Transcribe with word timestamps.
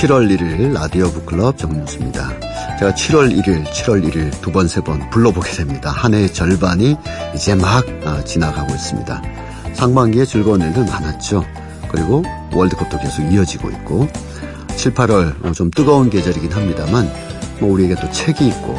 7월 0.00 0.30
1일 0.34 0.72
라디오 0.72 1.10
북클럽 1.10 1.58
정윤수입니다. 1.58 2.30
제가 2.78 2.92
7월 2.94 3.36
1일, 3.36 3.66
7월 3.66 4.02
1일 4.02 4.40
두 4.40 4.50
번, 4.50 4.66
세 4.66 4.80
번 4.80 5.10
불러보게 5.10 5.50
됩니다. 5.52 5.90
한 5.90 6.14
해의 6.14 6.32
절반이 6.32 6.96
이제 7.34 7.54
막 7.54 7.84
아, 8.06 8.24
지나가고 8.24 8.72
있습니다. 8.72 9.22
상반기에 9.74 10.24
즐거운 10.24 10.62
일들 10.62 10.86
많았죠. 10.86 11.44
그리고 11.90 12.24
월드컵도 12.54 12.98
계속 12.98 13.30
이어지고 13.30 13.68
있고 13.72 14.08
7, 14.74 14.94
8월 14.94 15.44
어, 15.44 15.52
좀 15.52 15.70
뜨거운 15.70 16.08
계절이긴 16.08 16.50
합니다만 16.50 17.06
뭐 17.60 17.70
우리에게 17.72 17.94
또 17.96 18.10
책이 18.10 18.48
있고 18.48 18.78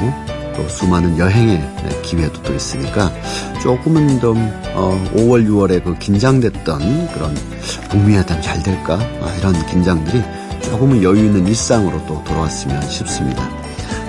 또 0.56 0.68
수많은 0.70 1.20
여행의 1.20 2.02
기회도 2.02 2.42
또 2.42 2.56
있으니까 2.56 3.14
조금은 3.62 4.20
좀 4.20 4.38
5월, 4.74 4.76
어, 4.76 5.68
6월에 5.68 5.84
그 5.84 5.96
긴장됐던 6.00 7.14
그런 7.14 7.36
북미 7.92 8.18
회담 8.18 8.42
잘 8.42 8.64
될까 8.64 8.96
아, 8.96 9.36
이런 9.38 9.54
긴장들이 9.68 10.24
조금은 10.72 11.04
여유 11.04 11.26
있는 11.26 11.46
일상으로 11.48 12.02
또 12.08 12.24
돌아왔으면 12.24 12.82
싶습니다. 12.84 13.44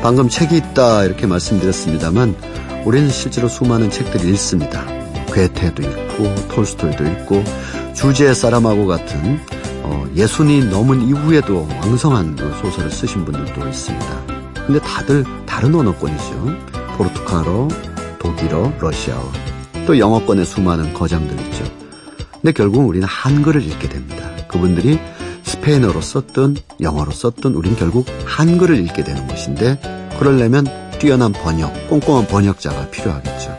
방금 0.00 0.28
책이 0.28 0.56
있다 0.56 1.04
이렇게 1.04 1.26
말씀드렸습니다만 1.26 2.36
우리는 2.84 3.10
실제로 3.10 3.48
수많은 3.48 3.90
책들을 3.90 4.28
읽습니다. 4.30 4.84
괴테도 5.32 5.82
읽고 5.82 6.34
톨스토이도 6.54 7.04
읽고 7.04 7.42
주제의 7.94 8.36
사람하고 8.36 8.86
같은 8.86 9.40
어, 9.82 10.06
예순이 10.14 10.66
넘은 10.66 11.02
이후에도 11.08 11.66
왕성한 11.80 12.36
소설을 12.62 12.92
쓰신 12.92 13.24
분들도 13.24 13.68
있습니다. 13.68 14.26
근데 14.64 14.78
다들 14.80 15.24
다른 15.44 15.74
언어권이죠. 15.74 16.46
포르투갈어, 16.96 17.66
독일어, 18.20 18.72
러시아어, 18.78 19.32
또 19.84 19.98
영어권의 19.98 20.44
수많은 20.44 20.94
거장들 20.94 21.40
있죠. 21.46 21.64
근데 22.30 22.52
결국 22.52 22.86
우리는 22.86 23.04
한글을 23.08 23.64
읽게 23.66 23.88
됩니다. 23.88 24.30
그분들이 24.46 25.00
스페인어로 25.62 26.00
썼든 26.00 26.56
영어로 26.80 27.12
썼든 27.12 27.54
우린 27.54 27.76
결국 27.76 28.06
한글을 28.26 28.78
읽게 28.84 29.04
되는 29.04 29.26
것인데 29.28 29.80
그러려면 30.18 30.66
뛰어난 30.98 31.32
번역, 31.32 31.88
꼼꼼한 31.88 32.26
번역자가 32.26 32.90
필요하겠죠. 32.90 33.50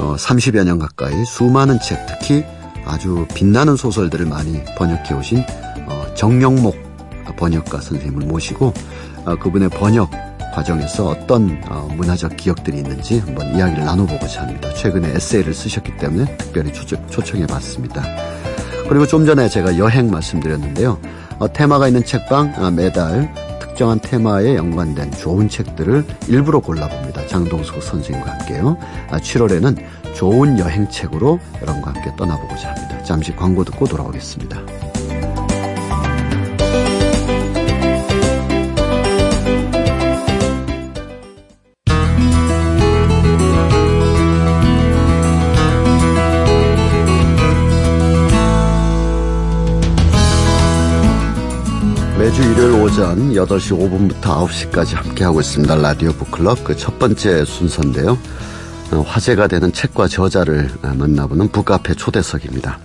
어, 0.00 0.16
30여 0.16 0.64
년 0.64 0.78
가까이 0.78 1.24
수많은 1.24 1.78
책, 1.80 2.04
특히 2.06 2.44
아주 2.84 3.26
빛나는 3.34 3.76
소설들을 3.76 4.26
많이 4.26 4.64
번역해 4.76 5.14
오신 5.14 5.44
어, 5.86 6.14
정영목 6.14 6.76
번역가 7.36 7.80
선생님을 7.80 8.26
모시고 8.26 8.74
어, 9.26 9.36
그분의 9.36 9.70
번역 9.70 10.10
과정에서 10.52 11.08
어떤 11.08 11.62
어, 11.68 11.88
문화적 11.96 12.36
기억들이 12.36 12.78
있는지 12.78 13.20
한번 13.20 13.54
이야기를 13.54 13.84
나눠보고자 13.84 14.42
합니다. 14.42 14.72
최근에 14.74 15.10
에세이를 15.14 15.54
쓰셨기 15.54 15.96
때문에 15.98 16.36
특별히 16.36 16.72
초청, 16.72 17.40
해 17.40 17.46
봤습니다. 17.46 18.02
그리고 18.90 19.06
좀 19.06 19.24
전에 19.24 19.48
제가 19.48 19.78
여행 19.78 20.10
말씀드렸는데요. 20.10 20.98
어, 21.38 21.52
테마가 21.52 21.86
있는 21.86 22.04
책방 22.04 22.54
아, 22.56 22.72
매달 22.72 23.32
특정한 23.60 24.00
테마에 24.00 24.56
연관된 24.56 25.12
좋은 25.12 25.48
책들을 25.48 26.04
일부러 26.26 26.58
골라봅니다. 26.58 27.28
장동석 27.28 27.84
선생님과 27.84 28.32
함께요. 28.32 28.76
7월에는 29.12 29.78
아, 29.78 30.12
좋은 30.14 30.58
여행책으로 30.58 31.38
여러분과 31.62 31.92
함께 31.92 32.10
떠나보고자 32.16 32.70
합니다. 32.70 33.00
잠시 33.04 33.30
광고 33.36 33.64
듣고 33.64 33.86
돌아오겠습니다. 33.86 34.89
매주 52.30 52.42
일요일 52.42 52.80
오전 52.80 53.32
8시 53.32 53.76
5분부터 53.76 54.46
9시까지 54.46 54.94
함께하고 54.94 55.40
있습니다. 55.40 55.74
라디오 55.74 56.12
북클럽 56.12 56.62
그 56.62 56.76
첫 56.76 56.96
번째 57.00 57.44
순서인데요. 57.44 58.16
어, 58.92 59.00
화제가 59.00 59.48
되는 59.48 59.72
책과 59.72 60.06
저자를 60.06 60.70
어, 60.84 60.94
만나보는 60.96 61.48
북카페 61.48 61.94
초대석입니다. 61.94 62.78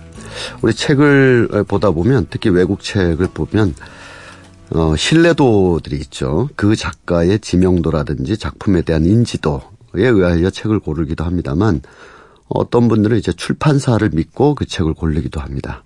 우리 0.62 0.74
책을 0.74 1.48
어, 1.52 1.62
보다 1.62 1.92
보면 1.92 2.26
특히 2.28 2.50
외국 2.50 2.82
책을 2.82 3.28
보면 3.32 3.76
어, 4.70 4.96
신뢰도들이 4.96 5.94
있죠. 5.98 6.48
그 6.56 6.74
작가의 6.74 7.38
지명도라든지 7.38 8.38
작품에 8.38 8.82
대한 8.82 9.04
인지도에 9.04 9.60
의하여 9.94 10.50
책을 10.50 10.80
고르기도 10.80 11.22
합니다만 11.22 11.82
어떤 12.48 12.88
분들은 12.88 13.16
이제 13.16 13.32
출판사를 13.32 14.08
믿고 14.12 14.56
그 14.56 14.66
책을 14.66 14.94
고르기도 14.94 15.40
합니다. 15.40 15.84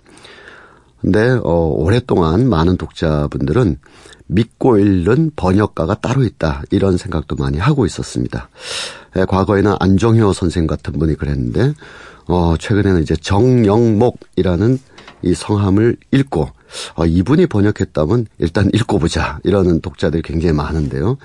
근데 1.01 1.39
어, 1.43 1.75
오랫동안 1.77 2.49
많은 2.49 2.77
독자분들은 2.77 3.79
믿고 4.27 4.79
읽는 4.79 5.33
번역가가 5.35 5.97
따로 5.97 6.23
있다 6.25 6.63
이런 6.71 6.97
생각도 6.97 7.37
많이 7.37 7.59
하고 7.59 7.87
있었습니다. 7.87 8.49
예, 9.17 9.25
과거에는 9.25 9.75
안정효 9.81 10.33
선생 10.33 10.67
같은 10.67 10.93
분이 10.99 11.17
그랬는데 11.17 11.75
어, 12.27 12.55
최근에는 12.59 13.03
이제 13.03 13.17
정영목이라는 13.17 14.79
이 15.23 15.35
성함을 15.35 15.97
읽고 16.13 16.49
어, 16.95 17.07
이분이 17.07 17.47
번역했다면 17.47 18.27
일단 18.39 18.71
읽고 18.73 18.99
보자 18.99 19.41
이러는 19.43 19.81
독자들이 19.81 20.23
굉장히 20.23 20.55
많은데요. 20.55 21.19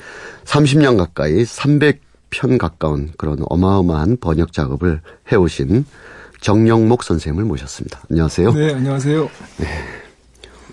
30년 0.46 0.98
가까이 0.98 1.44
300편 1.44 2.58
가까운 2.58 3.12
그런 3.18 3.38
어마어마한 3.42 4.18
번역 4.20 4.52
작업을 4.52 5.02
해오신 5.32 5.86
정영목 6.46 7.02
선생님을 7.02 7.44
모셨습니다. 7.46 8.02
안녕하세요. 8.12 8.54
네, 8.54 8.74
안녕하세요. 8.76 9.30
네. 9.58 9.68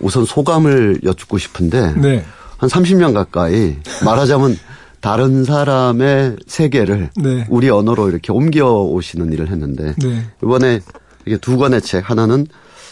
우선 0.00 0.26
소감을 0.26 1.00
여쭙고 1.02 1.38
싶은데 1.38 1.94
네. 1.94 2.22
한 2.58 2.68
30년 2.68 3.14
가까이 3.14 3.78
말하자면 4.04 4.58
다른 5.00 5.44
사람의 5.44 6.36
세계를 6.46 7.08
네. 7.16 7.46
우리 7.48 7.70
언어로 7.70 8.10
이렇게 8.10 8.32
옮겨 8.32 8.82
오시는 8.82 9.32
일을 9.32 9.48
했는데 9.48 9.94
네. 10.02 10.26
이번에 10.42 10.80
이게 11.24 11.38
두 11.38 11.56
권의 11.56 11.80
책 11.80 12.10
하나는 12.10 12.46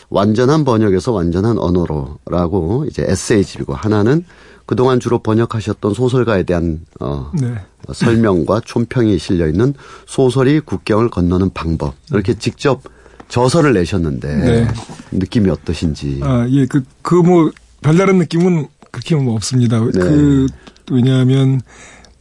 완전한 0.09 0.65
번역에서 0.65 1.12
완전한 1.12 1.59
언어로라고 1.59 2.87
이제 2.89 3.05
에세이집이고 3.07 3.75
하나는 3.75 4.25
그동안 4.70 5.00
주로 5.00 5.19
번역하셨던 5.19 5.94
소설가에 5.94 6.44
대한 6.44 6.78
어, 7.00 7.32
네. 7.34 7.53
설명과 7.92 8.60
촌평이 8.64 9.19
실려 9.19 9.48
있는 9.48 9.75
소설이 10.06 10.60
국경을 10.60 11.10
건너는 11.10 11.50
방법 11.53 11.94
이렇게 12.12 12.34
직접 12.34 12.81
저서를 13.26 13.72
내셨는데 13.72 14.36
네. 14.36 14.69
느낌이 15.10 15.50
어떠신지? 15.50 16.20
아, 16.22 16.47
예, 16.48 16.66
그 16.66 16.84
그 17.03 17.16
뭐 17.16 17.50
별다른 17.82 18.19
느낌은 18.19 18.69
그렇게 18.92 19.16
뭐 19.16 19.34
없습니다. 19.34 19.81
네. 19.81 19.91
그 19.91 20.47
왜냐하면 20.92 21.60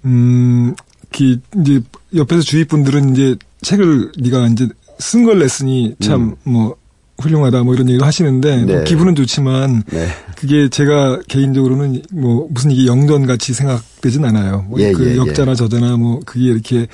음, 0.05 0.73
그 1.11 1.37
이제 1.61 1.81
옆에서 2.15 2.41
주위 2.41 2.65
분들은 2.65 3.11
이제 3.13 3.35
책을 3.61 4.13
네가 4.17 4.47
이제 4.47 4.67
쓴 4.97 5.23
걸 5.23 5.37
냈으니 5.37 5.95
참뭐 5.99 6.35
음. 6.47 6.71
뭐 7.19 7.23
훌륭하다 7.23 7.63
뭐 7.63 7.73
이런 7.73 7.89
얘기도 7.89 8.05
하시는데 8.05 8.57
뭐 8.57 8.65
네. 8.65 8.73
뭐 8.75 8.83
기분은 8.83 9.15
좋지만 9.15 9.83
네. 9.91 10.07
그게 10.35 10.69
제가 10.69 11.19
개인적으로는 11.27 12.01
뭐 12.11 12.47
무슨 12.49 12.71
이게 12.71 12.87
영전 12.87 13.25
같이 13.25 13.53
생각되진 13.53 14.23
않아요. 14.25 14.65
뭐그 14.69 14.81
예, 14.81 14.93
예, 14.99 15.11
예, 15.11 15.17
역자나 15.17 15.55
저자나 15.55 15.97
뭐 15.97 16.19
그게 16.25 16.45
이렇게 16.45 16.87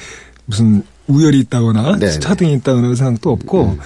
무슨 0.46 0.84
우열이 1.08 1.40
있다거나 1.40 1.98
네, 1.98 2.08
네. 2.08 2.20
차등이 2.20 2.54
있다거나 2.54 2.96
생각도 2.96 3.32
없고 3.32 3.64
음. 3.64 3.80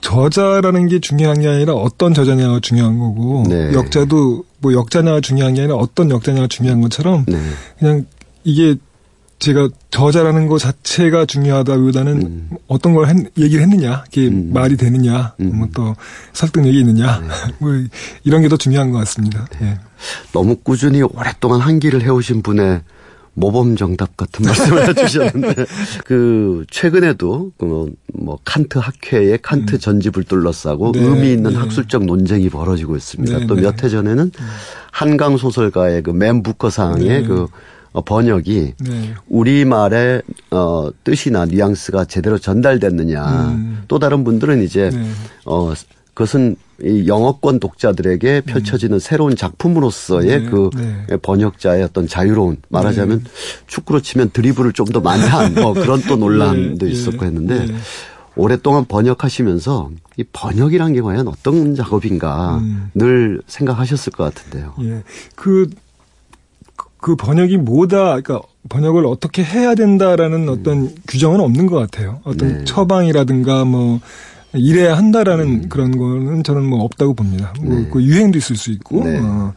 저자라는 0.00 0.88
게 0.88 1.00
중요한 1.00 1.40
게 1.40 1.48
아니라 1.48 1.72
어떤 1.74 2.14
저자냐가 2.14 2.60
중요한 2.60 2.98
거고 2.98 3.44
네. 3.48 3.72
역자도 3.72 4.44
뭐 4.60 4.72
역자냐가 4.72 5.20
중요한 5.20 5.54
게 5.54 5.62
아니라 5.62 5.76
어떤 5.76 6.10
역자냐가 6.10 6.46
중요한 6.46 6.80
것처럼 6.80 7.24
네. 7.26 7.38
그냥 7.78 8.04
이게 8.44 8.76
제가 9.38 9.68
저자라는 9.90 10.46
것 10.46 10.58
자체가 10.58 11.26
중요하다보다는 11.26 12.22
음. 12.22 12.50
어떤 12.66 12.94
걸 12.94 13.08
했, 13.08 13.16
얘기를 13.38 13.62
했느냐, 13.62 14.04
이게 14.08 14.28
음. 14.28 14.50
말이 14.52 14.76
되느냐, 14.76 15.34
음. 15.40 15.56
뭐또 15.58 15.96
설득력이 16.32 16.78
있느냐, 16.80 17.20
네. 17.20 17.28
뭐 17.58 17.72
이런 18.24 18.42
게 18.42 18.48
더 18.48 18.56
중요한 18.56 18.90
것 18.90 18.98
같습니다. 18.98 19.46
네. 19.60 19.78
너무 20.32 20.56
꾸준히 20.56 21.02
오랫동안 21.02 21.60
한 21.60 21.78
길을 21.80 22.02
해오신 22.02 22.42
분의 22.42 22.82
모범 23.36 23.74
정답 23.76 24.16
같은 24.16 24.44
말씀을 24.46 24.88
해주셨는데 24.88 25.66
그 26.04 26.64
최근에도 26.70 27.50
그뭐 27.58 28.38
칸트 28.44 28.78
학회에 28.78 29.38
칸트 29.42 29.74
음. 29.74 29.78
전집을 29.80 30.22
둘러싸고 30.22 30.92
네, 30.92 31.00
의미 31.00 31.32
있는 31.32 31.50
네. 31.50 31.56
학술적 31.56 32.04
논쟁이 32.04 32.48
벌어지고 32.48 32.96
있습니다. 32.96 33.38
네, 33.40 33.46
또 33.48 33.56
몇해 33.56 33.76
네. 33.76 33.88
전에는 33.88 34.24
음. 34.24 34.46
한강 34.92 35.36
소설가의 35.36 36.02
그 36.02 36.12
맨 36.12 36.44
부커상의 36.44 37.08
네. 37.08 37.22
그 37.24 37.42
어, 37.42 37.48
번역이 38.00 38.74
네. 38.80 39.14
우리말의 39.28 40.22
어, 40.50 40.90
뜻이나 41.04 41.44
뉘앙스가 41.46 42.04
제대로 42.06 42.38
전달됐느냐. 42.38 43.24
음. 43.52 43.82
또 43.88 43.98
다른 43.98 44.24
분들은 44.24 44.62
이제 44.62 44.90
네. 44.90 45.04
어 45.44 45.72
그것은 46.14 46.56
이 46.82 47.06
영어권 47.06 47.60
독자들에게 47.60 48.42
음. 48.46 48.52
펼쳐지는 48.52 48.96
음. 48.96 48.98
새로운 48.98 49.36
작품으로서의 49.36 50.42
네. 50.42 50.44
그 50.48 50.70
네. 50.76 51.16
번역자의 51.22 51.82
어떤 51.84 52.06
자유로운 52.08 52.56
말하자면 52.68 53.18
네. 53.24 53.30
축구로 53.66 54.00
치면 54.00 54.30
드리블을 54.30 54.72
좀 54.72 54.86
더 54.86 55.00
많이 55.00 55.22
한 55.22 55.54
뭐 55.54 55.72
그런 55.72 56.00
또 56.02 56.14
논란도 56.16 56.86
네. 56.86 56.90
있었고 56.92 57.24
했는데 57.24 57.66
오랫동안 58.36 58.84
번역하시면서 58.84 59.90
이 60.16 60.24
번역이란 60.32 60.92
게 60.94 61.00
과연 61.00 61.28
어떤 61.28 61.74
작업인가 61.76 62.58
음. 62.58 62.90
늘 62.94 63.40
생각하셨을 63.46 64.12
것 64.12 64.24
같은데요. 64.34 64.74
예. 64.82 65.02
그, 65.36 65.68
그 67.04 67.16
번역이 67.16 67.58
뭐다, 67.58 68.18
그러니까 68.18 68.40
번역을 68.70 69.04
어떻게 69.04 69.44
해야 69.44 69.74
된다라는 69.74 70.48
음. 70.48 70.48
어떤 70.48 70.90
규정은 71.06 71.38
없는 71.38 71.66
것 71.66 71.76
같아요. 71.76 72.20
어떤 72.24 72.60
네. 72.60 72.64
처방이라든가 72.64 73.66
뭐, 73.66 74.00
이래야 74.54 74.96
한다라는 74.96 75.44
음. 75.44 75.68
그런 75.68 75.98
거는 75.98 76.42
저는 76.44 76.64
뭐 76.64 76.82
없다고 76.82 77.12
봅니다. 77.12 77.52
뭐 77.60 77.78
네. 77.78 77.88
그 77.92 78.02
유행도 78.02 78.38
있을 78.38 78.56
수 78.56 78.70
있고, 78.70 79.04
네. 79.04 79.18
어, 79.18 79.52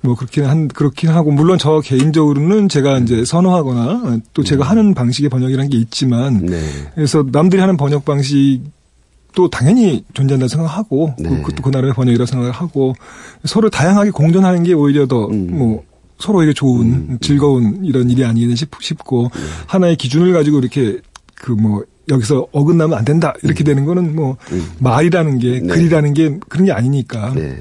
뭐 0.00 0.14
그렇긴 0.14 0.44
한 0.44 0.68
그렇긴 0.68 1.10
하고 1.10 1.32
물론 1.32 1.58
저 1.58 1.80
개인적으로는 1.80 2.68
제가 2.68 2.98
이제 2.98 3.24
선호하거나 3.24 4.20
또 4.32 4.44
제가 4.44 4.64
음. 4.64 4.70
하는 4.70 4.94
방식의 4.94 5.28
번역이라는 5.28 5.68
게 5.68 5.78
있지만 5.78 6.46
네. 6.46 6.60
그래서 6.94 7.26
남들이 7.32 7.60
하는 7.60 7.76
번역 7.76 8.04
방식 8.04 8.60
또 9.34 9.50
당연히 9.50 10.04
존재한다 10.14 10.46
생각하고 10.46 11.14
네. 11.18 11.30
그것도 11.30 11.64
그 11.64 11.70
나라의 11.70 11.94
번역이라고 11.94 12.26
생각을 12.26 12.52
하고 12.52 12.94
서로 13.44 13.70
다양하게 13.70 14.12
공존하는 14.12 14.62
게 14.62 14.72
오히려 14.72 15.08
더뭐 15.08 15.30
음. 15.32 15.80
서로에게 16.18 16.52
좋은 16.52 16.86
음. 16.86 17.18
즐거운 17.20 17.84
이런 17.84 18.10
일이 18.10 18.24
아니겠나 18.24 18.54
싶고 18.80 19.30
네. 19.34 19.40
하나의 19.66 19.96
기준을 19.96 20.32
가지고 20.32 20.58
이렇게 20.58 21.00
그 21.34 21.52
뭐 21.52 21.84
여기서 22.08 22.46
어긋나면 22.52 22.96
안 22.96 23.04
된다 23.04 23.34
이렇게 23.42 23.64
음. 23.64 23.66
되는 23.66 23.84
거는 23.84 24.14
뭐 24.14 24.36
음. 24.52 24.64
말이라는 24.78 25.38
게 25.38 25.60
네. 25.60 25.66
글이라는 25.66 26.14
게 26.14 26.38
그런 26.48 26.66
게 26.66 26.72
아니니까 26.72 27.32
네. 27.34 27.58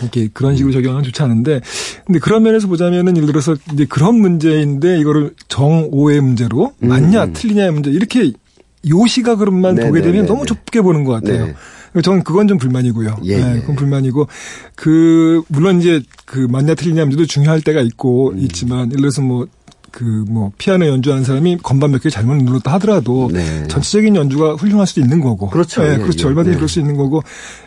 이렇게 0.00 0.28
그런 0.32 0.56
식으로 0.56 0.72
적용하면 0.72 1.04
좋지 1.04 1.22
않은데 1.22 1.60
근데 2.06 2.18
그런 2.18 2.42
면에서 2.42 2.66
보자면은 2.66 3.16
예를 3.16 3.26
들어서 3.26 3.56
이제 3.72 3.84
그런 3.84 4.16
문제인데 4.16 4.98
이거를 4.98 5.34
정오의 5.48 6.20
문제로 6.20 6.72
음. 6.82 6.88
맞냐 6.88 7.24
음. 7.24 7.32
틀리냐의 7.32 7.70
문제 7.72 7.90
이렇게 7.90 8.32
요 8.88 9.06
시각으로만 9.06 9.76
네, 9.76 9.86
보게 9.86 10.00
네, 10.00 10.06
되면 10.06 10.22
네, 10.22 10.28
너무 10.28 10.40
네. 10.40 10.46
좁게 10.46 10.82
보는 10.82 11.04
것 11.04 11.12
같아요. 11.12 11.54
네. 11.94 12.02
저는 12.02 12.24
그건 12.24 12.48
좀 12.48 12.58
불만이고요. 12.58 13.16
예, 13.24 13.36
네, 13.38 13.56
예. 13.56 13.60
그건 13.60 13.76
불만이고 13.76 14.26
그 14.74 15.42
물론 15.48 15.80
이제 15.80 16.02
그 16.26 16.40
맞냐 16.40 16.74
틀리냐 16.74 17.04
문제도 17.04 17.24
중요할 17.26 17.60
때가 17.62 17.80
있고 17.80 18.30
음. 18.30 18.38
있지만 18.40 18.90
예를 18.90 18.96
들어서 19.02 19.22
뭐 19.22 19.46
그뭐 19.92 20.50
피아노 20.58 20.88
연주하는 20.88 21.22
사람이 21.22 21.58
건반 21.62 21.92
몇 21.92 22.02
개 22.02 22.10
잘못 22.10 22.34
눌렀다 22.42 22.72
하더라도 22.74 23.30
네. 23.32 23.66
전체적인 23.68 24.16
연주가 24.16 24.54
훌륭할 24.54 24.88
수도 24.88 25.00
있는 25.00 25.20
거고. 25.20 25.48
그렇죠. 25.50 25.82
네, 25.84 25.94
예, 25.94 25.98
그렇죠. 25.98 26.24
예, 26.24 26.28
얼마든지 26.30 26.54
네. 26.54 26.56
그럴 26.56 26.68
수 26.68 26.80
있는 26.80 26.96
거고. 26.96 27.22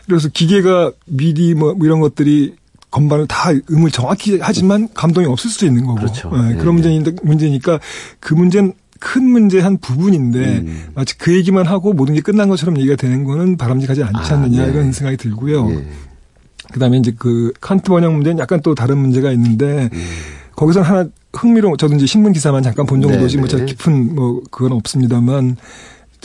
그래서 0.06 0.28
기계가 0.28 0.92
미디 1.06 1.54
뭐 1.54 1.74
이런 1.82 2.02
것들이 2.02 2.56
건반을 2.92 3.28
다 3.28 3.52
음을 3.72 3.92
정확히 3.92 4.40
하지만 4.42 4.90
감동이 4.94 5.26
없을 5.26 5.50
수도 5.50 5.66
있는 5.66 5.86
거고. 5.86 5.96
그렇죠. 6.00 6.30
네, 6.36 6.56
그런 6.56 6.76
문제인데 6.76 7.14
문제니까 7.24 7.80
그 8.20 8.34
문제는 8.34 8.74
큰 9.00 9.24
문제 9.24 9.60
한 9.60 9.78
부분인데 9.78 10.40
음. 10.60 10.84
마치 10.96 11.18
그 11.18 11.36
얘기만 11.36 11.66
하고 11.68 11.94
모든 11.94 12.16
게 12.16 12.22
끝난 12.22 12.50
것처럼 12.50 12.78
얘기가 12.78 12.96
되는 12.96 13.24
거는 13.24 13.58
바람직하지 13.58 14.04
않지 14.04 14.34
않느냐 14.34 14.62
아, 14.62 14.66
네. 14.66 14.72
이런 14.72 14.92
생각이 14.92 15.18
들고요. 15.18 15.72
예. 15.72 15.88
그다음에 16.72 16.98
이제 16.98 17.14
그 17.18 17.54
칸트 17.62 17.90
번역 17.90 18.14
문제는 18.14 18.40
약간 18.40 18.62
또 18.62 18.76
다른 18.76 18.98
문제가 18.98 19.32
있는데 19.32 19.90
음. 19.92 20.08
거기서 20.56 20.82
하나 20.82 21.08
흥미로운 21.34 21.78
저도 21.78 21.96
이제 21.96 22.06
신문 22.06 22.34
기사만 22.34 22.64
잠깐 22.64 22.86
본 22.86 23.02
정도지 23.02 23.38
뭐 23.38 23.48
제가 23.48 23.66
깊은 23.66 24.16
뭐 24.16 24.42
그건 24.50 24.74
없습니다만 24.74 25.58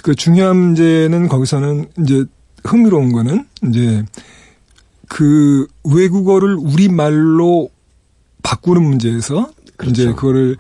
그 0.03 0.15
중요한 0.15 0.57
문제는 0.57 1.29
거기서는 1.29 1.87
이제 2.01 2.25
흥미로운 2.65 3.13
거는 3.13 3.47
이제 3.69 4.05
그 5.09 5.67
외국어를 5.85 6.57
우리 6.59 6.89
말로 6.89 7.69
바꾸는 8.43 8.83
문제에서 8.83 9.51
그렇죠. 9.77 10.03
이제 10.03 10.13
그거를 10.13 10.57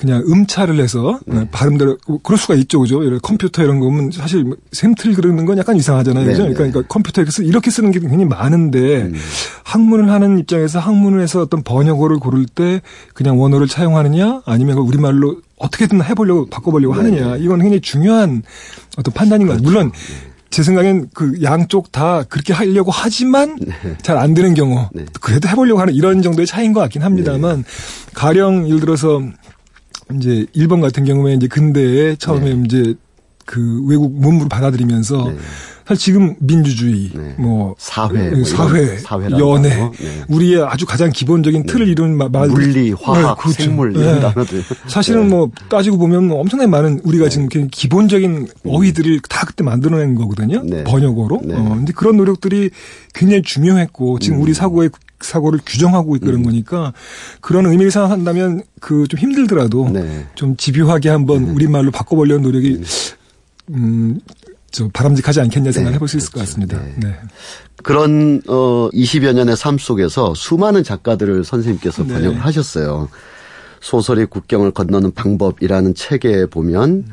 그냥 0.00 0.24
음차를 0.26 0.80
해서 0.80 1.20
네. 1.26 1.46
발음대로 1.50 1.98
그럴 2.22 2.38
수가 2.38 2.54
있죠, 2.54 2.80
그죠? 2.80 3.02
이런 3.02 3.20
컴퓨터 3.20 3.62
이런 3.62 3.80
거 3.80 3.84
보면 3.84 4.10
사실 4.12 4.44
뭐 4.44 4.56
샘틀 4.72 5.12
그러는 5.12 5.44
건 5.44 5.58
약간 5.58 5.76
이상하잖아요, 5.76 6.24
그죠? 6.24 6.38
그러니까, 6.38 6.58
그러니까 6.58 6.82
컴퓨터 6.88 7.20
이렇게, 7.20 7.30
쓰, 7.30 7.42
이렇게 7.42 7.70
쓰는 7.70 7.90
게 7.90 8.00
굉장히 8.00 8.24
많은데 8.24 9.02
음. 9.02 9.14
학문을 9.64 10.10
하는 10.10 10.38
입장에서 10.38 10.78
학문을 10.78 11.20
해서 11.20 11.42
어떤 11.42 11.62
번역어를 11.62 12.18
고를 12.18 12.46
때 12.46 12.80
그냥 13.12 13.38
원어를 13.38 13.66
차용하느냐 13.66 14.40
아니면 14.46 14.78
우리 14.78 14.96
말로 14.96 15.36
어떻게든 15.58 16.02
해보려고 16.02 16.46
바꿔보려고 16.46 16.94
네. 16.94 17.02
하느냐 17.02 17.36
이건 17.36 17.58
굉장히 17.58 17.82
중요한 17.82 18.42
어떤 18.96 19.12
판단인 19.12 19.48
것 19.48 19.52
같아요. 19.52 19.68
그렇죠. 19.68 19.80
물론 19.80 19.92
네. 19.92 20.30
제 20.48 20.62
생각엔 20.62 21.10
그 21.12 21.42
양쪽 21.42 21.92
다 21.92 22.22
그렇게 22.22 22.54
하려고 22.54 22.90
하지만 22.90 23.58
네. 23.60 23.74
잘안 24.00 24.32
되는 24.32 24.54
경우 24.54 24.88
네. 24.94 25.04
그래도 25.20 25.46
해보려고 25.46 25.78
하는 25.78 25.92
이런 25.92 26.22
정도의 26.22 26.46
차이인 26.46 26.72
것 26.72 26.80
같긴 26.80 27.02
합니다만 27.02 27.58
네. 27.58 27.64
가령 28.14 28.66
예를 28.66 28.80
들어서 28.80 29.22
이제 30.16 30.46
일본 30.52 30.80
같은 30.80 31.04
경우에 31.04 31.34
이제 31.34 31.46
근대에 31.46 32.16
처음에 32.16 32.54
네. 32.54 32.62
이제 32.64 32.94
그 33.46 33.84
외국 33.86 34.12
문물을 34.12 34.48
받아들이면서 34.48 35.30
네. 35.30 35.36
사실 35.86 36.04
지금 36.04 36.36
민주주의, 36.38 37.10
네. 37.12 37.34
뭐 37.36 37.74
사회, 37.76 38.30
뭐 38.30 38.44
사회, 38.44 38.96
연애, 39.40 39.70
네. 39.70 40.24
우리의 40.28 40.62
아주 40.62 40.86
가장 40.86 41.10
기본적인 41.10 41.66
틀을 41.66 41.86
네. 41.86 41.90
이루는 41.90 42.16
말, 42.16 42.48
물리, 42.48 42.92
화학, 42.92 43.38
네, 43.38 43.42
그렇죠. 43.42 43.62
생물 43.64 43.96
이런 43.96 44.14
네. 44.14 44.20
단어들. 44.20 44.62
사실은 44.86 45.28
뭐 45.28 45.50
따지고 45.68 45.98
보면 45.98 46.28
뭐 46.28 46.38
엄청나게 46.40 46.68
많은 46.68 47.00
우리가 47.02 47.28
지금 47.28 47.48
기본적인 47.48 48.30
음. 48.30 48.46
어휘들을 48.64 49.18
다 49.28 49.44
그때 49.44 49.64
만들어낸 49.64 50.14
거거든요. 50.14 50.62
번역어로. 50.84 51.36
어, 51.36 51.74
근데 51.74 51.92
그런 51.92 52.16
노력들이 52.18 52.70
굉장히 53.12 53.42
중요했고 53.42 54.20
지금 54.20 54.38
음. 54.38 54.42
우리 54.42 54.54
사고의 54.54 54.90
사고를 55.20 55.60
규정하고 55.66 56.16
그런 56.20 56.36
음. 56.36 56.42
거니까 56.44 56.92
그런 57.40 57.66
의미를 57.66 57.90
생각한다면 57.90 58.62
그 58.80 59.10
좀 59.10 59.18
힘들더라도 59.18 59.90
네. 59.90 60.26
좀 60.36 60.56
집요하게 60.56 61.08
한번 61.08 61.44
네. 61.46 61.50
우리말로 61.50 61.90
바꿔보려는 61.90 62.42
노력이 62.42 62.80
음, 63.70 64.20
음저 64.72 64.88
바람직하지 64.92 65.40
않겠냐 65.40 65.72
생각을 65.72 65.92
네. 65.92 65.94
해볼 65.96 66.06
수 66.08 66.16
있을 66.16 66.30
그렇죠. 66.30 66.44
것 66.44 66.46
같습니다. 66.46 66.78
네. 66.80 67.08
네. 67.08 67.20
그런 67.82 68.40
어 68.46 68.88
20여 68.92 69.32
년의 69.34 69.56
삶 69.56 69.78
속에서 69.78 70.32
수많은 70.34 70.84
작가들을 70.84 71.44
선생님께서 71.44 72.04
네. 72.04 72.14
번역을 72.14 72.38
하셨어요. 72.38 73.08
소설이 73.80 74.26
국경을 74.26 74.70
건너는 74.70 75.12
방법이라는 75.12 75.94
책에 75.94 76.46
보면 76.46 76.90
음. 76.90 77.06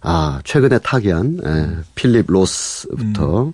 아 0.00 0.40
최근에 0.44 0.78
타계한 0.78 1.40
에, 1.44 1.82
필립 1.94 2.26
로스부터 2.28 3.44
음. 3.46 3.52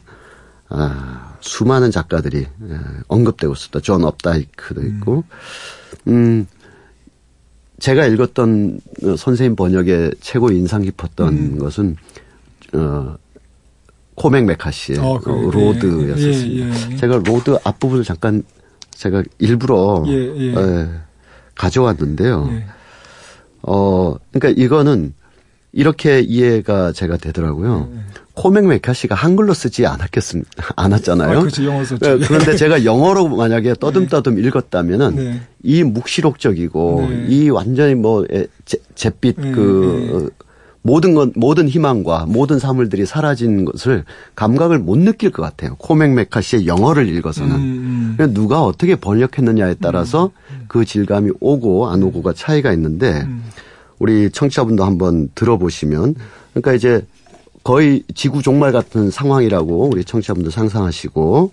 아, 0.71 1.37
수많은 1.41 1.91
작가들이 1.91 2.39
예, 2.41 2.79
언급되고 3.09 3.53
있었다. 3.53 3.81
존 3.81 4.05
업다이크도 4.05 4.83
있고, 4.83 5.25
음, 6.09 6.13
음 6.13 6.47
제가 7.79 8.07
읽었던 8.07 8.81
선생님 9.17 9.57
번역에 9.57 10.11
최고 10.21 10.51
인상 10.51 10.83
깊었던 10.83 11.29
음. 11.29 11.59
것은 11.59 11.97
어 12.75 13.17
코맥 14.17 14.45
매카시의 14.47 14.99
어, 14.99 15.21
그, 15.21 15.31
로드였었습니다. 15.31 16.67
예, 16.67 16.71
예, 16.71 16.93
예. 16.93 16.97
제가 16.97 17.23
로드 17.25 17.57
앞부분을 17.63 18.05
잠깐 18.05 18.43
제가 18.91 19.23
일부러 19.39 20.03
예, 20.09 20.13
예. 20.13 20.51
에, 20.51 20.89
가져왔는데요. 21.55 22.51
어 23.63 24.17
그러니까 24.33 24.63
이거는 24.63 25.15
이렇게 25.73 26.21
이해가 26.21 26.93
제가 26.93 27.17
되더라고요. 27.17 27.89
네. 28.39 28.43
코맥 28.43 28.67
메카시가 28.67 29.15
한글로 29.15 29.53
쓰지 29.53 29.87
않았겠습니다. 29.87 30.51
않았잖아요. 30.77 31.39
아, 31.39 31.41
그렇죠. 31.41 31.65
영어 31.65 31.85
썼죠. 31.85 32.19
네, 32.19 32.27
그런데 32.27 32.55
제가 32.57 32.85
영어로 32.85 33.29
만약에 33.29 33.75
떠듬떠듬 33.75 34.37
네. 34.37 34.43
읽었다면은 34.43 35.17
네. 35.17 35.41
이 35.63 35.83
묵시록적이고 35.83 37.07
네. 37.11 37.27
이 37.29 37.51
완전히 37.51 37.95
뭐 37.95 38.25
잿빛 38.95 39.41
네, 39.41 39.51
그 39.53 40.31
모든 40.83 41.15
건 41.15 41.33
모든 41.35 41.69
희망과 41.69 42.27
모든 42.29 42.59
사물들이 42.59 43.05
사라진 43.05 43.65
것을 43.65 44.05
감각을 44.37 44.79
못 44.79 44.97
느낄 44.97 45.31
것 45.31 45.43
같아요. 45.43 45.75
코맥 45.77 46.13
메카시의 46.13 46.67
영어를 46.67 47.09
읽어서는 47.09 47.57
음, 47.57 48.17
음. 48.21 48.35
누가 48.35 48.63
어떻게 48.63 48.95
번역했느냐에 48.95 49.75
따라서 49.81 50.27
음, 50.27 50.55
음. 50.55 50.65
그 50.69 50.85
질감이 50.85 51.33
오고 51.41 51.89
안 51.89 52.03
오고가 52.03 52.33
차이가 52.35 52.73
있는데. 52.73 53.23
음. 53.23 53.43
우리 53.99 54.31
청취자분도 54.31 54.85
한번 54.85 55.29
들어보시면 55.35 56.15
그러니까 56.53 56.73
이제 56.73 57.05
거의 57.69 58.03
지구 58.15 58.41
종말 58.41 58.73
같은 58.73 59.11
상황이라고 59.11 59.91
우리 59.93 60.03
청취자분들 60.03 60.51
상상하시고 60.51 61.53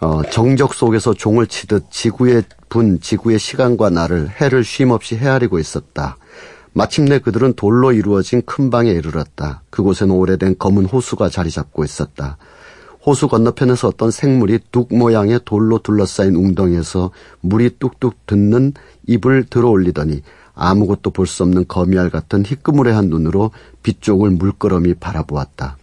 어, 0.00 0.22
정적 0.30 0.72
속에서 0.72 1.14
종을 1.14 1.48
치듯 1.48 1.90
지구의 1.90 2.44
분, 2.68 3.00
지구의 3.00 3.40
시간과 3.40 3.90
나를 3.90 4.28
해를 4.40 4.62
쉼없이 4.62 5.16
헤아리고 5.16 5.58
있었다. 5.58 6.16
마침내 6.74 7.18
그들은 7.18 7.54
돌로 7.54 7.90
이루어진 7.90 8.42
큰 8.46 8.70
방에 8.70 8.92
이르렀다. 8.92 9.62
그곳에는 9.70 10.14
오래된 10.14 10.58
검은 10.60 10.84
호수가 10.84 11.28
자리 11.28 11.50
잡고 11.50 11.82
있었다. 11.82 12.36
호수 13.04 13.26
건너편에서 13.26 13.88
어떤 13.88 14.12
생물이 14.12 14.60
뚝 14.70 14.94
모양의 14.94 15.40
돌로 15.44 15.80
둘러싸인 15.80 16.36
웅덩이에서 16.36 17.10
물이 17.40 17.78
뚝뚝 17.80 18.26
듣는 18.26 18.74
입을 19.08 19.46
들어 19.50 19.70
올리더니 19.70 20.22
아무것도 20.54 21.10
볼 21.10 21.26
수 21.26 21.42
없는 21.44 21.66
거미알 21.68 22.10
같은 22.10 22.44
희끄무레한 22.44 23.08
눈으로 23.08 23.50
빛 23.82 24.02
쪽을 24.02 24.30
물끄러미 24.30 24.94
바라보았다. 24.94 25.76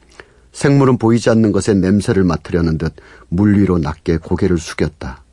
생물은 0.52 0.98
보이지 0.98 1.30
않는 1.30 1.52
것에 1.52 1.74
냄새를 1.74 2.24
맡으려는 2.24 2.78
듯 2.78 2.94
물 3.30 3.58
위로 3.60 3.78
낮게 3.78 4.18
고개를 4.18 4.58
숙였다. 4.58 5.24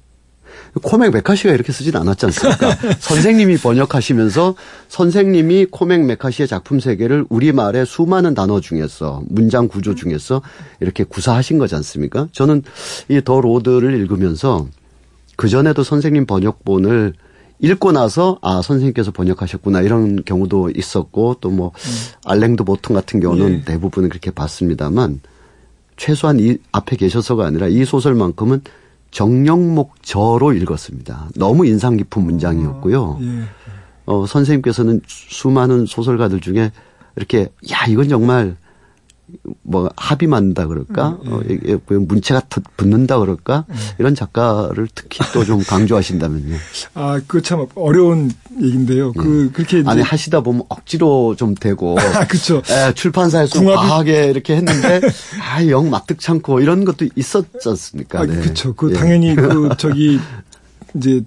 코맹 0.83 1.11
메카시가 1.11 1.55
이렇게 1.55 1.73
쓰진 1.73 1.97
않았지 1.97 2.26
않습니까? 2.26 2.76
선생님이 3.00 3.57
번역하시면서 3.59 4.55
선생님이 4.88 5.66
코맹 5.71 6.07
메카시의 6.07 6.47
작품 6.49 6.81
세계를 6.81 7.25
우리말의 7.31 7.87
수많은 7.87 8.35
단어 8.35 8.61
중에서 8.61 9.23
문장 9.28 9.69
구조 9.69 9.95
중에서 9.95 10.43
이렇게 10.81 11.05
구사하신 11.05 11.59
거지 11.59 11.75
않습니까? 11.76 12.28
저는 12.33 12.62
이 13.09 13.21
더 13.25 13.40
로드를 13.40 13.95
읽으면서 13.95 14.66
그전에도 15.37 15.83
선생님 15.83 16.26
번역본을 16.26 17.14
읽고 17.58 17.92
나서 17.92 18.38
아 18.42 18.60
선생님께서 18.62 19.12
번역하셨구나 19.12 19.80
이런 19.80 20.25
경우도 20.25 20.70
있었고 20.75 21.36
또뭐 21.40 21.68
음. 21.68 21.90
알랭드 22.25 22.64
보통 22.64 22.94
같은 22.94 23.20
경우는 23.20 23.52
예. 23.52 23.64
대부분 23.64 24.08
그렇게 24.08 24.30
봤습니다만 24.30 25.20
최소한 25.96 26.38
이 26.38 26.58
앞에 26.72 26.96
계셔서가 26.96 27.46
아니라 27.46 27.68
이 27.68 27.84
소설만큼은 27.84 28.62
정령목 29.10 30.02
저로 30.02 30.52
읽었습니다. 30.52 31.28
너무 31.36 31.64
인상 31.64 31.96
깊은 31.96 32.22
문장이었고요. 32.22 33.18
아, 33.18 33.25
예. 33.25 33.42
어, 34.04 34.26
선생님께서는 34.26 35.00
수많은 35.06 35.86
소설가들 35.86 36.40
중에 36.40 36.70
이렇게 37.16 37.48
야 37.70 37.86
이건 37.88 38.08
정말 38.08 38.56
뭐 39.62 39.90
합이 39.97 40.26
맞는다 40.28 40.66
그럴까 40.68 41.18
음, 41.25 41.33
어, 41.33 41.40
예. 41.66 41.75
어, 41.75 41.80
문체가 41.88 42.42
붙는다 42.76 43.18
그럴까 43.18 43.64
음. 43.68 43.75
이런 43.99 44.14
작가를 44.14 44.88
특히 44.95 45.18
또 45.33 45.45
좀 45.45 45.61
강조하신다면요. 45.66 46.56
아 46.95 47.21
그 47.26 47.42
참 47.42 47.66
어려운 47.75 48.30
얘긴데요. 48.62 49.12
그 49.12 49.47
예. 49.49 49.52
그렇게 49.52 49.83
아니 49.87 50.00
하시다 50.02 50.40
보면 50.40 50.62
억지로 50.68 51.35
좀 51.37 51.54
되고 51.54 51.97
아 52.14 52.26
그렇죠. 52.26 52.62
예, 52.71 52.92
출판사에서 52.95 53.59
궁합이... 53.59 53.88
과하게 53.88 54.30
이렇게 54.30 54.56
했는데 54.56 55.00
아영 55.42 55.90
마뜩찮고 55.90 56.61
이런 56.61 56.85
것도 56.85 57.06
있었지 57.16 57.68
않습니까? 57.68 58.21
아, 58.21 58.26
네. 58.26 58.37
그렇죠. 58.37 58.75
그 58.75 58.90
예. 58.90 58.95
당연히 58.95 59.35
그 59.35 59.71
저기 59.78 60.18
이제 60.95 61.23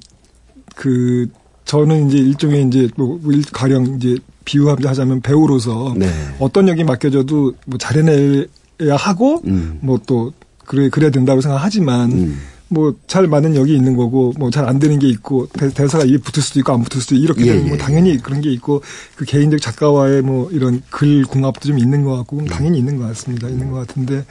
그 0.75 1.27
저는 1.65 2.07
이제 2.09 2.17
일종의 2.17 2.67
이제 2.67 2.89
뭐 2.95 3.19
가령 3.51 3.97
이제 3.97 4.15
비유하자면 4.49 5.21
배우로서 5.21 5.93
네. 5.95 6.09
어떤 6.39 6.67
역이 6.67 6.83
맡겨져도 6.83 7.53
뭐 7.67 7.77
잘해내야 7.77 8.95
하고 8.97 9.41
음. 9.45 9.77
뭐또 9.81 10.33
그래 10.65 10.89
그래야 10.89 11.11
된다고 11.11 11.41
생각하지만 11.41 12.11
음. 12.11 12.39
뭐잘 12.69 13.27
맞는 13.27 13.55
역이 13.55 13.75
있는 13.75 13.95
거고 13.95 14.33
뭐 14.37 14.49
잘 14.51 14.65
안 14.67 14.79
되는 14.79 14.97
게 14.99 15.07
있고 15.07 15.47
대, 15.47 15.87
사가 15.87 16.05
이게 16.05 16.17
붙을 16.17 16.41
수도 16.43 16.59
있고 16.59 16.73
안 16.73 16.83
붙을 16.83 17.01
수도 17.01 17.15
있고 17.15 17.23
이렇게 17.23 17.41
예, 17.45 17.53
되면 17.53 17.67
뭐 17.67 17.73
예. 17.73 17.77
당연히 17.77 18.17
그런 18.17 18.41
게 18.41 18.51
있고 18.51 18.81
그 19.15 19.25
개인적 19.25 19.61
작가와의 19.61 20.21
뭐 20.21 20.49
이런 20.51 20.81
글 20.89 21.23
궁합도 21.25 21.67
좀 21.67 21.79
있는 21.79 22.03
것 22.03 22.15
같고 22.17 22.45
당연히 22.45 22.79
있는 22.79 22.97
것 22.97 23.07
같습니다 23.07 23.47
있는 23.49 23.71
것 23.71 23.87
같은데 23.87 24.25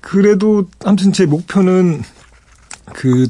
그래도 0.00 0.68
아무튼 0.84 1.12
제 1.12 1.26
목표는 1.26 2.02
그 2.94 3.28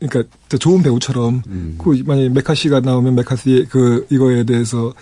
그러니까 0.00 0.36
좋은 0.58 0.82
배우처럼 0.82 1.42
음. 1.46 1.76
그 1.78 2.02
만약에 2.04 2.30
메카시가 2.30 2.80
나오면 2.80 3.14
메카시의 3.16 3.66
그 3.66 4.06
이거에 4.10 4.44
대해서 4.44 4.92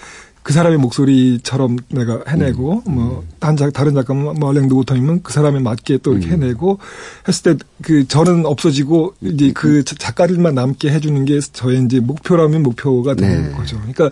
그 0.42 0.52
사람의 0.52 0.78
목소리처럼 0.78 1.76
내가 1.88 2.22
해내고 2.26 2.82
음. 2.86 2.94
뭐 2.94 3.24
다른 3.38 3.56
작 3.56 3.72
다른 3.72 3.94
작가면 3.94 4.34
뭐 4.34 4.52
랭드 4.52 4.74
오텀이면 4.74 5.22
그 5.22 5.32
사람에 5.32 5.60
맞게 5.60 5.98
또 5.98 6.12
이렇게 6.12 6.28
음. 6.28 6.42
해내고 6.42 6.78
했을 7.26 7.56
때 7.56 7.64
그 7.82 8.06
저는 8.06 8.44
없어지고 8.44 9.14
이제 9.20 9.52
그 9.52 9.84
작가들만 9.84 10.54
남게 10.54 10.90
해주는 10.90 11.24
게 11.24 11.40
저의 11.40 11.84
이제 11.84 12.00
목표라면 12.00 12.62
목표가 12.62 13.14
되는 13.14 13.50
네. 13.50 13.52
거죠. 13.52 13.76
그러니까 13.78 14.10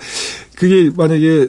그게 0.54 0.90
만약에 0.94 1.48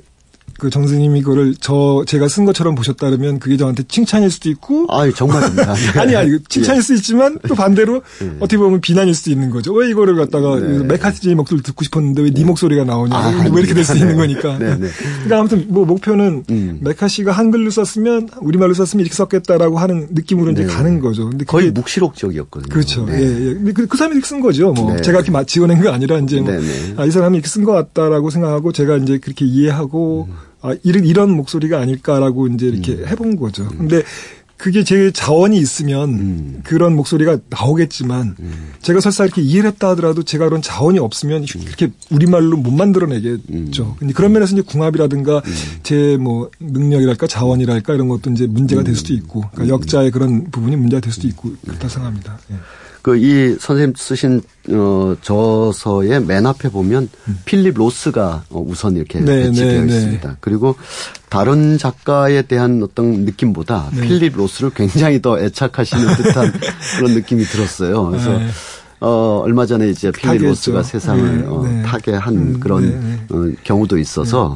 그 0.59 0.69
정스님이 0.69 1.21
그거를 1.21 1.55
저 1.59 2.03
제가 2.07 2.27
쓴 2.27 2.45
것처럼 2.45 2.75
보셨다면 2.75 3.39
그게 3.39 3.57
저한테 3.57 3.83
칭찬일 3.87 4.29
수도 4.31 4.49
있고 4.49 4.85
아 4.89 5.09
정말입니다. 5.11 5.73
아니 5.99 6.15
아니 6.15 6.39
칭찬일 6.47 6.79
예. 6.79 6.81
수 6.81 6.93
있지만 6.95 7.39
또 7.47 7.55
반대로 7.55 8.01
예. 8.23 8.31
어떻게 8.39 8.57
보면 8.57 8.81
비난일 8.81 9.13
수도 9.13 9.31
있는 9.31 9.49
거죠. 9.49 9.73
왜 9.73 9.89
이거를 9.89 10.15
갖다가 10.15 10.59
네. 10.59 10.79
메카시지 10.83 11.33
목소리 11.35 11.61
듣고 11.61 11.83
싶었는데 11.83 12.21
왜네 12.21 12.43
목소리가 12.43 12.83
나오냐. 12.83 13.15
아, 13.15 13.29
왜 13.51 13.59
이렇게 13.59 13.73
될 13.73 13.83
수 13.87 13.97
있는 13.97 14.17
거니까. 14.17 14.57
네, 14.57 14.77
네. 14.77 14.87
그러니까 15.23 15.39
아무튼 15.39 15.65
뭐 15.69 15.85
목표는 15.85 16.43
음. 16.49 16.79
메카시가 16.81 17.31
한글로 17.31 17.69
썼으면 17.69 18.29
우리말로 18.41 18.73
썼으면 18.73 19.01
이렇게 19.01 19.15
썼겠다라고 19.15 19.77
하는 19.79 20.07
느낌으로 20.11 20.51
네. 20.51 20.63
이제 20.63 20.73
가는 20.73 20.99
거죠. 20.99 21.29
근데 21.29 21.45
거의 21.45 21.71
묵시록적이었거든요. 21.71 22.73
그렇죠. 22.73 23.05
네. 23.05 23.13
예, 23.19 23.49
예. 23.49 23.53
근데 23.53 23.71
그, 23.73 23.87
그 23.87 23.97
사람이 23.97 24.15
이렇게 24.15 24.27
쓴 24.27 24.41
거죠. 24.41 24.73
뭐 24.73 24.93
네. 24.93 25.01
제가 25.01 25.21
이렇게 25.21 25.45
지어낸 25.45 25.81
게 25.81 25.89
아니라 25.89 26.17
이제 26.19 26.41
뭐 26.41 26.53
아, 26.97 27.05
이 27.05 27.11
사람이 27.11 27.37
이렇게 27.37 27.47
쓴 27.47 27.63
것 27.63 27.71
같다라고 27.71 28.29
생각하고 28.29 28.71
제가 28.71 28.97
이제 28.97 29.17
그렇게 29.19 29.45
이해하고 29.45 30.27
음. 30.29 30.46
아, 30.67 30.75
이런, 30.83 31.05
이런 31.05 31.31
목소리가 31.31 31.79
아닐까라고 31.79 32.47
이제 32.47 32.67
이렇게 32.67 32.93
음. 32.93 33.07
해본 33.07 33.35
거죠. 33.37 33.63
음. 33.63 33.77
근데 33.77 34.03
그게 34.57 34.83
제 34.83 35.11
자원이 35.11 35.55
있으면 35.59 36.09
음. 36.09 36.61
그런 36.63 36.95
목소리가 36.95 37.37
나오겠지만 37.49 38.35
음. 38.39 38.71
제가 38.81 38.99
설사 39.01 39.23
이렇게 39.23 39.39
이해를 39.43 39.69
했다 39.69 39.89
하더라도 39.89 40.23
제가 40.23 40.45
그런 40.45 40.63
자원이 40.63 40.97
없으면 40.97 41.43
음. 41.43 41.61
이렇게 41.61 41.91
우리말로 42.09 42.57
못 42.57 42.71
만들어내겠죠. 42.71 43.97
근데 43.99 44.13
그런 44.13 44.31
면에서 44.33 44.53
이제 44.55 44.63
궁합이라든가 44.63 45.43
제 45.83 46.17
뭐 46.19 46.49
능력이랄까 46.59 47.27
자원이랄까 47.27 47.93
이런 47.93 48.07
것도 48.07 48.31
이제 48.31 48.47
문제가 48.47 48.81
될 48.83 48.95
수도 48.95 49.13
있고 49.13 49.43
그러니까 49.53 49.75
역자의 49.75 50.09
그런 50.09 50.49
부분이 50.49 50.75
문제가 50.75 51.01
될 51.01 51.13
수도 51.13 51.27
있고 51.27 51.53
그렇다 51.63 51.87
생각합니다. 51.87 52.39
예. 52.51 52.55
그 53.07 53.15
이 53.15 53.55
선생님 53.57 53.93
쓰신 53.95 54.41
어 54.71 55.15
저서의 55.21 56.25
맨 56.25 56.45
앞에 56.45 56.67
보면 56.67 57.07
음. 57.29 57.37
필립 57.45 57.75
로스가 57.77 58.43
어, 58.49 58.65
우선 58.67 58.97
이렇게 58.97 59.21
네, 59.21 59.43
배치되어 59.43 59.71
네, 59.71 59.85
네. 59.85 59.95
있습니다. 59.95 60.29
네. 60.29 60.35
그리고 60.41 60.75
다른 61.29 61.77
작가에 61.77 62.41
대한 62.41 62.83
어떤 62.83 63.21
느낌보다 63.23 63.91
네. 63.93 64.01
필립 64.01 64.35
로스를 64.35 64.71
굉장히 64.75 65.21
더 65.21 65.39
애착하시는 65.39 66.15
듯한 66.15 66.51
그런 66.99 67.13
느낌이 67.13 67.45
들었어요. 67.45 68.07
그래서 68.07 68.37
네. 68.39 68.47
어, 68.99 69.41
얼마 69.45 69.65
전에 69.65 69.87
이제 69.89 70.11
필립 70.11 70.41
로스가 70.43 70.83
세상을 70.83 71.45
어, 71.47 71.63
타계한 71.85 72.35
음, 72.35 72.59
그런 72.59 73.19
어, 73.29 73.49
경우도 73.63 73.97
있어서 73.99 74.53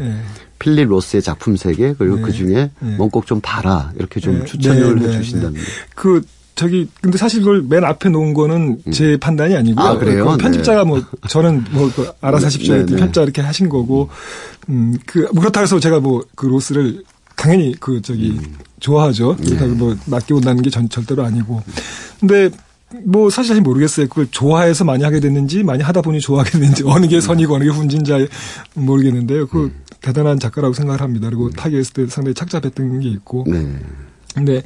필립 0.60 0.90
로스의 0.90 1.22
작품 1.24 1.56
세계 1.56 1.94
그리고 1.98 2.20
그 2.20 2.34
중에 2.34 2.70
뭔 2.82 3.10
꼭 3.10 3.26
좀 3.26 3.40
봐라 3.42 3.94
이렇게 3.98 4.20
좀 4.20 4.44
추천을 4.46 5.00
해주신다면. 5.02 5.56
그 5.96 6.22
저기 6.62 6.88
근데 7.02 7.18
사실 7.18 7.40
그걸 7.40 7.64
맨 7.68 7.84
앞에 7.84 8.10
놓은 8.10 8.36
거는 8.36 8.78
음. 8.86 8.92
제 8.92 9.18
판단이 9.18 9.56
아니고요. 9.56 9.84
아, 9.84 9.98
그래요? 9.98 10.38
편집자가 10.40 10.84
네. 10.84 10.90
뭐 10.90 11.02
저는 11.28 11.66
뭐그 11.72 12.12
알아서 12.22 12.46
하십시오. 12.46 12.76
네, 12.76 12.86
네. 12.86 12.98
편집자 12.98 13.24
이렇게 13.24 13.42
하신 13.42 13.68
거고 13.68 14.10
음그 14.70 15.30
뭐 15.34 15.42
그렇다 15.42 15.62
해서 15.62 15.80
제가 15.80 16.00
뭐 16.00 16.22
그 16.36 16.46
로스를 16.46 17.04
당연히 17.36 17.74
그 17.80 18.00
저기 18.04 18.32
음. 18.32 18.56
좋아하죠. 18.80 19.38
그렇다고 19.38 19.72
네. 19.72 19.76
뭐 19.76 19.96
맡겨온다는 20.06 20.62
게 20.62 20.70
전, 20.70 20.88
절대로 20.88 21.24
아니고. 21.24 21.64
근데 22.20 22.52
뭐 23.06 23.32
사실 23.32 23.56
잘 23.56 23.62
모르겠어요. 23.62 24.08
그걸 24.08 24.28
좋아해서 24.30 24.84
많이 24.84 25.04
하게 25.04 25.20
됐는지 25.20 25.64
많이 25.64 25.82
하다 25.82 26.04
보니 26.04 26.20
좋아하게 26.20 26.52
됐는지 26.52 26.84
어느 26.86 27.08
게 27.08 27.20
선이고 27.20 27.56
어느 27.56 27.64
게 27.64 27.72
훈진 27.72 28.04
지 28.04 28.28
모르겠는데요. 28.76 29.48
그 29.48 29.64
음. 29.64 29.76
대단한 30.02 30.40
작가라고 30.40 30.76
생각을 30.76 31.02
합니다. 31.02 31.28
그리고 31.28 31.46
음. 31.46 31.52
타계했을 31.54 31.94
때 31.94 32.08
상당히 32.08 32.36
착잡했던 32.36 33.00
게 33.00 33.10
있고. 33.10 33.46
네. 33.48 33.80
근데 34.34 34.64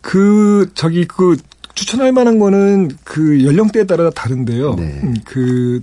그 0.00 0.70
저기 0.74 1.06
그 1.06 1.36
추천할 1.74 2.12
만한 2.12 2.38
거는 2.38 2.90
그 3.04 3.44
연령대에 3.44 3.84
따라 3.84 4.10
다른데요. 4.10 4.74
네. 4.74 5.00
음, 5.02 5.14
그 5.24 5.80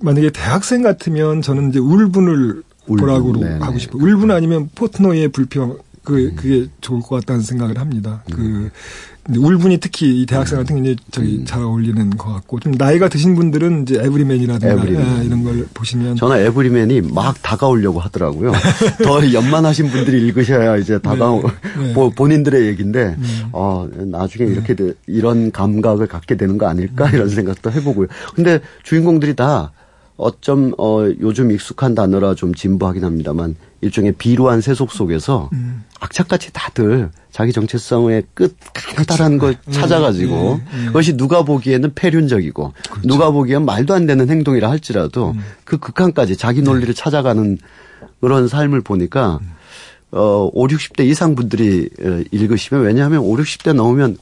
만약에 0.00 0.30
대학생 0.30 0.82
같으면 0.82 1.42
저는 1.42 1.70
이제 1.70 1.78
울분을 1.78 2.62
보라고 2.86 3.36
네, 3.36 3.58
하고 3.58 3.78
싶어요. 3.78 4.02
울분 4.02 4.30
아니면 4.30 4.70
포트노의 4.74 5.28
불평 5.28 5.78
그 6.04 6.34
그게 6.34 6.68
좋을 6.80 7.00
것 7.02 7.16
같다는 7.16 7.42
생각을 7.42 7.78
합니다. 7.78 8.22
그 8.30 8.40
음. 8.40 8.70
울분이 9.36 9.78
특히 9.78 10.22
이 10.22 10.26
대학생한테 10.26 10.74
굉장히 10.74 10.96
저기 11.10 11.38
음. 11.38 11.44
잘 11.44 11.62
어울리는 11.62 12.10
것 12.16 12.32
같고 12.32 12.60
좀 12.60 12.72
나이가 12.72 13.08
드신 13.08 13.34
분들은 13.34 13.82
이제 13.82 14.00
에브리맨이라든가 14.02 14.74
에브리맨. 14.74 15.20
예, 15.20 15.24
이런 15.24 15.44
걸 15.44 15.66
보시면 15.74 16.16
저는 16.16 16.46
에브리맨이 16.46 17.02
막 17.12 17.40
다가오려고 17.42 18.00
하더라고요. 18.00 18.52
더 19.04 19.32
연만하신 19.32 19.88
분들이 19.90 20.26
읽으셔야 20.26 20.78
이제 20.78 20.98
다가오 20.98 21.42
네. 21.42 21.94
네. 21.94 22.10
본인들의 22.14 22.66
얘기인데 22.68 23.16
음. 23.18 23.48
어 23.52 23.86
나중에 23.92 24.46
네. 24.46 24.52
이렇게 24.52 24.76
이런 25.06 25.50
감각을 25.52 26.06
갖게 26.06 26.36
되는 26.36 26.56
거 26.56 26.66
아닐까 26.66 27.06
음. 27.06 27.14
이런 27.14 27.28
생각도 27.28 27.70
해보고요. 27.70 28.08
근데 28.34 28.60
주인공들이 28.82 29.36
다 29.36 29.72
어쩜 30.18 30.74
어 30.78 31.08
요즘 31.20 31.52
익숙한 31.52 31.94
단어라 31.94 32.34
좀 32.34 32.52
진부하긴 32.52 33.04
합니다만 33.04 33.54
일종의 33.80 34.12
비루한 34.18 34.60
세속 34.60 34.90
속에서 34.90 35.48
음. 35.52 35.84
악착같이 36.00 36.50
다들 36.52 37.10
자기 37.30 37.52
정체성의 37.52 38.24
끝 38.34 38.56
가느다란 38.74 39.38
걸 39.38 39.54
음. 39.64 39.72
찾아가지고 39.72 40.54
음. 40.54 40.84
그것이 40.88 41.16
누가 41.16 41.44
보기에는 41.44 41.92
폐륜적이고 41.94 42.72
그렇죠. 42.90 43.08
누가 43.08 43.30
보기엔 43.30 43.64
말도 43.64 43.94
안 43.94 44.06
되는 44.06 44.28
행동이라 44.28 44.68
할지라도 44.68 45.30
음. 45.30 45.40
그 45.64 45.78
극한까지 45.78 46.36
자기 46.36 46.62
논리를 46.62 46.92
네. 46.92 47.00
찾아가는 47.00 47.56
그런 48.20 48.48
삶을 48.48 48.80
보니까 48.80 49.38
음. 49.40 49.52
어 50.10 50.50
5, 50.52 50.66
60대 50.66 51.06
이상 51.06 51.36
분들이 51.36 51.88
읽으시면 52.32 52.82
왜냐하면 52.82 53.20
5, 53.20 53.36
60대 53.36 53.72
넘으면 53.72 54.16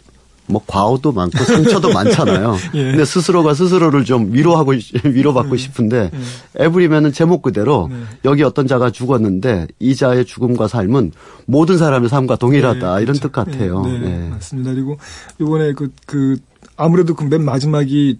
뭐 0.49 0.63
과오도 0.67 1.13
많고 1.13 1.39
상처도 1.45 1.93
많잖아요. 1.93 2.57
예. 2.75 2.85
근데 2.91 3.05
스스로가 3.05 3.55
스스로를 3.55 4.05
좀 4.05 4.33
위로하고 4.33 4.73
위로받고 5.05 5.53
음. 5.53 5.57
싶은데 5.57 6.11
예. 6.13 6.65
에브리면은 6.65 7.13
제목 7.13 7.43
그대로 7.43 7.89
네. 7.91 7.97
여기 8.25 8.43
어떤 8.43 8.67
자가 8.67 8.91
죽었는데 8.91 9.67
이 9.79 9.95
자의 9.95 10.25
죽음과 10.25 10.69
삶은 10.69 11.13
모든 11.47 11.79
사람의 11.79 12.09
삶과 12.09 12.37
동일하다 12.37 12.97
네, 12.97 13.03
이런 13.03 13.17
그렇죠. 13.17 13.21
뜻 13.21 13.33
같아요. 13.33 13.83
네, 13.83 13.99
네. 13.99 14.29
맞습니다. 14.31 14.73
그리고 14.73 14.97
이번에 15.41 15.73
그, 15.73 15.91
그 16.07 16.37
아무래도 16.77 17.15
그 17.15 17.25
맨 17.27 17.45
마지막이 17.45 18.19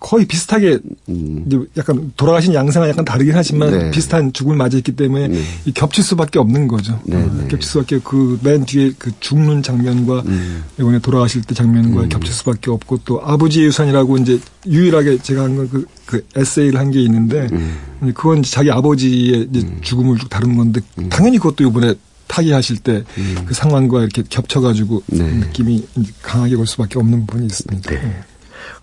거의 0.00 0.26
비슷하게 0.26 0.78
음. 1.08 1.44
이제 1.46 1.58
약간 1.76 2.12
돌아가신 2.16 2.54
양상은 2.54 2.88
약간 2.88 3.04
다르긴 3.04 3.34
하지만 3.34 3.70
네. 3.70 3.90
비슷한 3.90 4.32
죽음을 4.32 4.56
맞이했기 4.56 4.92
때문에 4.96 5.28
네. 5.28 5.42
이 5.64 5.72
겹칠 5.72 6.02
수밖에 6.04 6.38
없는 6.38 6.68
거죠. 6.68 7.00
네, 7.04 7.16
어, 7.16 7.30
겹칠 7.48 7.62
수밖에 7.62 7.98
그 8.00 8.38
맨 8.42 8.64
뒤에 8.64 8.92
그 8.98 9.10
죽는 9.20 9.62
장면과 9.62 10.22
음. 10.26 10.64
이번에 10.78 10.98
돌아가실 11.00 11.42
때 11.42 11.54
장면과 11.54 12.02
음. 12.02 12.08
겹칠 12.08 12.32
수밖에 12.32 12.70
없고 12.70 13.00
또 13.04 13.20
아버지의 13.24 13.66
유산이라고 13.66 14.16
이제 14.18 14.38
유일하게 14.66 15.18
제가 15.22 15.42
한건그그 15.44 16.26
에세이를 16.36 16.78
한 16.78 16.88
게 16.90 17.00
있는데 17.02 17.46
음. 17.52 17.76
그건 18.14 18.42
자기 18.42 18.70
아버지의 18.70 19.48
음. 19.54 19.78
죽음을 19.82 20.16
다룬 20.30 20.56
건데 20.56 20.80
음. 20.98 21.08
당연히 21.08 21.38
그것도 21.38 21.64
이번에 21.68 21.94
타기하실 22.28 22.78
때그 22.78 23.54
상황과 23.54 24.00
이렇게 24.00 24.22
겹쳐가지고 24.28 25.02
네. 25.06 25.22
느낌이 25.24 25.86
강하게 26.22 26.56
올 26.56 26.66
수밖에 26.66 26.98
없는 26.98 27.26
부분이 27.26 27.46
있습니다. 27.46 27.90
네. 27.90 28.22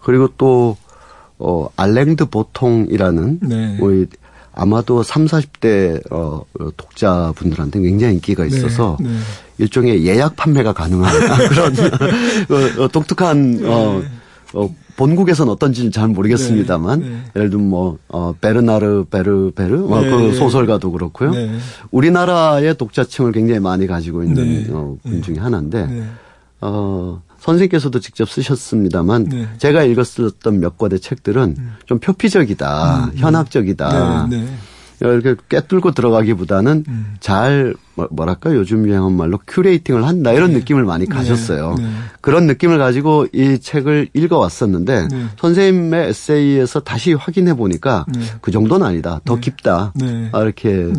그리고 0.04 0.30
또 0.38 0.78
어, 1.40 1.68
알랭드 1.76 2.26
보통이라는 2.26 3.40
네. 3.42 3.78
우리 3.80 4.08
아마도 4.54 5.04
3, 5.04 5.26
40대 5.26 6.02
어, 6.12 6.46
독자분들한테 6.78 7.82
굉장히 7.82 8.16
인기가 8.16 8.44
네, 8.44 8.50
있어서 8.50 8.98
네, 9.02 9.10
네. 9.10 9.16
일종의 9.58 10.06
예약 10.06 10.36
판매가 10.38 10.74
가능한 10.74 11.12
그런 11.50 11.74
어, 11.78 12.84
어, 12.84 12.88
독특한 12.88 13.60
어, 13.66 14.02
네. 14.02 14.08
어, 14.54 14.74
본국에서는 14.96 15.52
어떤지는 15.52 15.92
잘 15.92 16.08
모르겠습니다만 16.08 17.00
네, 17.02 17.18
예를 17.36 17.50
들면 17.50 17.70
뭐 17.70 17.98
어, 18.08 18.34
베르나르 18.40 19.06
베르 19.12 19.52
베르? 19.54 19.84
어, 19.84 20.02
그 20.02 20.34
소설가도 20.36 20.94
그렇고요. 20.94 21.34
우리나라의 21.92 22.78
독자층을 22.78 23.34
굉장히 23.34 23.60
많이 23.60 23.88
가지고 23.88 24.24
있는 24.24 24.68
어, 24.72 24.96
분 25.04 25.22
중에 25.22 25.38
하나인데 25.38 26.06
어 26.62 27.22
선생님께서도 27.46 28.00
직접 28.00 28.30
쓰셨습니다만 28.30 29.26
네. 29.26 29.48
제가 29.60 29.84
읽었었던 29.84 30.60
몇 30.60 30.78
권의 30.78 31.00
책들은 31.00 31.56
음. 31.58 31.76
좀 31.86 32.00
표피적이다, 32.00 33.06
음, 33.06 33.10
음. 33.10 33.12
현학적이다. 33.16 34.28
네, 35.00 35.08
네. 35.08 35.14
이렇게 35.14 35.36
꿰뚫고 35.50 35.92
들어가기보다는 35.92 36.84
음. 36.88 37.16
잘 37.20 37.74
뭐, 37.96 38.08
뭐랄까 38.12 38.54
요즘 38.54 38.88
유행한 38.88 39.14
말로 39.14 39.40
큐레이팅을 39.48 40.06
한다 40.06 40.34
이런 40.34 40.52
네. 40.52 40.60
느낌을 40.60 40.84
많이 40.84 41.06
네. 41.06 41.14
가졌어요. 41.16 41.76
네. 41.78 41.86
그런 42.22 42.48
느낌을 42.48 42.78
가지고 42.78 43.28
이 43.34 43.60
책을 43.60 44.10
읽어왔었는데 44.14 45.08
네. 45.08 45.26
선생님의 45.40 46.10
에세이에서 46.10 46.82
다시 46.82 47.14
확인해 47.14 47.54
보니까 47.54 48.06
네. 48.14 48.22
그 48.42 48.52
정도는 48.52 48.86
아니다. 48.86 49.22
더 49.26 49.36
네. 49.36 49.42
깊다. 49.42 49.94
아, 50.32 50.42
이렇게 50.42 50.92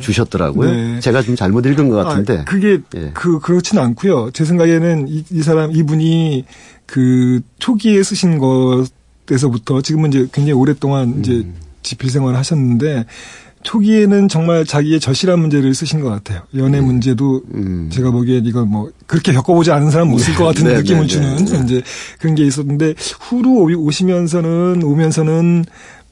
주셨더라고요. 0.00 1.00
제가 1.00 1.22
좀 1.22 1.36
잘못 1.36 1.66
읽은 1.66 1.88
것 1.88 1.96
같은데. 2.04 2.38
아, 2.40 2.44
그게 2.44 2.80
예. 2.96 3.10
그 3.14 3.38
그렇지는 3.40 3.82
않고요. 3.82 4.30
제 4.32 4.44
생각에는 4.44 5.08
이, 5.08 5.24
이 5.30 5.42
사람 5.42 5.72
이분이 5.72 6.44
그 6.86 7.40
초기에 7.58 8.02
쓰신 8.02 8.38
것에서부터 8.38 9.80
지금은 9.80 10.10
이제 10.10 10.28
굉장히 10.32 10.52
오랫동안 10.52 11.20
이제 11.20 11.32
음. 11.32 11.54
집필 11.82 12.10
생활을 12.10 12.38
하셨는데 12.38 13.06
초기에는 13.62 14.28
정말 14.28 14.64
자기의 14.64 15.00
절실한 15.00 15.38
문제를 15.38 15.74
쓰신 15.74 16.00
것 16.00 16.08
같아요. 16.10 16.42
연애 16.56 16.78
음. 16.78 16.86
문제도 16.86 17.42
음. 17.54 17.88
제가 17.92 18.10
보기엔 18.10 18.44
이건 18.46 18.68
뭐 18.70 18.90
그렇게 19.06 19.32
겪어보지 19.32 19.70
않은 19.70 19.90
사람 19.90 20.08
못 20.08 20.18
쓸 20.18 20.34
것 20.34 20.44
같은 20.44 20.64
네, 20.68 20.74
느낌을 20.74 21.02
네, 21.02 21.06
주는 21.06 21.36
네, 21.44 21.60
이제 21.64 21.82
그런 22.18 22.34
게 22.34 22.44
있었는데 22.44 22.94
후로 23.20 23.68
오시면서는 23.78 24.82
오면서는 24.82 25.64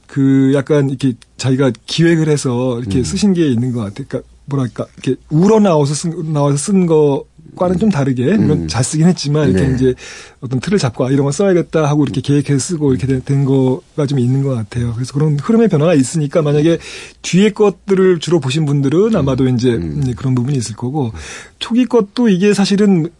그 0.07 0.52
약간 0.54 0.88
이렇게 0.90 1.14
자기가 1.37 1.71
기획을 1.87 2.28
해서 2.28 2.78
이렇게 2.80 2.99
음. 2.99 3.04
쓰신 3.04 3.33
게 3.33 3.47
있는 3.49 3.73
것 3.73 3.80
같아요. 3.80 4.07
그러니까 4.09 4.28
뭐랄까 4.47 4.87
이렇게 4.97 5.21
우러나와서 5.30 5.95
쓴 5.95 6.33
나와서 6.33 6.57
쓴 6.57 6.87
거 6.87 7.25
과는 7.57 7.78
좀 7.78 7.90
다르게 7.90 8.37
물론 8.37 8.62
음. 8.62 8.69
잘 8.69 8.83
쓰긴 8.85 9.07
했지만 9.07 9.50
이렇게 9.50 9.69
네. 9.69 9.75
이제 9.75 9.95
어떤 10.40 10.61
틀을 10.61 10.78
잡고 10.78 11.07
아, 11.07 11.11
이런 11.11 11.25
거 11.25 11.33
써야겠다 11.33 11.87
하고 11.87 12.04
이렇게 12.04 12.21
계획해서 12.21 12.59
쓰고 12.59 12.92
이렇게 12.92 13.07
된, 13.07 13.23
된 13.23 13.45
거가 13.45 14.06
좀 14.06 14.19
있는 14.19 14.43
것 14.43 14.50
같아요. 14.54 14.93
그래서 14.95 15.13
그런 15.13 15.39
흐름의 15.39 15.69
변화가 15.69 15.95
있으니까 15.95 16.43
만약에 16.43 16.78
뒤에 17.23 17.50
것들을 17.50 18.19
주로 18.21 18.41
보신 18.41 18.65
분들은 18.65 19.15
아마도 19.17 19.45
음. 19.45 19.54
이제 19.54 19.71
음. 19.71 20.13
그런 20.17 20.34
부분이 20.34 20.56
있을 20.56 20.76
거고 20.76 21.13
초기 21.58 21.86
것도 21.86 22.28
이게 22.28 22.54
사실은 22.54 23.10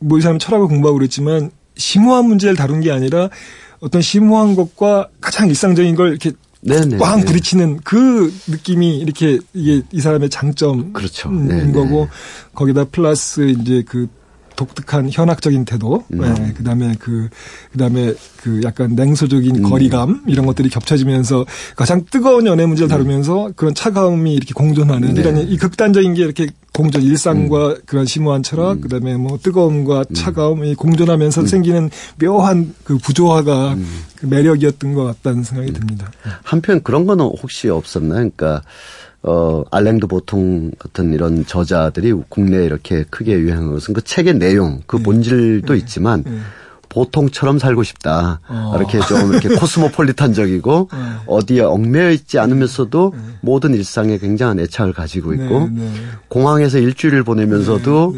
뭐 0.00 0.18
이 0.18 0.22
사람 0.22 0.38
철학을 0.38 0.68
공부하고 0.68 0.98
그랬지만 0.98 1.50
심오한 1.76 2.26
문제를 2.26 2.56
다룬 2.56 2.80
게 2.80 2.90
아니라 2.90 3.30
어떤 3.80 4.02
심오한 4.02 4.54
것과 4.56 5.08
가장 5.20 5.48
일상적인 5.48 5.94
걸 5.94 6.10
이렇게 6.10 6.32
네네. 6.60 6.98
꽝 6.98 7.24
부딪히는 7.24 7.80
그 7.84 8.32
느낌이 8.48 8.98
이렇게 8.98 9.38
이게 9.54 9.82
이 9.92 10.00
사람의 10.00 10.28
장점인 10.30 10.92
그렇죠. 10.92 11.30
거고 11.72 12.08
거기다 12.54 12.84
플러스 12.84 13.48
이제 13.48 13.84
그 13.86 14.08
독특한 14.58 15.08
현학적인 15.10 15.64
태도, 15.64 16.04
음. 16.12 16.20
네, 16.20 16.52
그다음에 16.54 16.96
그 16.98 17.28
그다음에 17.70 18.12
그 18.38 18.60
약간 18.64 18.96
냉소적인 18.96 19.56
음. 19.56 19.62
거리감 19.62 20.24
이런 20.26 20.46
것들이 20.46 20.68
겹쳐지면서 20.68 21.46
가장 21.76 22.04
뜨거운 22.10 22.44
연애 22.46 22.66
문제를 22.66 22.88
음. 22.88 22.90
다루면서 22.90 23.52
그런 23.54 23.72
차가움이 23.72 24.34
이렇게 24.34 24.52
공존하는 24.54 25.14
네. 25.14 25.20
이런 25.20 25.38
이 25.38 25.56
극단적인 25.56 26.14
게 26.14 26.22
이렇게 26.22 26.48
공존 26.74 27.02
일상과 27.02 27.68
음. 27.68 27.76
그런 27.86 28.04
심오한 28.04 28.42
철학 28.42 28.78
음. 28.78 28.80
그다음에 28.80 29.16
뭐 29.16 29.38
뜨거움과 29.40 30.00
음. 30.00 30.14
차가움이 30.14 30.74
공존하면서 30.74 31.46
생기는 31.46 31.88
묘한 32.20 32.74
그 32.82 32.98
부조화가 32.98 33.76
그 34.16 34.26
매력이었던 34.26 34.92
것 34.92 35.04
같다는 35.04 35.44
생각이 35.44 35.72
듭니다. 35.72 36.10
한편 36.42 36.82
그런 36.82 37.06
거는 37.06 37.24
혹시 37.24 37.68
없었나요? 37.68 38.28
그러니까 38.30 38.62
어, 39.22 39.64
알랭드 39.70 40.06
보통 40.06 40.70
같은 40.78 41.12
이런 41.12 41.44
저자들이 41.44 42.12
국내에 42.28 42.64
이렇게 42.64 43.04
크게 43.10 43.32
유행한 43.38 43.72
것은 43.72 43.94
그 43.94 44.02
책의 44.02 44.34
내용, 44.34 44.80
그 44.86 44.96
네. 44.96 45.02
본질도 45.02 45.72
네. 45.72 45.78
있지만 45.78 46.22
네. 46.24 46.38
보통처럼 46.88 47.58
살고 47.58 47.82
싶다. 47.82 48.40
어. 48.48 48.74
이렇게 48.76 48.98
좀 49.00 49.32
이렇게 49.32 49.48
코스모폴리탄적이고 49.58 50.88
네. 50.90 50.98
어디에 51.26 51.60
얽매여 51.62 52.10
있지 52.12 52.38
않으면서도 52.38 53.12
네. 53.14 53.22
모든 53.40 53.74
일상에 53.74 54.18
굉장한 54.18 54.60
애착을 54.60 54.92
가지고 54.92 55.34
있고 55.34 55.68
네, 55.70 55.90
공항에서 56.28 56.78
일주일을 56.78 57.24
보내면서도 57.24 58.14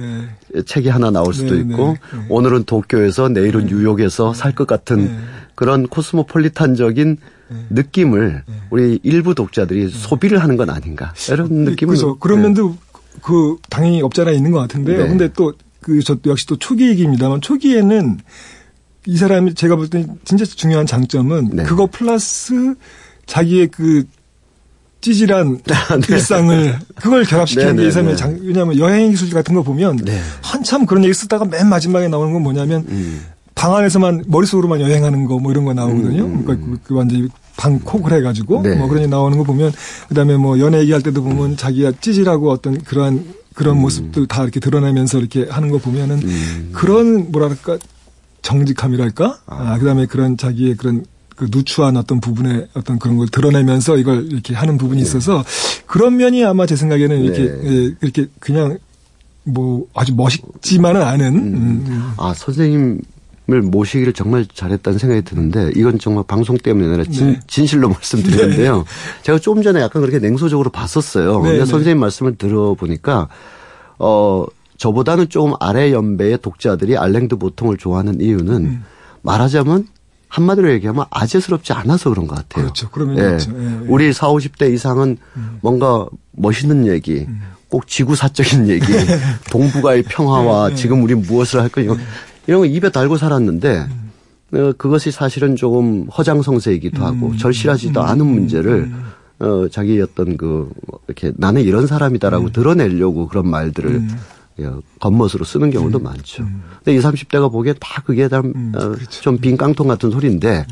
책이 0.66 0.88
하나 0.88 1.10
나올 1.10 1.32
수도 1.34 1.56
있고 1.56 1.96
오늘은 2.28 2.64
도쿄에서 2.64 3.28
내일은 3.28 3.66
뉴욕에서 3.66 4.34
살 4.34 4.52
것 4.54 4.66
같은 4.66 5.18
그런 5.54 5.86
코스모폴리탄적인 5.86 7.16
네. 7.48 7.56
느낌을 7.70 8.42
네. 8.46 8.54
우리 8.70 8.98
일부 9.02 9.34
독자들이 9.34 9.84
네. 9.86 9.90
소비를 9.90 10.38
하는 10.42 10.56
건 10.56 10.70
아닌가 10.70 11.12
이런 11.30 11.48
느낌을 11.50 11.94
그렇죠. 11.96 12.18
그런 12.18 12.42
면도 12.42 12.76
그 13.22 13.56
당연히 13.68 14.02
없잖아 14.02 14.30
있는 14.30 14.50
것 14.52 14.58
같은데요. 14.60 15.06
근데 15.08 15.32
또 15.32 15.52
그 15.80 16.02
저 16.04 16.16
역시 16.26 16.46
또 16.46 16.56
초기 16.56 16.88
얘기입니다만 16.88 17.40
초기에는 17.40 18.18
이 19.06 19.16
사람이 19.16 19.54
제가 19.54 19.76
볼 19.76 19.88
때 19.88 20.06
진짜 20.24 20.44
중요한 20.44 20.84
장점은 20.84 21.50
네. 21.54 21.62
그거 21.64 21.88
플러스 21.90 22.74
자기의 23.24 23.68
그 23.68 24.04
찌질한 25.00 25.60
아, 25.70 25.96
네. 26.00 26.06
일상을 26.14 26.78
그걸 26.96 27.24
결합시키는 27.24 27.76
네, 27.76 27.82
게 27.82 27.88
이 27.88 27.90
사람의 27.92 28.16
장 28.16 28.38
왜냐하면 28.42 28.78
여행 28.78 29.10
기술 29.10 29.30
같은 29.30 29.54
거 29.54 29.62
보면 29.62 29.96
네. 29.96 30.20
한참 30.42 30.84
그런 30.86 31.02
얘기 31.04 31.14
쓰다가 31.14 31.44
맨 31.44 31.68
마지막에 31.68 32.08
나오는 32.08 32.32
건 32.32 32.42
뭐냐면 32.42 32.84
음. 32.88 33.24
방 33.54 33.74
안에서만 33.74 34.24
머릿속으로만 34.26 34.80
여행하는 34.80 35.24
거 35.26 35.38
뭐 35.38 35.50
이런 35.52 35.64
거 35.64 35.72
나오거든요. 35.74 36.24
음, 36.24 36.34
음, 36.38 36.44
그러니까 36.44 36.66
그, 36.66 36.78
그 36.84 36.94
완전히 36.94 37.28
방콕을 37.56 38.12
해가지고 38.14 38.62
네. 38.62 38.74
뭐 38.76 38.88
그런 38.88 39.02
게 39.02 39.06
나오는 39.08 39.36
거 39.36 39.44
보면 39.44 39.72
그다음에 40.08 40.36
뭐 40.36 40.58
연애 40.58 40.80
얘기할 40.80 41.02
때도 41.02 41.22
보면 41.22 41.56
자기가 41.56 41.92
찌질하고 42.00 42.50
어떤 42.50 42.78
그러한 42.82 43.24
그런 43.54 43.76
음. 43.76 43.82
모습들 43.82 44.26
다 44.28 44.42
이렇게 44.42 44.60
드러내면서 44.60 45.18
이렇게 45.18 45.46
하는 45.50 45.70
거 45.70 45.78
보면은 45.78 46.20
음. 46.22 46.70
그런 46.72 47.30
뭐랄까 47.32 47.76
정직함이랄까 48.42 49.38
아. 49.46 49.72
아 49.74 49.78
그다음에 49.78 50.06
그런 50.06 50.36
자기의 50.36 50.76
그런 50.76 51.04
그 51.40 51.48
누추한 51.50 51.96
어떤 51.96 52.20
부분의 52.20 52.68
어떤 52.74 52.98
그런 52.98 53.16
걸 53.16 53.26
드러내면서 53.26 53.96
이걸 53.96 54.30
이렇게 54.30 54.54
하는 54.54 54.76
부분이 54.76 55.00
네. 55.00 55.08
있어서 55.08 55.42
그런 55.86 56.18
면이 56.18 56.44
아마 56.44 56.66
제 56.66 56.76
생각에는 56.76 57.18
이렇게 57.18 57.44
네. 57.44 57.60
예, 57.64 57.94
이렇게 58.02 58.26
그냥 58.40 58.76
뭐 59.44 59.86
아주 59.94 60.14
멋있지만은 60.14 61.00
않은 61.00 61.34
음. 61.34 61.84
음. 61.88 62.12
아 62.18 62.34
선생님 62.34 63.00
을 63.52 63.62
모시기를 63.62 64.12
정말 64.12 64.46
잘했다는 64.46 65.00
생각이 65.00 65.22
드는데 65.22 65.72
이건 65.74 65.98
정말 65.98 66.22
방송 66.28 66.56
때문에 66.56 66.86
아니라 66.86 67.02
진, 67.10 67.32
네. 67.32 67.40
진실로 67.48 67.88
말씀드리는데요. 67.90 68.76
네. 68.76 68.84
제가 69.22 69.38
조금 69.40 69.62
전에 69.62 69.80
약간 69.80 70.02
그렇게 70.02 70.20
냉소적으로 70.20 70.70
봤었어요. 70.70 71.38
네, 71.40 71.48
근데 71.48 71.58
네. 71.58 71.64
선생님 71.64 71.98
말씀을 71.98 72.36
들어보니까 72.36 73.26
어 73.98 74.44
저보다는 74.76 75.30
조금 75.30 75.54
아래 75.58 75.90
연배의 75.90 76.38
독자들이 76.42 76.96
알랭드 76.96 77.38
보통을 77.38 77.76
좋아하는 77.76 78.20
이유는 78.20 78.54
음. 78.54 78.84
말하자면 79.22 79.88
한마디로 80.30 80.70
얘기하면 80.72 81.04
아재스럽지 81.10 81.72
않아서 81.72 82.08
그런 82.08 82.26
것 82.26 82.36
같아요. 82.36 82.64
그렇죠. 82.64 82.88
그러면 82.90 83.18
예. 83.18 83.22
그렇죠. 83.22 83.50
예, 83.58 83.64
예. 83.64 83.78
우리 83.88 84.12
4, 84.12 84.28
50대 84.28 84.72
이상은 84.72 85.18
음. 85.36 85.58
뭔가 85.60 86.06
멋있는 86.32 86.86
얘기, 86.86 87.26
음. 87.28 87.42
꼭 87.68 87.86
지구사적인 87.86 88.68
얘기, 88.68 88.86
동북아의 89.50 90.04
평화와 90.04 90.68
예, 90.68 90.72
예. 90.72 90.76
지금 90.76 91.02
우리 91.02 91.14
무엇을 91.14 91.60
할 91.60 91.68
거냐 91.68 91.94
이런 92.46 92.60
거 92.60 92.66
입에 92.66 92.90
달고 92.90 93.16
살았는데 93.18 93.88
어, 94.52 94.72
그것이 94.78 95.10
사실은 95.10 95.56
조금 95.56 96.06
허장성세이기도 96.08 97.04
하고 97.04 97.28
음. 97.28 97.36
절실하지도 97.36 98.00
음. 98.00 98.06
않은 98.06 98.26
문제를 98.26 98.90
어, 99.40 99.66
자기 99.70 100.00
어떤 100.00 100.36
그, 100.36 100.70
뭐 100.86 101.00
이렇게 101.08 101.32
나는 101.36 101.62
이런 101.62 101.86
사람이다라고 101.86 102.52
드러내려고 102.52 103.26
그런 103.26 103.48
말들을 103.48 103.90
음. 103.90 104.08
예, 104.10 104.16
겉멋으로 105.00 105.44
쓰는 105.44 105.70
경우도 105.70 105.98
많죠. 105.98 106.44
근데 106.84 106.96
20, 106.96 107.28
30대가 107.28 107.50
보기에 107.50 107.74
다 107.80 108.02
그게 108.04 108.28
좀, 108.28 108.52
음, 108.54 108.72
어, 108.74 108.78
그렇죠. 108.90 109.20
좀빈 109.22 109.56
깡통 109.56 109.88
같은 109.88 110.10
소리인데 110.10 110.66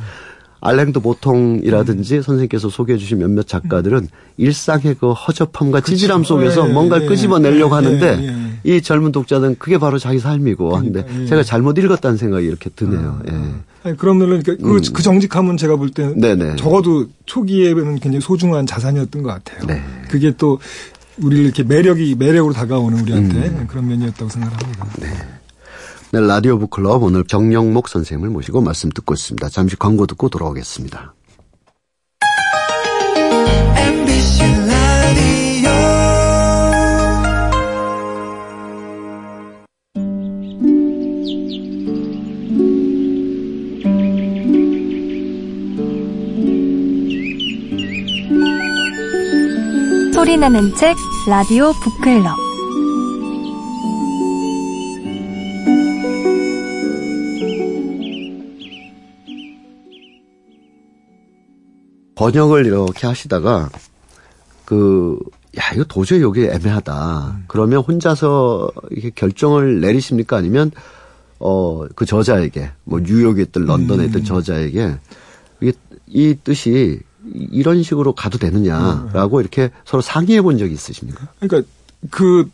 알랭드 0.60 1.00
보통이라든지 1.00 2.22
선생님께서 2.22 2.68
소개해 2.68 2.98
주신 2.98 3.18
몇몇 3.18 3.46
작가들은 3.46 4.08
일상의 4.38 4.96
그 4.98 5.12
허접함과 5.12 5.82
찌질함 5.82 6.24
속에서 6.24 6.68
예, 6.68 6.72
뭔가를 6.72 7.04
예, 7.04 7.08
끄집어내려고 7.08 7.70
예, 7.70 7.74
하는데 7.74 8.58
예, 8.64 8.76
이 8.76 8.82
젊은 8.82 9.12
독자는 9.12 9.56
그게 9.58 9.78
바로 9.78 9.98
자기 9.98 10.18
삶이고 10.18 10.68
그러니까, 10.68 11.04
예. 11.20 11.26
제가 11.26 11.42
잘못 11.44 11.78
읽었다는 11.78 12.16
생각이 12.16 12.46
이렇게 12.46 12.70
드네요. 12.70 13.20
예. 13.30 13.32
아니, 13.84 13.96
그러면은 13.96 14.42
그, 14.42 14.56
그, 14.56 14.80
그 14.92 15.02
정직함은 15.02 15.56
제가 15.56 15.76
볼 15.76 15.90
때는 15.90 16.14
음. 16.14 16.20
네네. 16.20 16.56
적어도 16.56 17.06
초기에는 17.26 18.00
굉장히 18.00 18.20
소중한 18.20 18.66
자산이었던 18.66 19.22
것 19.22 19.28
같아요. 19.28 19.66
네. 19.66 19.80
그게 20.08 20.32
또 20.36 20.58
우리를 21.22 21.44
이렇게 21.44 21.62
매력이 21.62 22.16
매력으로 22.16 22.52
다가오는 22.54 23.00
우리한테 23.00 23.48
음. 23.48 23.66
그런 23.68 23.88
면이었다고 23.88 24.28
생각합니다. 24.28 24.86
네, 26.10 26.20
라디오 26.20 26.58
북클럽 26.58 27.02
오늘 27.02 27.24
정영목 27.24 27.88
선생님을 27.88 28.30
모시고 28.30 28.60
말씀 28.60 28.90
듣고 28.90 29.14
있습니다. 29.14 29.48
잠시 29.50 29.76
광고 29.76 30.06
듣고 30.06 30.28
돌아오겠습니다. 30.28 31.14
MBC 33.76 34.37
소리나는 50.28 50.74
책 50.74 50.94
라디오 51.26 51.72
북클럽 51.72 52.36
번역을 62.14 62.66
이렇게 62.66 63.06
하시다가 63.06 63.70
그, 64.66 65.18
야, 65.56 65.62
이거 65.74 65.84
도저히 65.84 66.20
여기 66.20 66.44
애매하다. 66.44 67.44
그러면 67.46 67.80
혼자서 67.80 68.70
이렇게 68.90 69.08
결정을 69.14 69.80
내리십니까? 69.80 70.36
아니면, 70.36 70.72
어, 71.38 71.86
그 71.94 72.04
저자에게, 72.04 72.70
뭐, 72.84 73.00
뉴욕에 73.00 73.40
있든 73.44 73.64
런던에 73.64 74.04
있든 74.06 74.24
저자에게, 74.24 74.98
이게, 75.62 75.72
이 76.06 76.36
뜻이 76.44 77.00
이런 77.50 77.82
식으로 77.82 78.12
가도 78.12 78.38
되느냐라고 78.38 79.40
이렇게 79.40 79.70
서로 79.84 80.00
상의해 80.00 80.40
본 80.42 80.58
적이 80.58 80.74
있으십니까? 80.74 81.28
그러니까 81.40 81.68
그 82.10 82.48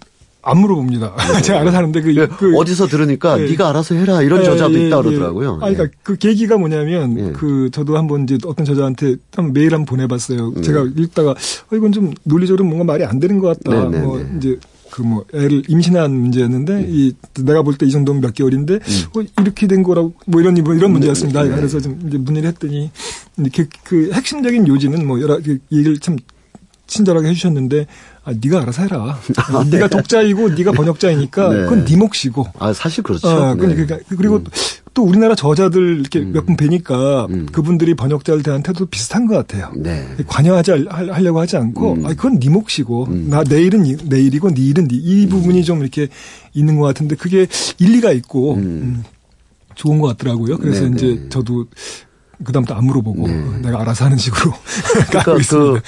안 0.46 0.58
물어봅니다. 0.58 1.14
제가 1.42 1.60
알아서 1.60 1.78
하는데 1.78 2.00
그, 2.02 2.14
예, 2.16 2.26
그 2.26 2.54
어디서 2.56 2.86
들으니까 2.86 3.40
예. 3.40 3.46
네가 3.46 3.70
알아서 3.70 3.94
해라 3.94 4.20
이런 4.22 4.40
예, 4.40 4.44
저자도 4.44 4.74
예, 4.74 4.86
있다 4.86 4.98
예. 4.98 5.02
그러더라고요. 5.02 5.54
아, 5.62 5.70
그러니까 5.70 5.86
그 6.02 6.16
계기가 6.16 6.58
뭐냐면 6.58 7.18
예. 7.18 7.32
그 7.32 7.70
저도 7.72 7.96
한번 7.96 8.24
이제 8.24 8.36
어떤 8.46 8.66
저자한테 8.66 9.16
한번 9.34 9.54
메일 9.54 9.72
한번 9.72 9.86
보내봤어요. 9.86 10.52
음. 10.56 10.62
제가 10.62 10.86
읽다가 10.96 11.30
어, 11.30 11.76
이건 11.76 11.92
좀 11.92 12.12
논리적으로 12.24 12.64
뭔가 12.64 12.84
말이 12.84 13.04
안 13.04 13.18
되는 13.20 13.38
것 13.38 13.58
같다. 13.58 13.88
네, 13.88 13.98
네, 13.98 14.04
뭐 14.04 14.18
네. 14.18 14.26
이제 14.36 14.58
그뭐 14.90 15.24
애를 15.32 15.62
임신한 15.66 16.12
문제였는데 16.12 16.86
이 16.88 17.14
내가 17.40 17.62
볼 17.62 17.76
때 17.78 17.86
이 17.86 17.90
정도면 17.90 18.20
몇 18.20 18.34
개월인데 18.34 18.74
어, 18.74 19.22
이렇게 19.40 19.66
된 19.66 19.82
거라고 19.82 20.12
뭐 20.26 20.40
이런 20.42 20.54
뭐 20.62 20.74
이런 20.74 20.92
문제였습니다. 20.92 21.42
음. 21.42 21.48
네. 21.50 21.56
그래서 21.56 21.80
좀 21.80 21.98
이제 22.06 22.18
문의를 22.18 22.50
했더니 22.50 22.90
이렇게 23.38 23.66
그 23.82 24.10
핵심적인 24.12 24.66
요지는 24.68 25.06
뭐 25.06 25.20
여러 25.20 25.40
그 25.40 25.58
얘기를 25.72 25.98
참 25.98 26.16
친절하게 26.86 27.28
해주셨는데 27.28 27.86
아 28.24 28.32
네가 28.40 28.60
알아서 28.62 28.82
해라. 28.82 29.18
아, 29.36 29.64
네가 29.70 29.88
독자이고 29.88 30.50
네가 30.50 30.72
번역자이니까 30.72 31.48
네. 31.52 31.60
그건 31.62 31.84
네 31.84 31.96
몫이고. 31.96 32.46
아, 32.58 32.72
사실 32.72 33.02
그렇죠. 33.02 33.26
아, 33.28 33.54
네. 33.54 33.60
그러니까 33.60 33.98
그리고 34.16 34.44
또 34.92 35.02
우리나라 35.02 35.34
저자들 35.34 35.98
이렇게 36.00 36.20
몇분 36.20 36.56
뵈니까 36.56 37.26
음. 37.30 37.46
그분들이 37.50 37.94
번역자를 37.94 38.42
대한 38.42 38.62
태도도 38.62 38.86
비슷한 38.86 39.26
것 39.26 39.34
같아요. 39.34 39.72
네. 39.76 40.06
관여하지 40.26 40.70
하려고 40.88 41.40
하지 41.40 41.56
않고 41.56 41.92
음. 41.94 42.06
아 42.06 42.10
그건 42.10 42.38
네 42.38 42.48
몫이고 42.50 43.08
나 43.28 43.42
내일은 43.42 43.86
이- 43.86 43.96
내 44.08 44.20
일이고 44.20 44.50
네 44.54 44.62
일은 44.62 44.86
네, 44.86 44.94
이 44.96 45.26
부분이 45.26 45.64
좀 45.64 45.80
이렇게 45.80 46.08
있는 46.52 46.78
것 46.78 46.86
같은데 46.86 47.16
그게 47.16 47.46
일리가 47.78 48.12
있고 48.12 48.54
음, 48.54 49.02
좋은 49.74 49.98
것 49.98 50.08
같더라고요. 50.08 50.58
그래서 50.58 50.82
네네. 50.84 50.94
이제 50.96 51.26
저도 51.30 51.66
그다음부터 52.42 52.74
안 52.74 52.84
물어보고 52.86 53.26
네. 53.26 53.58
내가 53.62 53.80
알아서 53.82 54.06
하는 54.06 54.16
식으로 54.16 54.52
그러니까. 55.10 55.34
그, 55.48 55.80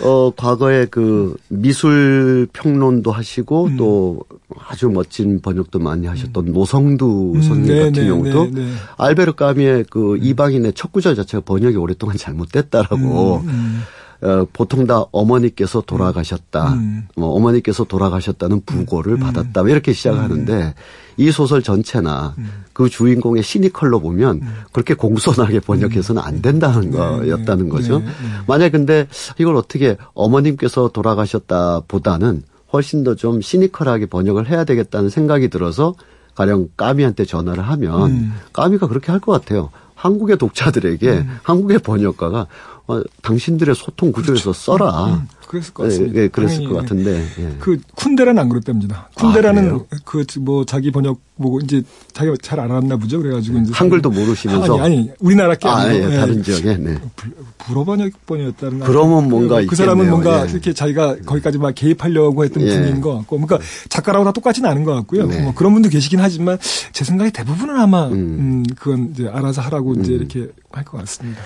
어, 0.00 0.30
과거에 0.36 0.86
그 0.86 1.36
미술 1.48 2.46
평론도 2.52 3.10
하시고 3.10 3.66
음. 3.66 3.76
또 3.76 4.22
아주 4.68 4.88
멋진 4.88 5.40
번역도 5.40 5.78
많이 5.78 6.06
하셨던 6.06 6.52
노성두 6.52 7.32
음, 7.34 7.42
선생님 7.42 7.66
네, 7.66 7.78
같은 7.84 7.92
네, 8.02 8.08
경우도 8.08 8.44
네, 8.44 8.50
네. 8.64 8.72
알베르 8.96 9.32
까미의 9.32 9.84
그 9.90 10.16
이방인의 10.18 10.72
첫 10.74 10.92
구절 10.92 11.16
자체가 11.16 11.42
번역이 11.44 11.76
오랫동안 11.76 12.16
잘못됐다라고 12.16 13.42
음, 13.44 13.82
어, 14.20 14.46
보통 14.52 14.86
다 14.86 15.04
어머니께서 15.12 15.80
돌아가셨다. 15.80 16.72
음. 16.74 17.06
뭐 17.16 17.28
어머니께서 17.36 17.84
돌아가셨다는 17.84 18.62
부고를 18.66 19.18
받았다. 19.18 19.62
뭐 19.62 19.70
이렇게 19.70 19.92
시작하는데 19.92 20.74
이 21.18 21.30
소설 21.30 21.62
전체나 21.62 22.34
음. 22.38 22.48
그 22.72 22.88
주인공의 22.88 23.42
시니컬로 23.42 24.00
보면 24.00 24.40
그렇게 24.72 24.94
공손하게 24.94 25.60
번역해서는 25.60 26.20
안 26.22 26.42
된다는 26.42 26.90
거였다는 26.90 27.68
거죠. 27.68 27.98
네, 28.00 28.04
네. 28.06 28.12
만약 28.46 28.70
근데 28.72 29.06
이걸 29.38 29.56
어떻게 29.56 29.96
어머님께서 30.14 30.88
돌아가셨다 30.88 31.82
보다는 31.88 32.42
훨씬 32.72 33.02
더 33.04 33.14
좀 33.14 33.40
시니컬하게 33.40 34.06
번역을 34.06 34.48
해야 34.48 34.64
되겠다는 34.64 35.10
생각이 35.10 35.48
들어서 35.48 35.94
가령 36.34 36.68
까미한테 36.76 37.24
전화를 37.24 37.62
하면 37.68 38.10
음. 38.10 38.32
까미가 38.52 38.88
그렇게 38.88 39.10
할 39.10 39.20
것 39.20 39.32
같아요. 39.32 39.70
한국의 39.94 40.36
독자들에게 40.36 41.26
한국의 41.42 41.80
번역가가 41.80 42.46
어, 42.88 43.02
당신들의 43.22 43.74
소통 43.74 44.10
구조에서 44.10 44.52
써라. 44.52 45.04
음, 45.06 45.28
그랬을 45.48 45.72
것 45.74 45.84
같습니다. 45.84 46.18
예, 46.18 46.22
예, 46.24 46.28
그랬을 46.28 46.56
당연히, 46.56 46.74
것 46.74 46.80
같은데. 46.80 47.24
예. 47.38 47.56
그 47.58 47.78
쿤데라는 47.96 48.38
안 48.38 48.48
그랬답니다. 48.50 49.08
아, 49.16 49.20
쿤데라는 49.20 49.62
그래요? 49.62 49.86
그뭐 50.04 50.66
자기 50.66 50.90
번역 50.90 51.20
보고 51.38 51.58
이제 51.60 51.82
자기가 52.12 52.36
잘 52.42 52.60
알았나 52.60 52.96
보죠. 52.96 53.20
그래가지고 53.22 53.58
이제 53.60 53.70
한글도 53.72 54.10
모르시면서 54.10 54.74
아니 54.78 54.82
아니 54.98 55.10
우리나라 55.20 55.54
게 55.54 55.66
아, 55.68 55.76
아니고 55.76 56.04
예, 56.04 56.12
예. 56.12 56.16
다른 56.16 56.42
지역에. 56.42 56.76
네. 56.76 56.98
불- 57.16 57.32
불어 57.58 57.84
번역본이었다는 57.84 58.80
그러면 58.80 59.28
뭔가 59.28 59.62
그 59.66 59.74
사람은 59.76 60.04
있겠네요. 60.04 60.10
뭔가 60.22 60.46
예. 60.46 60.50
이렇게 60.50 60.72
자기가 60.72 61.16
거기까지 61.24 61.58
막 61.58 61.74
개입하려고 61.74 62.44
했던 62.44 62.62
예. 62.64 62.78
분인 62.78 63.00
것 63.00 63.14
같고 63.18 63.38
그러니까 63.40 63.58
작가라고 63.88 64.24
다 64.26 64.32
똑같지는 64.32 64.68
않은 64.70 64.84
것 64.84 64.94
같고요. 64.94 65.26
네. 65.26 65.40
뭐 65.40 65.54
그런 65.54 65.72
분도 65.72 65.88
계시긴 65.88 66.20
하지만 66.20 66.58
제 66.92 67.04
생각에 67.04 67.30
대부분은 67.30 67.74
아마 67.76 68.06
음. 68.08 68.12
음, 68.12 68.64
그건 68.78 69.10
이제 69.14 69.28
알아서 69.28 69.62
하라고 69.62 69.94
이제 69.94 70.12
이렇게 70.12 70.48
할 70.72 70.84
것 70.84 70.98
같습니다. 70.98 71.40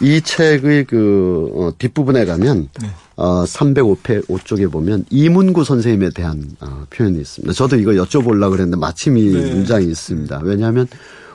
이 0.00 0.20
책의 0.20 0.84
그 0.84 1.50
어, 1.54 1.70
뒷부분에 1.78 2.24
가면 2.24 2.68
네. 2.80 2.88
어, 3.20 3.42
305회 3.44 4.26
5쪽에 4.28 4.70
보면 4.70 5.04
이문구 5.10 5.64
선생님에 5.64 6.10
대한 6.10 6.44
어, 6.60 6.84
표현이 6.90 7.18
있습니다. 7.18 7.52
저도 7.52 7.76
이거 7.76 7.90
여쭤보려고 7.92 8.52
그랬는데 8.52 8.76
마침 8.76 9.18
이 9.18 9.28
네. 9.32 9.52
문장이 9.54 9.86
있습니다. 9.86 10.40
왜냐하면 10.44 10.86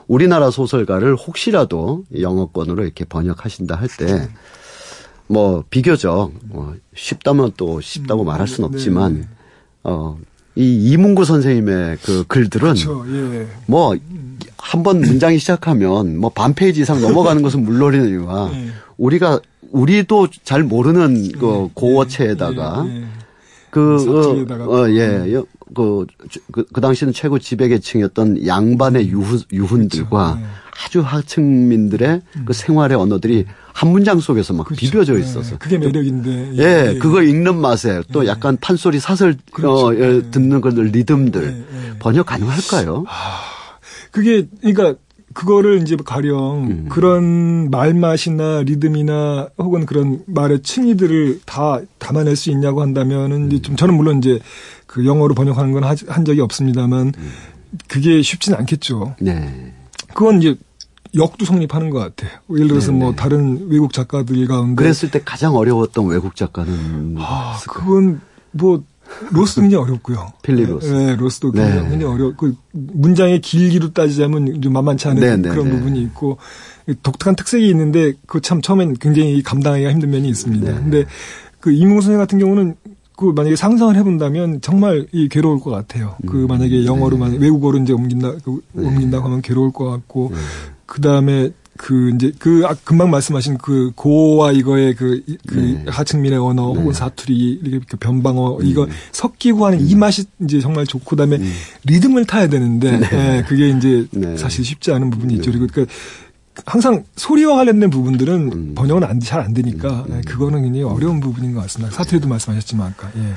우리나라 0.08 0.50
소설가를 0.50 1.16
혹시라도 1.16 2.04
영어권으로 2.18 2.84
이렇게 2.84 3.04
번역하신다 3.06 3.76
할 3.76 3.88
때 3.90 4.30
뭐 5.28 5.64
비교적 5.70 6.32
어, 6.52 6.74
쉽다면 6.96 7.54
또 7.58 7.80
쉽다고 7.82 8.24
말할 8.24 8.48
수는 8.48 8.70
네, 8.70 8.76
없지만 8.76 9.14
네. 9.22 9.28
어, 9.84 10.18
이 10.56 10.92
이문구 10.92 11.26
선생님의 11.26 11.98
그 12.04 12.24
글들은 12.28 12.74
그렇죠. 12.76 13.06
예. 13.10 13.48
뭐 13.66 13.96
한번 14.58 15.00
문장이 15.02 15.40
시작하면 15.40 16.18
뭐 16.18 16.30
반 16.30 16.54
페이지 16.54 16.82
이상 16.82 17.02
넘어가는 17.02 17.42
것은 17.42 17.64
물론이니와 17.64 18.52
예. 18.54 18.68
우리가 18.98 19.40
우리도 19.74 20.28
잘 20.44 20.64
모르는 20.64 21.32
그 21.34 21.68
고어체에다가 21.74 22.86
예, 22.88 22.96
예. 23.02 23.04
그, 23.72 23.98
어, 24.08 24.82
어, 24.84 24.90
예, 24.92 25.34
여- 25.34 25.46
그, 25.74 26.06
그, 26.52 26.64
그 26.72 26.80
당시는 26.80 27.12
최고 27.12 27.40
지배계층이었던 27.40 28.46
양반의 28.46 29.08
유후, 29.10 29.40
유훈들과 29.52 30.34
그렇죠. 30.36 30.40
예. 30.42 30.64
아주 30.86 31.02
하층민들의 31.02 32.22
그 32.46 32.54
생활의 32.54 32.96
언어들이 32.98 33.46
한 33.74 33.90
문장 33.92 34.20
속에서 34.20 34.54
막 34.54 34.68
비벼져 34.70 35.16
예, 35.16 35.22
있어서. 35.22 35.58
그게 35.58 35.80
매력인데. 35.80 36.52
예, 36.58 37.00
그거 37.00 37.24
읽는 37.24 37.56
맛에 37.58 38.04
또 38.12 38.28
약간 38.28 38.58
판소리 38.62 39.00
사설 39.00 39.36
그렇죠. 39.52 39.88
어, 39.88 39.96
예, 39.96 40.00
예. 40.18 40.22
듣는 40.30 40.62
그 40.62 40.68
리듬들 40.68 41.44
예, 41.44 41.90
예. 41.90 41.98
번역 41.98 42.28
가능할까요? 42.28 43.06
그게 44.12 44.48
그러니까 44.62 44.96
그거를 45.34 45.82
이제 45.82 45.96
가령 46.04 46.68
음. 46.70 46.86
그런 46.90 47.70
말맛이나 47.70 48.62
리듬이나 48.64 49.50
혹은 49.58 49.86
그런 49.86 50.22
말의 50.28 50.62
층위들을 50.62 51.42
다 51.46 51.80
담아낼 52.00 52.36
수 52.36 52.50
있냐고 52.52 52.82
한다면은 52.82 53.44
음. 53.44 53.48
이제 53.48 53.62
좀 53.62 53.76
저는 53.76 53.96
물론 53.96 54.20
이제 54.20 54.40
그 54.88 55.06
영어로 55.06 55.34
번역하는 55.34 55.72
건 55.72 55.84
하- 55.84 55.96
한 56.08 56.26
적이 56.26 56.42
없습니다만 56.42 57.14
음. 57.18 57.32
그게 57.88 58.22
쉽진 58.22 58.54
않겠죠. 58.54 59.16
네. 59.20 59.74
그건 60.14 60.40
이제 60.40 60.56
역도 61.16 61.46
성립하는 61.46 61.90
것 61.90 62.00
같아요. 62.00 62.32
예를 62.52 62.68
들어서 62.68 62.92
네네. 62.92 63.04
뭐 63.04 63.16
다른 63.16 63.70
외국 63.70 63.94
작가들 63.94 64.46
가운데 64.48 64.76
그랬을 64.76 65.12
때 65.12 65.22
가장 65.24 65.56
어려웠던 65.56 66.06
외국 66.08 66.36
작가는 66.36 67.16
아, 67.20 67.58
그건 67.68 68.22
뭐 68.52 68.84
로스도 69.32 69.62
굉장히 69.62 69.84
어렵고요. 69.84 70.34
필립 70.42 70.70
로스. 70.70 70.88
네, 70.88 71.16
로스도 71.16 71.52
네. 71.52 71.64
굉장히, 71.64 71.90
굉장히 71.90 72.14
어려. 72.14 72.34
그 72.36 72.56
문장의 72.72 73.42
길기로 73.42 73.94
따지자면 73.94 74.62
좀 74.62 74.74
만만치 74.74 75.08
않은 75.10 75.22
네, 75.22 75.38
네, 75.38 75.50
그런 75.50 75.66
네. 75.70 75.72
부분이 75.72 76.02
있고 76.04 76.38
독특한 77.02 77.36
특색이 77.36 77.68
있는데 77.70 78.14
그 78.28 78.42
참 78.42 78.62
처음엔 78.62 78.96
굉장히 78.96 79.42
감당하기가 79.42 79.92
힘든 79.92 80.10
면이 80.12 80.28
있습니다. 80.30 80.70
네. 80.72 80.78
근데 80.78 81.06
그 81.60 81.72
이문구 81.72 82.02
선생 82.02 82.20
같은 82.20 82.40
경우는 82.40 82.76
그 83.16 83.26
만약에 83.26 83.56
상상을 83.56 83.96
해본다면 83.96 84.60
정말 84.62 85.08
이 85.12 85.30
괴로울 85.30 85.60
것 85.62 85.70
같아요. 85.72 86.16
그 86.28 86.44
음, 86.44 86.48
만약에 86.48 86.86
영어로 86.86 87.16
네. 87.16 87.20
만 87.20 87.34
외국어로 87.40 87.78
이제 87.80 87.94
옮긴다 87.94 88.34
그 88.44 88.60
옮긴다고 88.76 89.26
하면 89.26 89.42
괴로울 89.42 89.72
것 89.72 89.86
같고 89.86 90.32
그 90.86 91.00
다음에 91.00 91.52
그 91.84 92.12
이제 92.16 92.32
그 92.40 92.64
아, 92.66 92.74
금방 92.86 93.12
말씀하신 93.12 93.58
그 93.58 93.92
고와 93.96 94.54
이거의 94.54 94.96
그, 94.96 95.22
이- 95.28 95.38
그 95.46 95.56
네. 95.56 95.84
하층민의 95.88 96.40
언어 96.40 96.68
혹은 96.68 96.94
사투리 96.94 97.60
이렇게 97.62 97.86
그 97.90 97.98
변방어 97.98 98.60
음. 98.60 98.66
이거 98.66 98.88
섞이고 99.12 99.66
하는 99.66 99.86
이 99.86 99.94
맛이 99.94 100.24
이제 100.42 100.62
정말 100.62 100.88
좋고 100.88 101.04
그다음에 101.10 101.40
리듬을 101.84 102.24
타야 102.24 102.48
되는데 102.48 103.02
예, 103.12 103.44
그게 103.46 103.68
이제 103.68 104.08
네. 104.12 104.38
사실 104.38 104.64
쉽지 104.64 104.94
않은 104.94 105.10
부분이 105.10 105.34
있죠. 105.36 105.52
그리고 105.52 105.68
그러니까 105.68 105.94
항상 106.66 107.04
소리와 107.18 107.58
관련된 107.58 107.90
부분들은 107.90 108.52
음. 108.54 108.76
번역은 108.76 109.20
잘안 109.20 109.54
되니까 109.54 110.06
예, 110.10 110.22
그거는 110.26 110.62
굉장히 110.62 110.84
어려운 110.86 111.20
부분인 111.20 111.54
것 111.54 111.60
같습니다. 111.64 111.94
사투리도 111.94 112.30
말씀하셨지만 112.30 112.94
아까 112.98 113.12
예. 113.18 113.34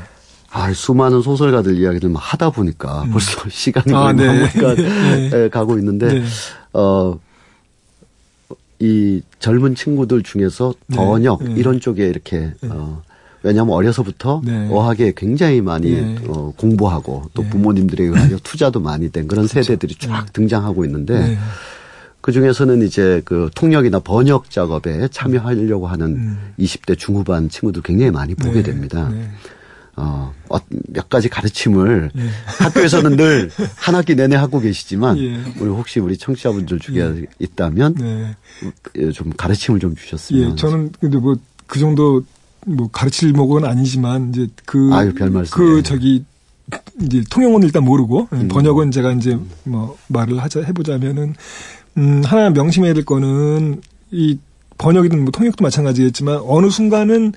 아, 0.53 0.73
수많은 0.73 1.21
소설가들 1.21 1.77
이야기를 1.79 2.11
막 2.11 2.21
하다 2.21 2.51
보니까 2.51 3.07
벌써 3.11 3.41
시간이 3.51 3.93
아, 3.93 4.13
네. 4.13 4.49
네. 4.53 5.31
에, 5.35 5.49
가고 5.51 5.79
있는데 5.79 6.21
네. 6.21 6.25
어. 6.75 7.19
이 8.79 9.23
젊은 9.39 9.75
친구들 9.75 10.23
중에서 10.23 10.75
네. 10.87 10.97
번역 10.97 11.43
네. 11.43 11.55
이런 11.57 11.81
쪽에 11.81 12.07
이렇게 12.07 12.53
어 12.63 13.03
왜냐하면 13.43 13.75
어려서부터 13.75 14.43
네. 14.45 14.69
어학에 14.71 15.13
굉장히 15.17 15.61
많이 15.61 15.93
네. 15.93 16.17
어, 16.27 16.53
공부하고 16.57 17.31
또 17.33 17.43
네. 17.43 17.49
부모님들에 17.51 18.05
의하여 18.05 18.39
투자도 18.43 18.81
많이 18.81 19.11
된 19.11 19.29
그런 19.29 19.47
세대들이 19.47 19.95
쫙 20.01 20.33
등장하고 20.33 20.85
있는데 20.85 21.19
네. 21.19 21.39
그 22.21 22.33
중에서는 22.33 22.83
이제 22.83 23.23
그 23.25 23.51
통역이나 23.55 24.01
번역 24.01 24.51
작업에 24.51 25.07
참여하려고 25.09 25.87
하는 25.87 26.07
음. 26.09 26.39
20대 26.59 26.99
중후반 26.99 27.49
친구들 27.49 27.83
굉장히 27.83 28.11
많이 28.11 28.35
보게 28.35 28.55
네. 28.55 28.63
됩니다. 28.65 29.13
네. 29.97 30.03
어, 30.03 30.35
어, 30.51 30.59
몇 30.89 31.09
가지 31.09 31.29
가르침을 31.29 32.11
예. 32.17 32.23
학교에서는 32.65 33.17
늘 33.17 33.51
한 33.77 33.95
학기 33.95 34.15
내내 34.15 34.37
하고 34.37 34.61
계시지만 34.61 35.19
예. 35.19 35.37
우리 35.59 35.71
혹시 35.71 36.01
우리 36.01 36.17
청취자분들 36.17 36.79
중에 36.81 37.27
있다면 37.39 37.95
네. 37.95 38.37
예, 38.99 39.11
좀 39.11 39.33
가르침을 39.37 39.81
좀 39.81 39.95
주셨으면. 39.97 40.53
예, 40.53 40.55
저는 40.57 40.93
근데 41.01 41.19
뭐 41.19 41.37
그 41.67 41.79
정도 41.79 42.23
뭐 42.67 42.89
가르칠 42.91 43.33
목은 43.33 43.65
아니지만 43.65 44.31
이제 44.31 44.49
그 44.65 44.91
말씀. 45.31 45.57
그 45.57 45.79
예. 45.79 45.83
저기 45.83 46.25
이제 47.03 47.23
통용은 47.31 47.63
일단 47.63 47.85
모르고 47.85 48.29
예, 48.33 48.37
음. 48.37 48.49
번역은 48.49 48.91
제가 48.91 49.13
이제 49.13 49.39
뭐 49.65 49.97
말을 50.09 50.39
하자 50.39 50.63
해보자면은 50.63 51.35
음 51.99 52.23
하나 52.25 52.51
명심해야 52.51 52.95
될 52.95 53.05
거는 53.05 53.81
이 54.11 54.39
번역이든 54.79 55.23
뭐 55.23 55.31
통역도 55.31 55.63
마찬가지겠지만 55.63 56.41
어느 56.45 56.71
순간은 56.71 57.33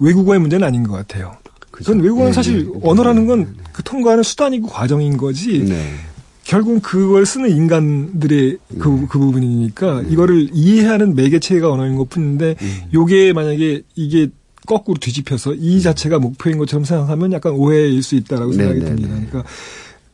외국어의 0.00 0.40
문제는 0.40 0.66
아닌 0.66 0.82
것 0.82 0.92
같아요. 0.94 1.36
그건 1.76 2.00
외국어는 2.00 2.30
예, 2.30 2.32
사실 2.32 2.66
예. 2.66 2.80
언어라는 2.82 3.26
건 3.26 3.66
그 3.76 3.82
통과하는 3.82 4.22
수단이고 4.22 4.68
과정인 4.68 5.18
거지 5.18 5.62
네. 5.62 5.76
결국은 6.44 6.80
그걸 6.80 7.26
쓰는 7.26 7.50
인간들의 7.50 8.56
그, 8.78 8.88
음. 8.88 9.06
그 9.06 9.18
부분이니까 9.18 10.04
이거를 10.08 10.48
이해하는 10.54 11.14
매개체가 11.14 11.70
언어인 11.70 11.96
것 11.96 12.08
뿐인데 12.08 12.56
음. 12.58 12.80
요게 12.94 13.34
만약에 13.34 13.82
이게 13.94 14.28
거꾸로 14.66 14.96
뒤집혀서 14.98 15.54
이 15.54 15.82
자체가 15.82 16.18
목표인 16.18 16.56
것처럼 16.56 16.84
생각하면 16.84 17.32
약간 17.32 17.52
오해일 17.52 18.02
수 18.02 18.14
있다라고 18.14 18.52
생각이 18.52 18.78
네, 18.78 18.84
네, 18.84 18.90
듭니다. 18.96 19.14
네. 19.14 19.26
그러니까 19.28 19.50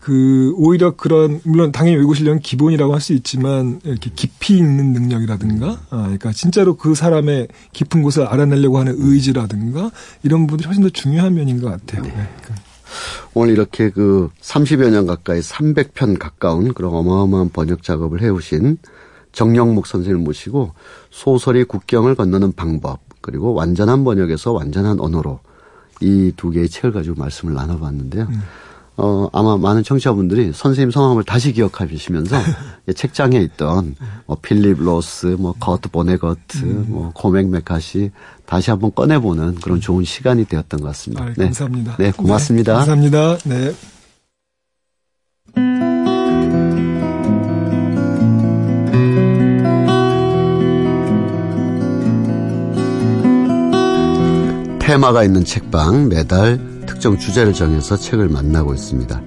그 0.02 0.52
오히려 0.56 0.96
그런 0.96 1.40
물론 1.44 1.70
당연히 1.70 1.96
외국 1.96 2.16
실력은 2.16 2.40
기본이라고 2.40 2.92
할 2.92 3.00
수 3.00 3.12
있지만 3.12 3.80
이렇게 3.84 4.10
깊이 4.16 4.56
있는 4.58 4.92
능력이라든가 4.92 5.78
아, 5.90 6.02
그러니까 6.02 6.32
진짜로 6.32 6.76
그 6.76 6.94
사람의 6.96 7.46
깊은 7.72 8.02
곳을 8.02 8.24
알아내려고 8.26 8.78
하는 8.78 8.94
의지라든가 8.98 9.92
이런 10.24 10.46
부분들이 10.48 10.66
훨씬 10.66 10.82
더 10.82 10.88
중요한 10.90 11.34
면인 11.34 11.60
것 11.60 11.70
같아요. 11.70 12.02
네. 12.02 12.10
그- 12.44 12.52
오늘 13.34 13.54
이렇게 13.54 13.90
그 13.90 14.28
30여 14.40 14.90
년 14.90 15.06
가까이 15.06 15.40
300편 15.40 16.18
가까운 16.18 16.74
그런 16.74 16.92
어마어마한 16.94 17.50
번역 17.50 17.82
작업을 17.84 18.20
해오신 18.22 18.78
정영목 19.32 19.86
선생님을 19.86 20.22
모시고 20.24 20.72
소설이 21.10 21.64
국경을 21.64 22.16
건너는 22.16 22.52
방법 22.52 22.98
그리고 23.20 23.54
완전한 23.54 24.02
번역에서 24.04 24.50
완전한 24.52 24.98
언어로 25.00 25.38
이 26.00 26.32
두 26.36 26.50
개의 26.50 26.68
책을 26.68 26.90
가지고 26.92 27.20
말씀을 27.20 27.54
나눠봤는데요. 27.54 28.28
어, 29.04 29.28
아마 29.32 29.56
많은 29.56 29.82
청취자분들이 29.82 30.52
선생님 30.54 30.92
성함을 30.92 31.24
다시 31.24 31.52
기억하시면서 31.52 32.36
이 32.88 32.94
책장에 32.94 33.36
있던 33.38 33.96
뭐 34.26 34.36
필립 34.40 34.80
로스, 34.80 35.36
뭐 35.40 35.54
거트 35.58 35.88
보네거트, 35.90 36.58
뭐 36.86 37.10
고맥 37.12 37.48
메카시 37.48 38.12
다시 38.46 38.70
한번 38.70 38.94
꺼내보는 38.94 39.56
그런 39.56 39.80
좋은 39.80 40.04
시간이 40.04 40.44
되었던 40.44 40.80
것 40.80 40.86
같습니다. 40.86 41.24
아, 41.24 41.32
감사합니다. 41.36 41.96
네, 41.96 42.12
고맙습니다. 42.12 42.72
네, 42.72 42.78
감사합니다. 42.78 43.38
네. 43.38 43.74
테마가 54.78 55.24
있는 55.24 55.44
책방 55.44 56.08
매달 56.08 56.71
특정 56.92 57.18
주제를 57.18 57.54
정해서 57.54 57.96
책을 57.96 58.28
만나고 58.28 58.74
있습니다. 58.74 59.22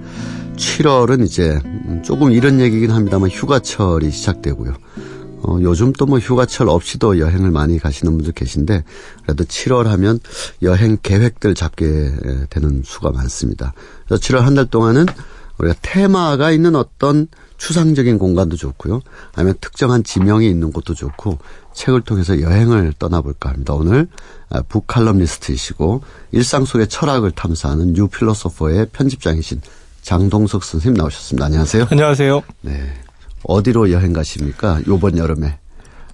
7월은 0.56 1.24
이제 1.24 1.60
음, 1.64 2.00
조금 2.04 2.30
이런 2.32 2.60
얘기긴 2.60 2.90
합니다만 2.92 3.28
휴가철이 3.28 4.10
시작되고요. 4.10 4.72
어, 5.42 5.58
요즘 5.60 5.92
또 5.92 6.06
뭐 6.06 6.18
휴가철 6.18 6.68
없이도 6.68 7.18
여행을 7.18 7.50
많이 7.50 7.78
가시는 7.78 8.12
분들 8.14 8.32
계신데 8.32 8.84
그래도 9.24 9.44
7월 9.44 9.84
하면 9.84 10.20
여행 10.62 10.96
계획들 11.02 11.54
잡게 11.54 12.12
되는 12.50 12.82
수가 12.84 13.10
많습니다. 13.10 13.74
그래서 14.06 14.22
7월 14.22 14.40
한 14.40 14.54
달 14.54 14.66
동안은 14.66 15.06
우리가 15.58 15.74
테마가 15.82 16.52
있는 16.52 16.76
어떤 16.76 17.26
추상적인 17.58 18.18
공간도 18.18 18.56
좋고요. 18.56 19.00
아니면 19.34 19.54
특정한 19.60 20.04
지명이 20.04 20.48
있는 20.48 20.72
곳도 20.72 20.94
좋고 20.94 21.38
책을 21.76 22.00
통해서 22.00 22.40
여행을 22.40 22.94
떠나볼까 22.98 23.50
합니다. 23.50 23.74
오늘 23.74 24.08
아, 24.48 24.62
북칼럼니스트이시고 24.62 26.02
일상 26.32 26.64
속의 26.64 26.88
철학을 26.88 27.30
탐사하는 27.32 27.92
뉴 27.92 28.08
필로소퍼의 28.08 28.86
편집장이신 28.92 29.60
장동석 30.02 30.64
선생님 30.64 30.96
나오셨습니다. 30.96 31.46
안녕하세요. 31.46 31.88
안녕하세요. 31.90 32.42
네. 32.62 32.92
어디로 33.44 33.92
여행 33.92 34.12
가십니까? 34.12 34.80
요번 34.88 35.18
여름에. 35.18 35.58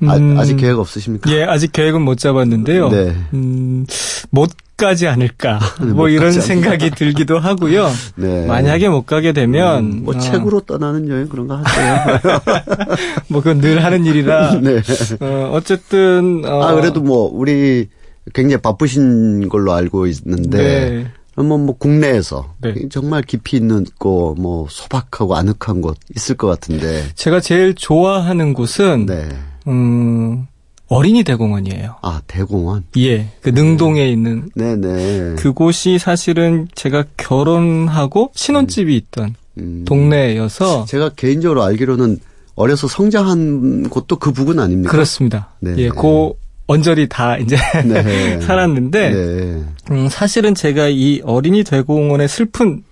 아, 0.07 0.17
음, 0.17 0.37
아직 0.37 0.57
계획 0.57 0.79
없으십니까? 0.79 1.31
예, 1.31 1.45
아직 1.45 1.73
계획은 1.73 2.03
못 2.03 2.19
잡았는데요. 2.19 2.89
네. 2.89 3.17
음, 3.33 3.87
못 4.31 4.51
가지 4.83 5.07
않을까. 5.07 5.61
못뭐 5.81 6.09
이런 6.09 6.33
생각이 6.33 6.91
들기도 6.91 7.39
하고요. 7.39 7.89
네. 8.17 8.47
만약에 8.47 8.89
못 8.89 9.07
가게 9.07 9.33
되면 9.33 10.03
뭐 10.03 10.15
어, 10.15 10.19
책으로 10.19 10.61
떠나는 10.61 11.09
여행 11.09 11.29
그런 11.29 11.47
거 11.47 11.57
하세요? 11.57 12.21
뭐 13.29 13.41
그건 13.41 13.61
늘 13.61 13.85
하는 13.85 14.05
일이라 14.05 14.59
네. 14.61 14.83
어, 15.21 15.51
어쨌든 15.53 16.43
어, 16.45 16.63
아, 16.63 16.75
그래도 16.75 17.01
뭐, 17.01 17.31
우리 17.33 17.89
굉장히 18.35 18.61
바쁘신 18.61 19.49
걸로 19.49 19.73
알고 19.73 20.07
있는데, 20.07 20.59
네. 20.59 21.07
그러면 21.35 21.67
뭐 21.67 21.77
국내에서 21.77 22.55
네. 22.61 22.75
정말 22.91 23.23
깊이 23.23 23.57
있는 23.57 23.85
곳, 23.99 24.35
뭐 24.39 24.67
소박하고 24.69 25.37
아늑한 25.37 25.81
곳 25.81 25.97
있을 26.15 26.37
것 26.37 26.49
같은데, 26.49 27.05
제가 27.15 27.41
제일 27.41 27.75
좋아하는 27.75 28.53
곳은 28.53 29.07
네. 29.07 29.29
음, 29.69 30.47
어린이 30.93 31.25
대공원이에요. 31.25 31.97
아, 32.03 32.21
대공원? 32.27 32.85
예, 32.99 33.29
그 33.41 33.49
능동에 33.49 34.09
있는 34.09 34.51
네네. 34.55 35.37
그곳이 35.37 35.99
사실은 35.99 36.69
제가 36.75 37.05
결혼하고 37.17 38.31
신혼집이 38.35 38.95
있던 38.97 39.35
음, 39.59 39.85
동네여서 39.87 40.85
제가 40.85 41.11
개인적으로 41.17 41.63
알기로는 41.63 42.19
어려서 42.57 42.89
성장한 42.89 43.89
곳도 43.89 44.17
그 44.17 44.33
부근 44.33 44.59
아닙니까? 44.59 44.91
그렇습니다. 44.91 45.55
네. 45.61 45.75
예, 45.79 45.89
그 45.89 46.33
언저리 46.67 47.09
다 47.09 47.39
이제 47.39 47.57
네. 47.87 48.41
살았는데 48.45 49.11
네. 49.11 49.65
음, 49.91 50.09
사실은 50.11 50.55
제가 50.55 50.89
이 50.89 51.23
어린이 51.25 51.65
대공원에 51.65 52.29
슬픈 52.29 52.83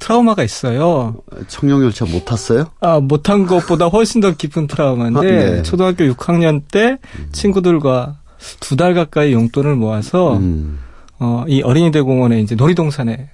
트라우마가 0.00 0.42
있어요. 0.42 1.16
청룡열차 1.46 2.06
못 2.06 2.24
탔어요? 2.24 2.66
아, 2.80 2.98
못한 3.00 3.46
것보다 3.46 3.86
훨씬 3.86 4.20
더 4.20 4.34
깊은 4.34 4.66
트라우마인데 4.66 5.18
아, 5.18 5.22
네. 5.22 5.62
초등학교 5.62 6.04
6학년 6.04 6.62
때 6.70 6.98
친구들과 7.32 8.16
두 8.60 8.76
달 8.76 8.94
가까이 8.94 9.32
용돈을 9.32 9.76
모아서 9.76 10.36
음. 10.38 10.78
어, 11.18 11.44
이 11.46 11.60
어린이 11.62 11.90
대공원에 11.90 12.40
이제 12.40 12.54
놀이동산에 12.54 13.12
음. 13.12 13.28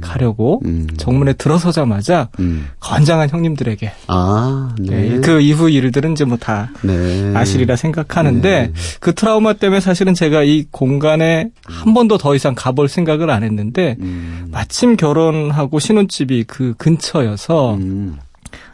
가려고 0.00 0.60
음. 0.64 0.86
정문에 0.96 1.32
들어서자마자 1.32 2.28
음. 2.38 2.68
건장한 2.80 3.30
형님들에게 3.30 3.92
아, 4.08 4.74
네. 4.78 5.08
네, 5.08 5.20
그 5.20 5.40
이후 5.40 5.70
일들은 5.70 6.12
이제 6.12 6.24
뭐다 6.24 6.70
네. 6.82 7.32
아시리라 7.34 7.76
생각하는데 7.76 8.50
네. 8.50 8.72
그 9.00 9.14
트라우마 9.14 9.54
때문에 9.54 9.80
사실은 9.80 10.14
제가 10.14 10.42
이 10.42 10.66
공간에 10.70 11.50
한 11.64 11.94
번도 11.94 12.18
더 12.18 12.34
이상 12.34 12.54
가볼 12.54 12.88
생각을 12.88 13.30
안 13.30 13.42
했는데 13.42 13.96
음. 14.00 14.48
마침 14.50 14.96
결혼하고 14.96 15.78
신혼집이 15.78 16.44
그 16.44 16.74
근처여서 16.76 17.74
음. 17.74 18.18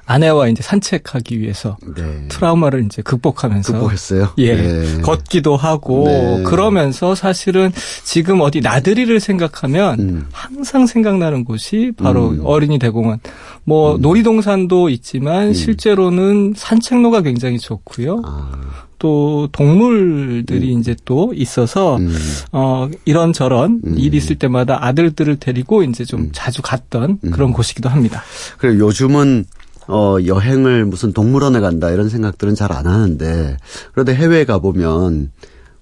아내와 0.06 0.48
이제 0.48 0.62
산책하기 0.62 1.40
위해서 1.40 1.76
네. 1.96 2.26
트라우마를 2.28 2.84
이제 2.84 3.02
극복하면서 3.02 3.72
극복했어요. 3.72 4.28
예 4.38 4.54
네. 4.54 5.00
걷기도 5.02 5.56
하고 5.56 6.04
네. 6.06 6.42
그러면서 6.44 7.16
사실은 7.16 7.72
지금 8.04 8.40
어디 8.40 8.60
나들이를 8.60 9.18
생각하면 9.18 9.98
음. 9.98 10.26
항상 10.30 10.86
생각나는 10.86 11.44
곳이 11.44 11.92
바로 11.96 12.28
음. 12.30 12.40
어린이 12.44 12.78
대공원. 12.78 13.18
뭐 13.64 13.98
놀이동산도 13.98 14.90
있지만 14.90 15.52
실제로는 15.52 16.54
산책로가 16.56 17.22
굉장히 17.22 17.58
좋고요. 17.58 18.22
아, 18.24 18.52
또 19.00 19.48
동물들이 19.50 20.72
이제 20.74 20.94
또 21.04 21.32
있어서 21.34 21.96
음. 21.96 22.16
어 22.52 22.88
이런 23.04 23.32
저런 23.32 23.80
음. 23.84 23.98
일이 23.98 24.16
있을 24.16 24.36
때마다 24.36 24.84
아들들을 24.84 25.36
데리고 25.36 25.82
이제 25.82 26.04
좀 26.04 26.30
자주 26.32 26.62
갔던 26.62 27.18
음. 27.24 27.30
그런 27.30 27.52
곳이기도 27.52 27.88
합니다. 27.88 28.22
그리고 28.58 28.86
요즘은 28.86 29.46
어 29.88 30.16
여행을 30.24 30.84
무슨 30.86 31.12
동물원에 31.12 31.60
간다 31.60 31.90
이런 31.90 32.08
생각들은 32.08 32.54
잘 32.54 32.72
안 32.72 32.86
하는데 32.86 33.56
그런데 33.92 34.14
해외에 34.14 34.44
가 34.44 34.58
보면 34.58 35.30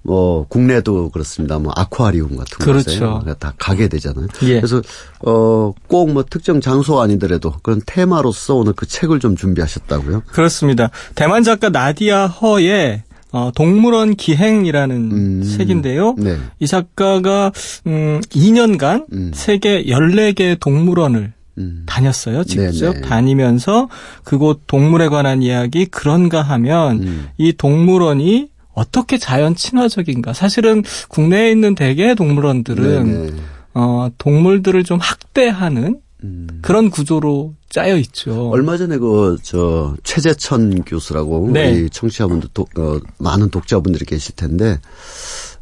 뭐 0.03 0.47
국내도 0.49 1.09
그렇습니다. 1.09 1.59
뭐 1.59 1.73
아쿠아리움 1.75 2.37
같은 2.37 2.59
그렇죠. 2.59 3.21
곳에 3.25 3.35
다 3.39 3.55
가게 3.59 3.89
되잖아요. 3.89 4.27
예. 4.43 4.57
그래서 4.61 4.83
어꼭 5.21 6.13
뭐 6.13 6.25
특정 6.29 6.61
장소 6.61 7.01
아니더라도 7.01 7.55
그런 7.63 7.81
테마로서 7.87 8.57
오늘 8.57 8.75
그 8.75 8.87
책을 8.87 9.19
좀 9.19 9.35
준비하셨다고요? 9.35 10.25
그렇습니다. 10.27 10.91
대만 11.15 11.43
작가 11.43 11.71
나디아 11.71 12.27
허의 12.27 13.03
어, 13.33 13.51
동물원 13.55 14.15
기행이라는 14.15 14.97
음. 15.11 15.43
책인데요. 15.43 16.15
네. 16.19 16.37
이 16.61 16.67
작가가 16.67 17.51
음 17.87 18.21
2년간 18.29 19.07
음. 19.13 19.31
세계 19.35 19.85
14개 19.87 20.61
동물원을 20.61 21.33
음. 21.59 21.85
다녔어요. 21.87 22.45
직접 22.45 22.93
네네. 22.95 23.01
다니면서 23.07 23.89
그곳 24.25 24.67
동물에 24.67 25.09
관한 25.09 25.43
이야기 25.43 25.87
그런가 25.87 26.43
하면 26.43 27.03
음. 27.03 27.29
이 27.39 27.53
동물원이 27.53 28.49
어떻게 28.73 29.19
자연 29.19 29.55
친화적인가? 29.55 30.33
사실은 30.33 30.83
국내에 31.09 31.51
있는 31.51 31.75
대개의 31.75 32.17
동물원들은 32.17 33.05
네네. 33.05 33.33
어, 33.75 34.09
동물들을 34.19 34.83
좀 34.85 34.99
학대하는 35.01 36.01
음. 36.25 36.59
그런 36.63 36.91
구조로 36.91 37.55
짜여 37.69 37.97
있죠. 37.99 38.51
얼마 38.51 38.77
전에 38.77 38.99
그 38.99 39.37
저 39.43 39.95
최재천 40.05 40.83
교수라고 40.85 41.51
네. 41.53 41.71
우리 41.73 41.91
청취자분들 41.91 42.49
독, 42.55 42.77
어, 42.79 42.99
많은 43.19 43.51
독자분들이 43.51 44.05
계실 44.05 44.35
텐데 44.35 44.81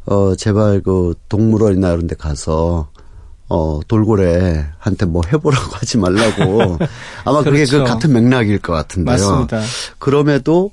어 0.05 0.35
제발 0.35 0.81
그 0.81 1.13
동물원이나 1.29 1.89
이런 1.91 2.07
데 2.07 2.15
가서 2.15 2.89
어 3.49 3.79
돌고래한테 3.87 5.05
뭐 5.05 5.21
해보라고 5.31 5.71
하지 5.75 5.97
말라고 5.97 6.77
아마 7.25 7.43
그게 7.43 7.65
그렇죠. 7.65 7.79
그 7.79 7.83
같은 7.83 8.13
맥락일 8.13 8.59
것 8.59 8.73
같은데요. 8.73 9.15
맞습니다. 9.15 9.61
그럼에도 9.99 10.71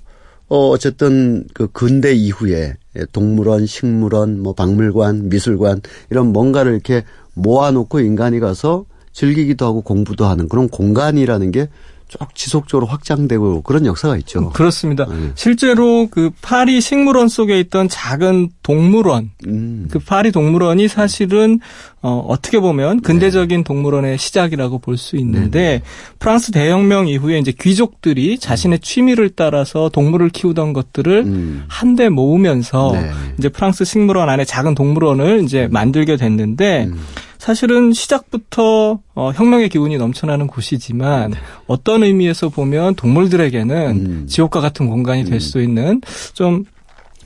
어 0.48 0.68
어쨌든 0.70 1.44
그 1.54 1.68
근대 1.72 2.12
이후에 2.12 2.74
동물원, 3.12 3.66
식물원, 3.66 4.40
뭐 4.40 4.52
박물관, 4.54 5.28
미술관 5.28 5.82
이런 6.10 6.32
뭔가를 6.32 6.72
이렇게 6.72 7.04
모아놓고 7.34 8.00
인간이 8.00 8.40
가서 8.40 8.84
즐기기도 9.12 9.66
하고 9.66 9.82
공부도 9.82 10.24
하는 10.24 10.48
그런 10.48 10.68
공간이라는 10.68 11.50
게 11.50 11.68
쭉 12.10 12.34
지속적으로 12.34 12.86
확장되고 12.86 13.62
그런 13.62 13.86
역사가 13.86 14.16
있죠. 14.18 14.50
그렇습니다. 14.50 15.06
네. 15.06 15.30
실제로 15.36 16.08
그 16.10 16.30
파리 16.42 16.80
식물원 16.80 17.28
속에 17.28 17.58
있던 17.60 17.88
작은 17.88 18.50
동물원, 18.62 19.30
음. 19.46 19.88
그 19.90 20.00
파리 20.00 20.32
동물원이 20.32 20.88
사실은 20.88 21.60
어, 22.02 22.24
어떻게 22.28 22.58
보면 22.58 22.96
네. 22.96 23.02
근대적인 23.02 23.62
동물원의 23.64 24.18
시작이라고 24.18 24.78
볼 24.78 24.96
수 25.00 25.16
있는데 25.16 25.82
프랑스 26.18 26.52
대혁명 26.52 27.08
이후에 27.08 27.38
이제 27.38 27.52
귀족들이 27.58 28.38
자신의 28.38 28.80
취미를 28.80 29.30
따라서 29.30 29.88
동물을 29.88 30.28
키우던 30.30 30.72
것들을 30.74 31.22
음. 31.26 31.64
한데 31.68 32.08
모으면서 32.08 32.90
네. 32.92 33.10
이제 33.38 33.48
프랑스 33.48 33.84
식물원 33.84 34.28
안에 34.28 34.44
작은 34.44 34.74
동물원을 34.74 35.42
이제 35.44 35.68
만들게 35.70 36.16
됐는데 36.16 36.86
음. 36.86 37.00
사실은 37.40 37.92
시작부터 37.94 39.00
어, 39.14 39.32
혁명의 39.34 39.70
기운이 39.70 39.96
넘쳐나는 39.96 40.46
곳이지만 40.46 41.32
어떤 41.66 42.02
의미에서 42.02 42.50
보면 42.50 42.94
동물들에게는 42.96 43.86
음. 43.96 44.26
지옥과 44.28 44.60
같은 44.60 44.88
공간이 44.88 45.24
될 45.24 45.40
수 45.40 45.62
있는 45.62 46.02
좀 46.34 46.64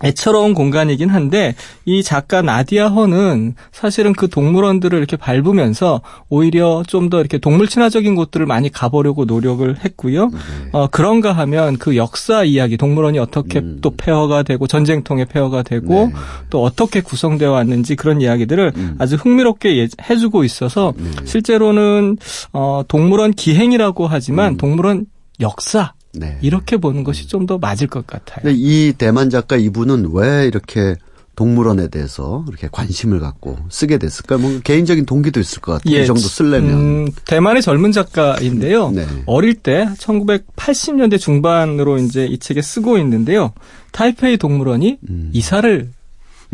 애처로운 0.04 0.54
공간이긴 0.54 1.08
한데 1.10 1.54
이 1.84 2.02
작가 2.02 2.42
나디아 2.42 2.88
허는 2.88 3.54
사실은 3.72 4.12
그 4.12 4.28
동물원들을 4.28 4.96
이렇게 4.98 5.16
밟으면서 5.16 6.00
오히려 6.28 6.82
좀 6.86 7.04
더 7.10 7.20
이렇게 7.20 7.36
동물 7.36 7.68
친화적인 7.68 8.14
곳들을 8.14 8.46
많이 8.46 8.70
가보려고 8.70 9.26
노력을 9.26 9.76
했고요. 9.84 10.26
네. 10.28 10.38
어, 10.72 10.86
그런가 10.86 11.32
하면 11.32 11.76
그 11.76 11.96
역사 11.96 12.44
이야기, 12.44 12.78
동물원이 12.78 13.18
어떻게 13.18 13.58
음. 13.58 13.78
또 13.82 13.90
폐허가 13.90 14.42
되고 14.42 14.66
전쟁통에 14.66 15.26
폐허가 15.26 15.62
되고 15.62 16.06
네. 16.06 16.12
또 16.48 16.62
어떻게 16.62 17.02
구성되어 17.02 17.50
왔는지 17.52 17.94
그런 17.94 18.22
이야기들을 18.22 18.72
음. 18.76 18.96
아주 18.98 19.16
흥미롭게 19.16 19.76
예- 19.78 19.88
해주고 20.08 20.44
있어서 20.44 20.94
네. 20.96 21.10
실제로는 21.26 22.16
어, 22.54 22.82
동물원 22.88 23.32
기행이라고 23.32 24.06
하지만 24.06 24.56
동물원 24.56 25.04
역사 25.40 25.92
음. 25.94 26.03
네. 26.16 26.38
이렇게 26.42 26.76
보는 26.76 27.04
것이 27.04 27.28
좀 27.28 27.44
더 27.44 27.58
맞을 27.58 27.88
것 27.88 28.06
같아요. 28.06 28.40
근데 28.42 28.56
이 28.58 28.94
대만 28.96 29.28
작가 29.28 29.56
이분은 29.56 30.08
왜 30.12 30.46
이렇게 30.46 30.94
동물원에 31.36 31.88
대해서 31.88 32.44
이렇게 32.48 32.68
관심을 32.70 33.18
갖고 33.20 33.58
쓰게 33.68 33.98
됐을까? 33.98 34.38
뭐 34.38 34.60
개인적인 34.62 35.04
동기도 35.04 35.40
있을 35.40 35.60
것 35.60 35.72
같아요. 35.72 36.00
이 36.00 36.06
정도 36.06 36.22
쓰려면. 36.22 36.70
음, 36.74 37.08
대만의 37.26 37.60
젊은 37.60 37.92
작가인데요. 37.92 38.90
네. 38.92 39.04
어릴 39.26 39.54
때 39.54 39.88
1980년대 39.98 41.18
중반으로 41.18 41.98
이제 41.98 42.24
이 42.26 42.38
책에 42.38 42.62
쓰고 42.62 42.98
있는데요. 42.98 43.52
타이페이 43.92 44.36
동물원이 44.38 44.98
음. 45.10 45.30
이사를 45.32 45.90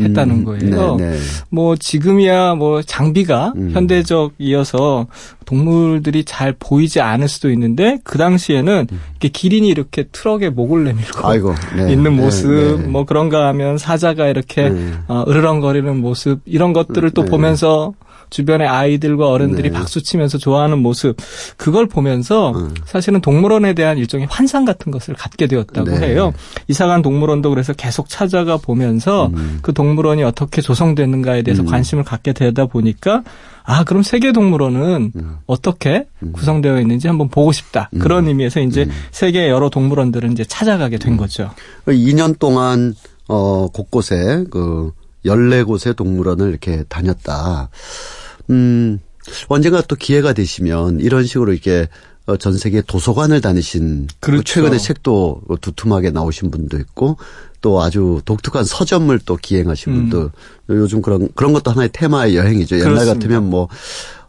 했다는 0.02 0.34
음, 0.34 0.44
거예요. 0.44 0.96
네, 0.96 1.10
네. 1.10 1.18
뭐 1.50 1.76
지금이야 1.76 2.54
뭐 2.54 2.82
장비가 2.82 3.52
음. 3.56 3.70
현대적이어서 3.72 5.06
동물들이 5.44 6.24
잘 6.24 6.54
보이지 6.58 7.00
않을 7.00 7.28
수도 7.28 7.50
있는데 7.50 7.98
그 8.04 8.18
당시에는 8.18 8.86
이렇게 8.90 9.28
기린이 9.28 9.68
이렇게 9.68 10.04
트럭에 10.12 10.50
목을 10.50 10.84
내밀고 10.84 11.20
음. 11.20 11.24
아이고, 11.24 11.54
네. 11.76 11.92
있는 11.92 12.16
네, 12.16 12.22
모습 12.22 12.50
네. 12.80 12.86
뭐 12.86 13.04
그런가 13.04 13.48
하면 13.48 13.78
사자가 13.78 14.28
이렇게 14.28 14.68
네. 14.70 14.92
어, 15.08 15.24
으르렁거리는 15.28 16.00
모습 16.00 16.40
이런 16.44 16.72
것들을 16.72 17.10
또 17.10 17.24
네. 17.24 17.30
보면서 17.30 17.94
주변의 18.30 18.66
아이들과 18.66 19.28
어른들이 19.28 19.70
네. 19.70 19.78
박수 19.78 20.02
치면서 20.02 20.38
좋아하는 20.38 20.78
모습 20.78 21.16
그걸 21.56 21.86
보면서 21.86 22.52
음. 22.52 22.74
사실은 22.86 23.20
동물원에 23.20 23.74
대한 23.74 23.98
일종의 23.98 24.26
환상 24.30 24.64
같은 24.64 24.90
것을 24.92 25.14
갖게 25.14 25.46
되었다고 25.46 25.90
네. 25.90 26.08
해요. 26.08 26.32
이사간 26.68 27.02
동물원도 27.02 27.50
그래서 27.50 27.72
계속 27.72 28.08
찾아가 28.08 28.56
보면서 28.56 29.30
음. 29.34 29.58
그 29.62 29.72
동물원이 29.72 30.22
어떻게 30.22 30.62
조성됐는가에 30.62 31.42
대해서 31.42 31.62
음. 31.62 31.66
관심을 31.66 32.04
갖게 32.04 32.32
되다 32.32 32.66
보니까 32.66 33.22
아 33.64 33.84
그럼 33.84 34.02
세계 34.02 34.32
동물원은 34.32 35.12
음. 35.14 35.36
어떻게 35.46 36.06
구성되어 36.32 36.80
있는지 36.80 37.08
한번 37.08 37.28
보고 37.28 37.52
싶다 37.52 37.90
그런 37.98 38.26
의미에서 38.26 38.60
이제 38.60 38.88
세계 39.10 39.48
여러 39.48 39.68
동물원들을 39.68 40.32
이제 40.32 40.44
찾아가게 40.44 40.98
된 40.98 41.16
거죠. 41.16 41.50
2년 41.86 42.38
동안 42.38 42.94
어 43.28 43.68
곳곳에 43.68 44.44
그 44.50 44.92
14곳의 45.24 45.96
동물원을 45.96 46.48
이렇게 46.48 46.84
다녔다. 46.88 47.70
음. 48.50 49.00
언젠가 49.48 49.82
또 49.82 49.96
기회가 49.96 50.32
되시면 50.32 51.00
이런 51.00 51.24
식으로 51.24 51.52
이렇게 51.52 51.88
어, 52.26 52.36
전 52.36 52.56
세계 52.56 52.80
도서관을 52.82 53.40
다니신 53.40 54.08
그렇죠. 54.20 54.44
최근에 54.44 54.78
책도 54.78 55.42
두툼하게 55.60 56.10
나오신 56.10 56.50
분도 56.50 56.78
있고 56.78 57.16
또 57.60 57.82
아주 57.82 58.22
독특한 58.24 58.64
서점을 58.64 59.18
또 59.20 59.36
기행하신 59.36 59.92
분도 59.92 60.30
요즘 60.68 61.02
그런 61.02 61.28
그런 61.34 61.52
것도 61.52 61.70
하나의 61.70 61.90
테마의 61.92 62.36
여행이죠. 62.36 62.76
옛날 62.76 62.88
음. 62.88 62.94
그렇습니다. 62.94 63.14
같으면 63.14 63.50
뭐, 63.50 63.68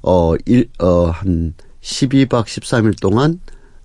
뭐어일어한 0.02 1.54
12박 1.82 2.46
13일 2.46 3.00
동안 3.00 3.40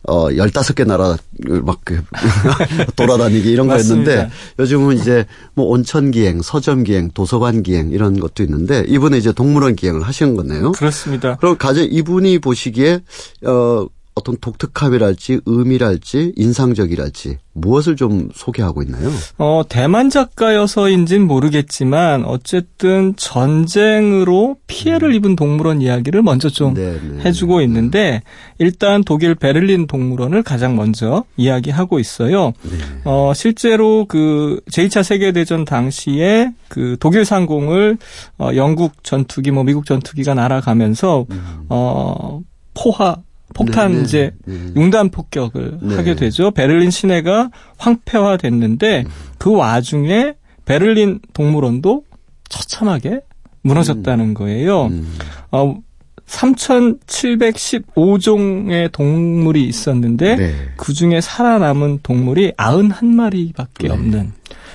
어 0.06 0.28
15개 0.28 0.86
나라 0.86 1.16
막그 1.62 2.02
돌아다니기 2.96 3.50
이런. 3.50 3.66
거였는데 3.66 4.30
요즘은 4.58 4.96
이제 4.96 5.26
뭐 5.54 5.66
온천 5.66 6.10
기행, 6.12 6.40
서점 6.42 6.84
기행, 6.84 7.10
도서관 7.10 7.62
기행 7.62 7.90
이런 7.90 8.20
것도 8.20 8.42
있는데 8.44 8.84
이분은 8.86 9.18
이제 9.18 9.32
동물원 9.32 9.74
기행을 9.74 10.02
하신 10.02 10.36
거네요. 10.36 10.72
그렇습니다. 10.72 11.36
그럼 11.36 11.56
가져 11.58 11.82
이분이 11.82 12.38
보시기에 12.38 13.00
어 13.44 13.86
어떤 14.16 14.34
독특함이랄지 14.40 15.40
의미랄지 15.44 16.32
인상적이랄지 16.36 17.36
무엇을 17.52 17.96
좀 17.96 18.30
소개하고 18.34 18.82
있나요? 18.82 19.10
어, 19.36 19.62
대만 19.68 20.08
작가여서인진 20.08 21.26
모르겠지만 21.26 22.24
어쨌든 22.24 23.14
전쟁으로 23.16 24.56
피해를 24.66 25.14
입은 25.14 25.36
동물원 25.36 25.82
이야기를 25.82 26.22
먼저 26.22 26.48
좀 26.48 26.72
네, 26.72 26.98
네. 26.98 27.24
해주고 27.24 27.60
있는데 27.62 28.22
일단 28.58 29.04
독일 29.04 29.34
베를린 29.34 29.86
동물원을 29.86 30.42
가장 30.42 30.76
먼저 30.76 31.24
이야기하고 31.36 31.98
있어요. 31.98 32.54
네. 32.62 32.78
어, 33.04 33.32
실제로 33.34 34.06
그 34.06 34.60
제2차 34.72 35.02
세계대전 35.02 35.66
당시에 35.66 36.52
그 36.68 36.96
독일 37.00 37.26
상공을 37.26 37.98
어, 38.38 38.50
영국 38.54 39.04
전투기 39.04 39.50
뭐 39.50 39.62
미국 39.62 39.84
전투기가 39.84 40.32
날아가면서 40.32 41.26
어, 41.68 42.40
포화 42.72 43.16
폭탄 43.56 43.92
네, 43.92 43.96
네, 43.96 44.02
이제 44.02 44.30
네. 44.44 44.54
융단 44.76 45.08
폭격을 45.08 45.78
네. 45.80 45.96
하게 45.96 46.14
되죠. 46.14 46.50
베를린 46.50 46.90
시내가 46.90 47.48
황폐화됐는데 47.78 49.06
그 49.38 49.54
와중에 49.54 50.34
베를린 50.66 51.20
동물원도 51.32 52.04
처참하게 52.50 53.22
무너졌다는 53.62 54.34
거예요. 54.34 54.88
음. 54.88 55.10
어, 55.50 55.78
3,715종의 56.26 58.92
동물이 58.92 59.64
있었는데 59.64 60.36
네. 60.36 60.54
그 60.76 60.92
중에 60.92 61.22
살아남은 61.22 62.00
동물이 62.02 62.52
91마리밖에 62.52 63.84
네. 63.84 63.90
없는. 63.90 64.32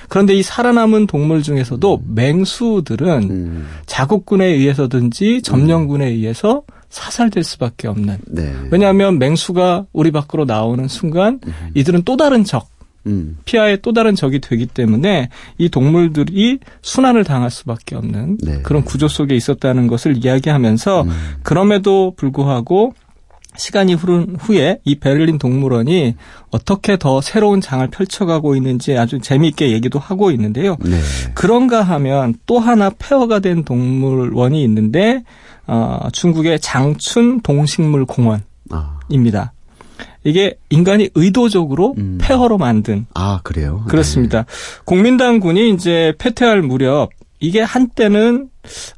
그런데 0.08 0.34
이 0.34 0.42
살아남은 0.42 1.06
동물 1.06 1.42
중에서도 1.42 2.02
맹수들은 2.06 3.30
음. 3.30 3.68
자국군에 3.86 4.46
의해서든지 4.46 5.42
점령군에 5.42 6.06
의해서 6.06 6.64
사살될 6.92 7.42
수밖에 7.42 7.88
없는. 7.88 8.18
네. 8.26 8.54
왜냐하면 8.70 9.18
맹수가 9.18 9.86
우리 9.94 10.10
밖으로 10.10 10.44
나오는 10.44 10.86
순간 10.88 11.40
이들은 11.74 12.02
또 12.04 12.18
다른 12.18 12.44
적, 12.44 12.68
음. 13.06 13.38
피하의 13.46 13.78
또 13.80 13.94
다른 13.94 14.14
적이 14.14 14.40
되기 14.40 14.66
때문에 14.66 15.30
이 15.56 15.68
동물들이 15.70 16.58
순환을 16.82 17.24
당할 17.24 17.50
수밖에 17.50 17.96
없는 17.96 18.38
네. 18.42 18.60
그런 18.62 18.84
구조 18.84 19.08
속에 19.08 19.34
있었다는 19.34 19.86
것을 19.86 20.22
이야기하면서 20.22 21.02
음. 21.04 21.10
그럼에도 21.42 22.12
불구하고 22.14 22.92
시간이 23.56 23.94
흐른 23.94 24.36
후에 24.38 24.78
이 24.84 24.94
베를린 24.98 25.38
동물원이 25.38 26.14
어떻게 26.50 26.98
더 26.98 27.22
새로운 27.22 27.62
장을 27.62 27.86
펼쳐가고 27.86 28.54
있는지 28.56 28.96
아주 28.96 29.18
재미있게 29.18 29.72
얘기도 29.72 29.98
하고 29.98 30.30
있는데요. 30.30 30.76
네. 30.84 30.98
그런가 31.34 31.82
하면 31.82 32.34
또 32.46 32.58
하나 32.58 32.90
폐허가 32.90 33.40
된 33.40 33.64
동물원이 33.64 34.62
있는데 34.64 35.22
어, 35.66 36.08
중국의 36.12 36.60
장춘 36.60 37.40
동식물 37.40 38.04
공원입니다. 38.04 38.42
아. 38.70 39.52
이게 40.24 40.56
인간이 40.70 41.10
의도적으로 41.14 41.94
음. 41.98 42.18
폐허로 42.20 42.58
만든 42.58 43.06
아, 43.14 43.40
그래요? 43.42 43.84
그렇습니다. 43.88 44.44
국민당군이 44.84 45.70
이제 45.70 46.14
패퇴할 46.18 46.62
무렵 46.62 47.10
이게 47.40 47.60
한때는 47.60 48.48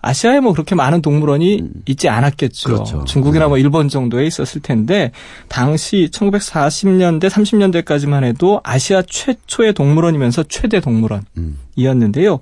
아시아에 0.03 0.41
뭐 0.41 0.53
그렇게 0.53 0.75
많은 0.75 1.01
동물원이 1.01 1.62
있지 1.87 2.11
않았겠죠. 2.11 2.69
그렇죠. 2.69 3.05
중국이나 3.05 3.47
네. 3.47 3.49
뭐 3.49 3.59
일본 3.59 3.89
정도에 3.89 4.27
있었을 4.27 4.61
텐데 4.61 5.12
당시 5.49 6.11
1940년대 6.12 7.31
30년대까지만 7.31 8.25
해도 8.25 8.61
아시아 8.62 9.01
최초의 9.01 9.73
동물원이면서 9.73 10.45
최대 10.51 10.81
동물원이었는데요. 10.81 12.35
음. 12.35 12.39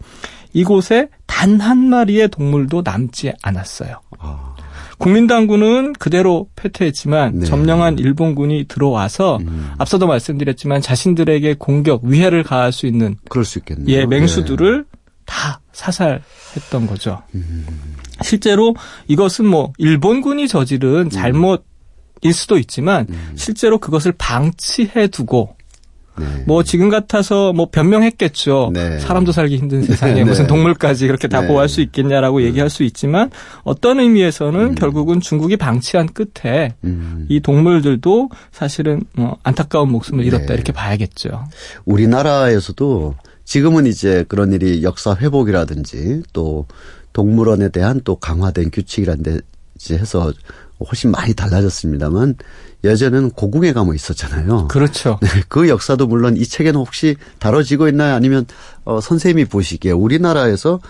이곳에 0.55 1.09
단 1.27 1.61
한 1.61 1.89
마리의 1.89 2.29
동물도 2.29 2.83
남지 2.85 3.33
않았어요. 3.43 4.01
아. 4.23 4.53
국민당군은 4.99 5.95
그대로 5.95 6.49
패퇴했지만 6.55 7.41
네. 7.41 7.47
점령한 7.47 7.99
일본군이 7.99 8.67
들어와서 8.69 9.39
음. 9.41 9.73
앞서도 9.79 10.07
말씀드렸지만 10.07 10.81
자신들에게 10.81 11.57
공격, 11.59 12.05
위해를 12.05 12.45
가할 12.45 12.73
수 12.73 12.87
있는 12.87 13.17
그럴 13.29 13.45
수 13.45 13.59
있겠네요. 13.59 13.89
예, 13.89 14.07
맹수들을 14.07 14.85
다 15.27 15.61
사살했던 15.73 16.87
거죠. 16.87 17.23
음. 17.35 17.67
실제로 18.23 18.77
이것은 19.09 19.47
뭐 19.47 19.73
일본군이 19.79 20.47
저지른 20.47 21.11
잘못일 21.11 22.33
수도 22.33 22.59
있지만 22.59 23.07
음. 23.11 23.33
실제로 23.35 23.79
그것을 23.79 24.13
방치해 24.13 25.09
두고 25.09 25.57
네. 26.19 26.27
뭐 26.47 26.63
지금 26.63 26.89
같아서 26.89 27.53
뭐 27.53 27.69
변명했겠죠. 27.71 28.71
네. 28.73 28.99
사람도 28.99 29.33
살기 29.33 29.57
힘든 29.57 29.83
세상에 29.83 30.15
네. 30.15 30.25
무슨 30.25 30.47
동물까지 30.47 31.07
그렇게 31.07 31.29
다 31.29 31.41
네. 31.41 31.49
보호할 31.49 31.69
수 31.69 31.81
있겠냐라고 31.81 32.43
얘기할 32.43 32.71
수 32.71 32.83
있지만 32.83 33.31
어떤 33.65 34.01
의미에서는 34.01 34.61
음. 34.61 34.75
결국은 34.75 35.21
중국이 35.21 35.57
방치한 35.57 36.09
끝에 36.13 36.75
음. 36.85 37.27
이 37.29 37.41
동물들도 37.41 38.31
사실은 38.51 39.03
뭐 39.15 39.39
안타까운 39.43 39.91
목숨을 39.91 40.25
잃었다 40.25 40.47
네. 40.47 40.55
이렇게 40.55 40.73
봐야겠죠. 40.73 41.45
우리나라에서도 41.85 43.15
지금은 43.45 43.87
이제 43.87 44.25
그런 44.29 44.53
일이 44.53 44.83
역사 44.83 45.15
회복이라든지 45.15 46.23
또 46.33 46.67
동물원에 47.13 47.71
대한 47.71 48.01
또 48.05 48.17
강화된 48.17 48.71
규칙이라든지 48.71 49.41
해서 49.91 50.33
훨씬 50.81 51.11
많이 51.11 51.35
달라졌습니다만 51.35 52.37
예전에는 52.85 53.31
고궁에 53.31 53.73
가면 53.73 53.95
있었잖아요. 53.95 54.69
그렇죠. 54.69 55.19
네, 55.23 55.29
그 55.49 55.69
역사도 55.69 56.07
물론 56.07 56.37
이 56.37 56.45
책에는 56.45 56.79
혹시 56.79 57.17
다뤄지고 57.39 57.89
있나요? 57.89 58.15
아니면 58.15 58.47
어, 58.85 59.01
선생님이 59.01 59.47
보시기에 59.47 59.93
우리나라에서 59.93 60.81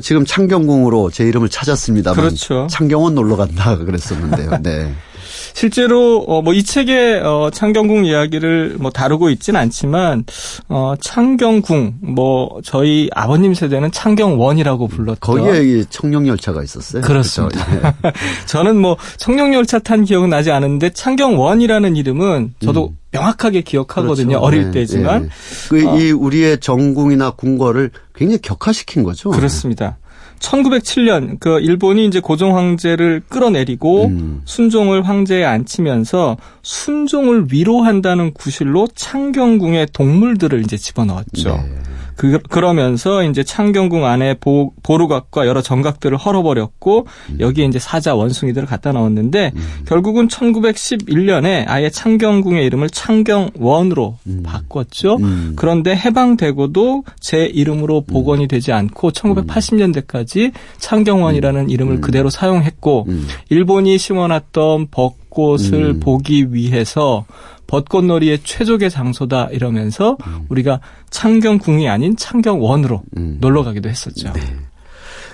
지금 0.00 0.24
창경궁으로 0.24 1.10
제 1.10 1.24
이름을 1.24 1.48
찾았습니다만 1.48 2.24
그렇죠. 2.24 2.66
창경원 2.70 3.14
놀러 3.14 3.36
간다 3.36 3.76
그랬었는데요. 3.76 4.58
네. 4.62 4.94
실제로 5.54 6.24
어 6.28 6.40
뭐 6.42 6.52
이 6.54 6.62
책에 6.64 7.20
어 7.20 7.50
창경궁 7.52 8.04
이야기를 8.04 8.76
뭐 8.78 8.90
다루고 8.90 9.30
있진 9.30 9.56
않지만 9.56 10.24
어 10.68 10.94
창경궁 11.00 11.94
뭐 12.00 12.60
저희 12.64 13.08
아버님 13.14 13.54
세대는 13.54 13.90
창경원이라고 13.92 14.88
불렀던 14.88 15.18
거기에 15.20 15.62
이 15.62 15.84
청룡열차가 15.88 16.62
있었어요. 16.62 17.02
그렇습니다. 17.02 17.64
그렇죠? 17.64 17.92
예. 18.06 18.12
저는 18.46 18.76
뭐 18.76 18.96
청룡열차 19.16 19.78
탄 19.80 20.04
기억은 20.04 20.30
나지 20.30 20.50
않은데 20.50 20.90
창경원이라는 20.90 21.96
이름은 21.96 22.54
저도 22.60 22.94
명확하게 23.12 23.60
기억하거든요. 23.62 24.28
그렇죠. 24.28 24.44
어릴 24.44 24.64
네, 24.66 24.70
때지만 24.72 25.22
네. 25.24 25.28
그, 25.68 25.80
이 26.00 26.10
우리의 26.12 26.60
정궁이나 26.60 27.32
궁궐을 27.32 27.90
굉장히 28.14 28.38
격화시킨 28.40 29.02
거죠. 29.02 29.30
그렇습니다. 29.30 29.98
1907년 30.42 31.38
그 31.40 31.60
일본이 31.60 32.06
이제 32.06 32.20
고종 32.20 32.56
황제를 32.56 33.22
끌어내리고 33.28 34.06
음. 34.06 34.42
순종을 34.44 35.06
황제에 35.08 35.44
앉히면서 35.44 36.36
순종을 36.62 37.46
위로한다는 37.50 38.32
구실로 38.34 38.88
창경궁에 38.94 39.86
동물들을 39.92 40.60
이제 40.60 40.76
집어넣었죠. 40.76 41.56
네. 41.56 41.91
그, 42.16 42.38
그러면서 42.48 43.24
이제 43.24 43.42
창경궁 43.42 44.04
안에 44.04 44.34
보, 44.34 44.72
보루각과 44.82 45.46
여러 45.46 45.62
정각들을 45.62 46.16
헐어버렸고 46.16 47.06
음. 47.30 47.36
여기에 47.40 47.66
이제 47.66 47.78
사자 47.78 48.14
원숭이들을 48.14 48.66
갖다 48.66 48.92
넣었는데 48.92 49.52
결국은 49.86 50.28
1911년에 50.28 51.64
아예 51.68 51.90
창경궁의 51.90 52.64
이름을 52.66 52.90
창경원으로 52.90 54.18
바꿨죠. 54.42 55.16
음. 55.16 55.52
그런데 55.56 55.94
해방되고도 55.94 57.04
제 57.20 57.44
이름으로 57.44 58.02
복원이 58.02 58.48
되지 58.48 58.72
않고 58.72 59.12
1980년대까지 59.12 60.52
창경원이라는 60.78 61.70
이름을 61.70 62.00
그대로 62.00 62.30
사용했고 62.30 63.06
음. 63.08 63.26
일본이 63.48 63.98
심어놨던 63.98 64.88
벚꽃을 64.90 65.72
음. 65.72 66.00
보기 66.00 66.52
위해서 66.52 67.24
벚꽃놀이의 67.72 68.40
최적의 68.44 68.90
장소다 68.90 69.48
이러면서 69.50 70.18
우리가 70.50 70.80
창경궁이 71.08 71.88
아닌 71.88 72.16
창경원으로 72.16 73.02
음. 73.16 73.38
놀러 73.40 73.64
가기도 73.64 73.88
했었죠. 73.88 74.30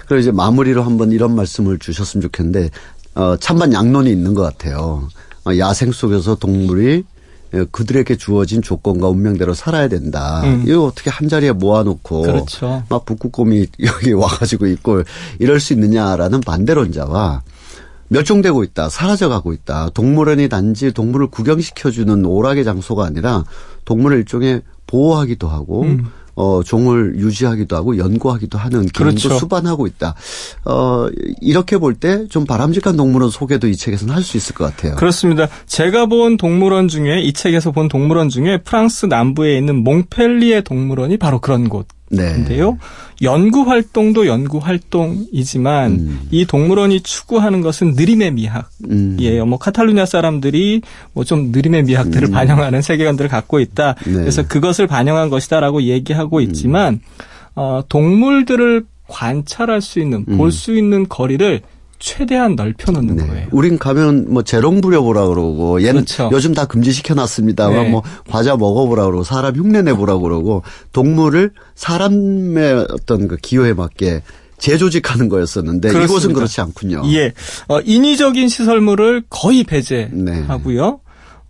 그리고 0.07 0.21
이제 0.21 0.31
마무리로 0.31 0.85
한번 0.85 1.11
이런 1.11 1.35
말씀을 1.35 1.81
주셨으면 1.81 2.23
좋겠는데 2.23 2.71
어, 3.17 3.37
찬반 3.39 3.73
양론이 3.73 4.09
있는 4.09 4.35
것 4.35 4.43
같아요. 4.43 5.09
어, 5.45 5.59
야생 5.59 5.91
속에서 5.91 6.37
동물이 6.37 7.03
어, 7.55 7.65
그들에게 7.73 8.15
주어진 8.15 8.63
조건과 8.63 9.09
운명대로 9.09 9.53
살아야 9.53 9.89
된다. 9.89 10.43
음. 10.45 10.63
이거 10.65 10.85
어떻게 10.85 11.11
한 11.11 11.29
자리에 11.29 11.51
모아놓고 11.51 12.23
그렇죠. 12.23 12.85
막 12.89 13.05
북극곰이 13.05 13.67
여기 13.83 14.13
와가지고 14.13 14.69
있고 14.69 15.03
이럴 15.41 15.59
수 15.59 15.73
있느냐라는 15.73 16.43
반대론자와 16.43 17.43
멸종되고 18.09 18.63
있다, 18.65 18.89
사라져가고 18.89 19.53
있다. 19.53 19.91
동물원이 19.95 20.49
단지 20.49 20.93
동물을 20.93 21.29
구경시켜주는 21.29 22.25
오락의 22.25 22.65
장소가 22.65 23.05
아니라 23.05 23.45
동물을 23.85 24.19
일종의 24.19 24.63
보호하기도 24.87 25.49
하고 25.49 25.83
음. 25.83 26.07
어, 26.41 26.63
종을 26.63 27.17
유지하기도 27.19 27.75
하고 27.75 27.99
연구하기도 27.99 28.59
하는 28.59 28.87
기능도 28.87 28.97
그렇죠. 29.21 29.29
수반하고 29.39 29.89
있다. 29.89 30.15
어, 30.67 31.09
이렇게 31.41 31.79
볼 31.79 31.95
때 31.99 32.29
좀 32.29 32.45
바람직한 32.47 32.97
동물원 32.97 33.31
소개도 33.31 33.67
이 33.67 33.75
책에서는 33.77 34.15
할 34.15 34.23
수 34.23 34.37
있을 34.37 34.55
것 34.55 34.65
같아요. 34.65 34.95
그렇습니다. 34.95 35.49
제가 35.67 36.07
본 36.07 36.37
동물원 36.37 36.87
중에 36.87 37.21
이 37.23 37.33
책에서 37.33 37.73
본 37.73 37.89
동물원 37.89 38.29
중에 38.29 38.59
프랑스 38.59 39.07
남부에 39.07 39.59
있는 39.59 39.83
몽펠리에 39.83 40.61
동물원이 40.61 41.17
바로 41.17 41.41
그런 41.41 41.69
곳. 41.69 41.89
동물원인데요. 42.11 42.79
연구 43.23 43.63
활동도 43.63 44.27
연구 44.27 44.59
활동이지만 44.59 45.91
음. 45.93 46.21
이 46.31 46.45
동물원이 46.47 47.01
추구하는 47.01 47.61
것은 47.61 47.95
느림의 47.95 48.33
미학이에요. 48.33 49.43
음. 49.43 49.49
뭐 49.49 49.59
카탈루냐 49.59 50.07
사람들이 50.07 50.83
뭐 51.13 51.25
좀 51.25 51.51
느림의 51.53 51.83
미학들을 51.85 52.31
반영하는 52.31 52.81
세계관들을 52.81 53.29
갖고 53.29 53.61
있다. 53.61 53.95
네. 54.05 54.11
음. 54.13 54.15
그래서 54.21 54.47
그것을 54.47 54.87
반영한 54.87 55.29
것이다라고 55.31 55.83
얘기하고 55.83 56.41
있지만 56.41 57.01
어, 57.55 57.83
동물들을 57.89 58.85
관찰할 59.09 59.81
수 59.83 59.99
있는 60.01 60.25
볼 60.25 60.51
수 60.53 60.77
있는 60.77 61.09
거리를 61.09 61.61
최대한 61.99 62.55
넓혀놓는 62.55 63.11
음. 63.11 63.17
네. 63.17 63.27
거예요. 63.27 63.47
우린 63.51 63.79
가면 63.79 64.27
뭐 64.29 64.43
재롱 64.43 64.81
부려보라 64.81 65.27
그러고 65.27 65.81
얘는 65.83 66.05
그렇죠. 66.05 66.31
요즘 66.33 66.55
다 66.55 66.65
금지시켜놨습니다. 66.67 67.69
네. 67.71 67.89
뭐 67.89 68.03
과자 68.31 68.57
먹어보라 68.57 69.05
그러고 69.07 69.25
사람 69.25 69.57
흉내 69.57 69.83
내보라 69.83 70.19
그러고 70.19 70.63
동물을 70.93 71.53
사람의 71.75 72.87
어떤 72.91 73.29
그 73.29 73.37
기호에 73.37 73.73
맞게 73.75 74.23
재조직하는 74.59 75.29
거였었는데 75.29 75.89
이곳은 75.89 76.07
그렇습니다. 76.07 76.39
그렇지 76.39 76.61
않군요. 76.61 77.03
예, 77.13 77.33
어, 77.69 77.81
인위적인 77.81 78.49
시설물을 78.49 79.25
거의 79.31 79.65
배제하고요. 79.65 81.01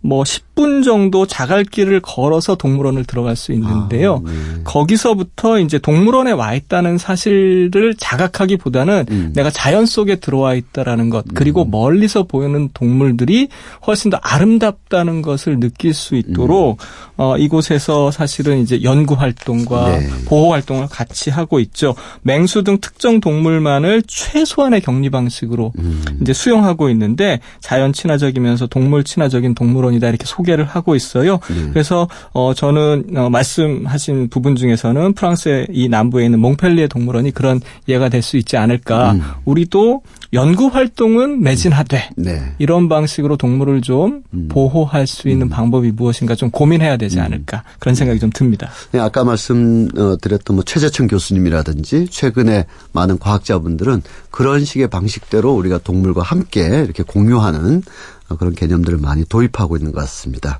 뭐10 0.05 0.41
분 0.59 0.83
정도 0.83 1.25
자갈길을 1.25 2.01
걸어서 2.01 2.55
동물원을 2.55 3.05
들어갈 3.05 3.37
수 3.37 3.53
있는데요. 3.53 4.21
아, 4.25 4.29
네. 4.29 4.61
거기서부터 4.65 5.59
이제 5.59 5.79
동물원에 5.79 6.33
와 6.33 6.53
있다는 6.53 6.97
사실을 6.97 7.95
자각하기보다는 7.97 9.05
음. 9.09 9.31
내가 9.33 9.51
자연 9.51 9.85
속에 9.85 10.17
들어와 10.17 10.55
있다라는 10.55 11.09
것 11.09 11.23
그리고 11.33 11.63
멀리서 11.63 12.23
보이는 12.23 12.67
동물들이 12.73 13.47
훨씬 13.87 14.11
더 14.11 14.17
아름답다는 14.21 15.21
것을 15.21 15.61
느낄 15.61 15.93
수 15.93 16.17
있도록 16.17 16.79
어, 17.15 17.37
이곳에서 17.37 18.11
사실은 18.11 18.59
이제 18.59 18.83
연구 18.83 19.13
활동과 19.13 19.99
네. 19.99 20.09
보호 20.25 20.51
활동을 20.51 20.87
같이 20.87 21.29
하고 21.29 21.61
있죠. 21.61 21.95
맹수 22.23 22.65
등 22.65 22.79
특정 22.81 23.21
동물만을 23.21 24.03
최소한의 24.07 24.81
격리 24.81 25.09
방식으로 25.09 25.71
음. 25.79 26.03
이제 26.21 26.33
수용하고 26.33 26.89
있는데 26.89 27.39
자연 27.61 27.93
친화적이면서 27.93 28.67
동물 28.67 29.05
친화적인 29.05 29.55
동물원이다 29.55 30.09
이렇게 30.09 30.25
소개 30.25 30.48
를 30.55 30.65
하고 30.65 30.95
있어요. 30.95 31.39
네. 31.49 31.69
그래서 31.73 32.07
어 32.31 32.53
저는 32.53 33.07
어, 33.15 33.29
말씀하신 33.29 34.29
부분 34.29 34.55
중에서는 34.55 35.13
프랑스의 35.13 35.67
이 35.71 35.89
남부에 35.89 36.25
있는 36.25 36.39
몽펠리에 36.39 36.87
동물원이 36.87 37.31
그런 37.31 37.59
예가 37.87 38.07
될 38.09 38.19
수 38.29 38.37
있지 38.37 38.57
않을까. 38.57 39.13
음. 39.13 39.21
우리도 39.45 40.01
연구 40.33 40.67
활동은 40.67 41.41
매진하되 41.41 42.09
네. 42.17 42.53
이런 42.59 42.87
방식으로 42.87 43.37
동물을 43.37 43.81
좀 43.81 44.21
음. 44.33 44.47
보호할 44.51 45.07
수 45.07 45.27
있는 45.29 45.49
방법이 45.49 45.91
무엇인가 45.91 46.35
좀 46.35 46.51
고민해야 46.51 46.97
되지 46.97 47.19
않을까 47.19 47.63
그런 47.79 47.95
생각이 47.95 48.19
좀 48.19 48.29
듭니다. 48.29 48.69
네, 48.91 48.99
아까 48.99 49.23
말씀드렸던 49.23 50.55
뭐 50.55 50.63
최재천 50.63 51.07
교수님이라든지 51.07 52.07
최근에 52.11 52.65
많은 52.91 53.17
과학자분들은 53.17 54.03
그런 54.29 54.63
식의 54.65 54.89
방식대로 54.89 55.53
우리가 55.53 55.79
동물과 55.79 56.21
함께 56.21 56.61
이렇게 56.83 57.01
공유하는 57.03 57.81
어, 57.81 58.18
그런 58.37 58.53
개념들을 58.53 58.97
많이 58.99 59.25
도입하고 59.25 59.77
있는 59.77 59.91
것 59.91 60.01
같습니다. 60.01 60.59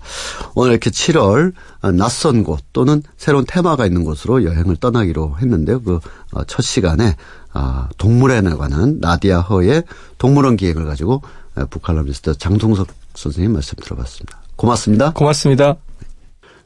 오늘 0.56 0.72
이렇게 0.72 0.90
7월 0.90 1.54
어, 1.82 1.92
낯선 1.92 2.44
곳 2.44 2.60
또는 2.74 3.04
새로운 3.18 3.46
테마가 3.48 3.86
있는 3.86 4.04
곳으로 4.04 4.44
여행을 4.44 4.78
떠나기로 4.78 5.38
했는데요. 5.40 5.82
그 5.82 6.00
첫 6.48 6.62
시간에 6.62 7.16
아, 7.54 7.90
동물에 7.98 8.42
관한 8.42 9.00
나디아 9.00 9.42
허의 9.42 9.84
동물원 10.18 10.56
기획을 10.56 10.86
가지고 10.86 11.22
어, 11.56 11.66
북칼럼니스트 11.70 12.38
장동석 12.38 12.88
선생님 13.16 13.54
말씀 13.54 13.76
들어봤습니다. 13.82 14.40
고맙습니다. 14.56 15.14
고맙습니다. 15.14 15.89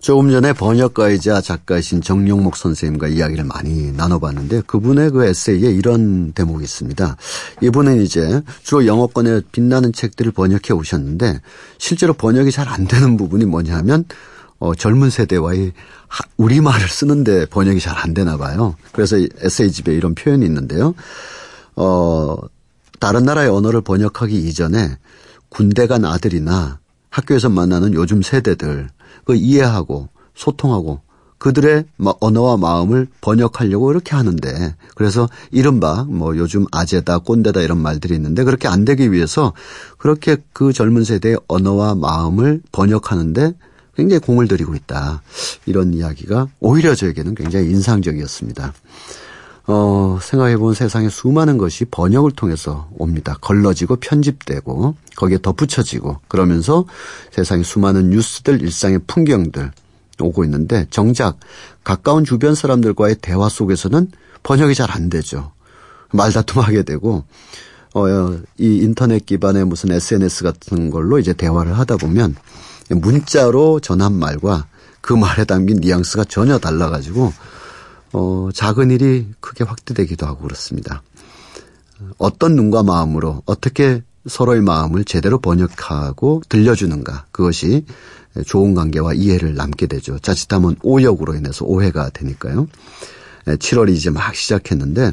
조금 0.04 0.30
전에 0.30 0.52
번역가이자 0.52 1.40
작가이신 1.40 2.02
정용목 2.02 2.58
선생님과 2.58 3.08
이야기를 3.08 3.46
많이 3.46 3.94
나눠봤는데 3.94 4.64
그분의 4.68 5.12
그 5.12 5.24
에세이에 5.26 5.72
이런 5.72 6.34
대목이 6.34 6.62
있습니다. 6.62 7.16
이분은 7.62 8.02
이제 8.02 8.42
주로 8.64 8.86
영어권에 8.86 9.40
빛나는 9.54 9.94
책들을 9.94 10.34
번역해 10.34 10.74
오셨는데 10.74 11.40
실제로 11.78 12.12
번역이 12.14 12.52
잘 12.52 12.68
안 12.68 12.86
되는 12.86 13.16
부분이 13.16 13.46
뭐냐면 13.46 14.04
어, 14.60 14.76
젊은 14.76 15.10
세대와의 15.10 15.72
하- 16.10 16.26
우리말을 16.36 16.90
쓰는데 16.90 17.46
번역이 17.46 17.80
잘 17.80 17.96
안 17.98 18.14
되나 18.14 18.36
봐요. 18.36 18.76
그래서 18.92 19.18
이 19.18 19.30
에세이집에 19.40 19.94
이런 19.94 20.16
표현이 20.16 20.46
있는데요. 20.46 20.96
어, 21.78 22.36
다른 23.00 23.24
나라의 23.24 23.50
언어를 23.50 23.80
번역하기 23.80 24.36
이전에 24.36 24.98
군대 25.48 25.88
간 25.88 26.04
아들이나 26.04 26.80
학교에서 27.10 27.48
만나는 27.48 27.94
요즘 27.94 28.22
세대들 28.22 28.90
그 29.26 29.36
이해하고 29.36 30.10
소통하고 30.36 31.02
그들의 31.38 31.84
마- 31.98 32.14
언어와 32.22 32.56
마음을 32.58 33.08
번역하려고 33.20 33.92
이렇게 33.92 34.16
하는데 34.16 34.76
그래서 34.96 35.28
이른바 35.52 36.06
뭐 36.06 36.38
요즘 36.38 36.66
아재다 36.72 37.20
꼰대다 37.20 37.60
이런 37.62 37.80
말들이 37.80 38.16
있는데 38.16 38.44
그렇게 38.46 38.68
안 38.70 38.86
되기 38.86 39.12
위해서 39.12 39.52
그렇게 39.98 40.38
그 40.54 40.72
젊은 40.72 41.04
세대의 41.04 41.38
언어와 41.50 41.96
마음을 41.96 42.62
번역하는데 42.72 43.54
굉장히 43.96 44.20
공을 44.22 44.48
들이고 44.48 44.74
있다. 44.74 45.22
이런 45.66 45.94
이야기가 45.94 46.48
오히려 46.62 46.96
저에게는 46.96 47.36
굉장히 47.36 47.70
인상적이었습니다. 47.70 48.74
어, 49.66 50.20
생각해보면 50.22 50.74
세상에 50.74 51.08
수많은 51.10 51.58
것이 51.58 51.86
번역을 51.86 52.32
통해서 52.32 52.90
옵니다. 52.98 53.38
걸러지고 53.40 53.96
편집되고 53.98 54.96
거기에 55.16 55.40
덧붙여지고 55.42 56.20
그러면서 56.28 56.86
세상에 57.32 57.64
수많은 57.64 58.10
뉴스들, 58.10 58.62
일상의 58.62 59.00
풍경들 59.08 59.72
오고 60.20 60.44
있는데 60.44 60.86
정작 60.90 61.38
가까운 61.84 62.26
주변 62.26 62.56
사람들과의 62.56 63.18
대화 63.22 63.48
속에서는 63.50 64.12
번역이 64.44 64.76
잘 64.76 64.92
안 64.92 65.10
되죠. 65.10 65.52
말다툼하게 66.12 66.84
되고 66.84 67.24
어, 67.96 68.06
이 68.58 68.78
인터넷 68.78 69.26
기반의 69.26 69.66
무슨 69.66 69.92
SNS 69.92 70.44
같은 70.44 70.90
걸로 70.90 71.20
이제 71.20 71.34
대화를 71.34 71.78
하다 71.78 71.98
보면 71.98 72.36
문자로 72.90 73.80
전한 73.80 74.14
말과 74.14 74.66
그 75.02 75.14
말에 75.14 75.46
담긴 75.46 75.78
뉘앙스가 75.82 76.26
전혀 76.26 76.58
달라가지고 76.60 77.34
어, 78.14 78.50
작은 78.54 78.92
일이 78.92 79.28
크게 79.40 79.64
확대되기도 79.64 80.26
하고 80.26 80.44
그렇습니다. 80.44 81.04
어떤 82.18 82.56
눈과 82.56 82.84
마음으로 82.84 83.42
어떻게 83.46 84.02
서로의 84.28 84.62
마음을 84.62 85.04
제대로 85.04 85.40
번역하고 85.40 86.44
들려주는가 86.48 87.26
그것이 87.32 87.86
좋은 88.46 88.74
관계와 88.74 89.14
이해를 89.14 89.56
남게 89.56 89.88
되죠. 89.88 90.18
자칫하면 90.20 90.78
오역으로 90.82 91.36
인해서 91.36 91.66
오해가 91.66 92.10
되니까요. 92.10 92.68
7월이 93.46 93.92
이제 93.92 94.10
막 94.10 94.34
시작했는데 94.34 95.12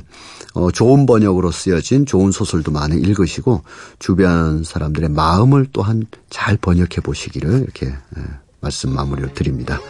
어, 0.54 0.70
좋은 0.70 1.06
번역으로 1.06 1.50
쓰여진 1.50 2.06
좋은 2.06 2.30
소설도 2.32 2.70
많이 2.70 2.96
읽으시고 2.96 3.62
주변 3.98 4.62
사람들의 4.64 5.10
마음을 5.10 5.66
또한 5.72 6.06
잘 6.28 6.56
번역해 6.56 7.00
보시기를 7.02 7.62
이렇게 7.62 7.86
예, 7.86 8.22
말씀 8.60 8.94
마무리를 8.94 9.34
드립니다. 9.34 9.80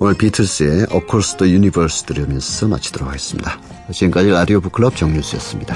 오늘 0.00 0.14
비틀스의 0.14 0.86
Across 0.92 1.38
the 1.38 1.52
Universe 1.52 2.06
들으면서 2.06 2.68
마치도록 2.68 3.08
하겠습니다. 3.08 3.58
지금까지 3.90 4.30
라디오 4.30 4.60
북클럽 4.60 4.94
정뉴스였습니다. 4.94 5.74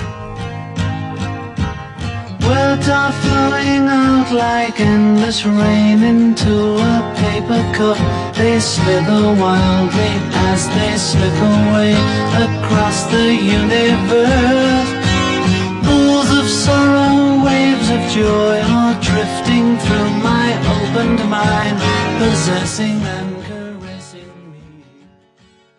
Words 2.41 2.89
are 2.89 3.12
flowing 3.23 3.89
out 3.89 4.33
like 4.33 4.81
endless 4.81 5.45
rain 5.45 6.05
into 6.05 6.79
a 6.79 7.14
paper 7.16 7.62
cup. 7.75 7.99
They 8.35 8.61
slither 8.61 9.35
wildly 9.35 10.14
as 10.53 10.68
they 10.70 10.95
slip 10.95 11.35
away 11.43 11.95
across 12.47 13.11
the 13.11 13.35
universe. 13.35 14.91
Pools 15.83 16.31
of 16.31 16.47
sorrow, 16.47 17.43
waves 17.45 17.91
of 17.91 18.01
joy 18.14 18.62
are 18.70 18.95
drifting 19.03 19.77
through 19.79 20.11
my 20.23 20.55
opened 20.79 21.29
mind, 21.29 21.77
possessing 22.23 23.03
and 23.03 23.32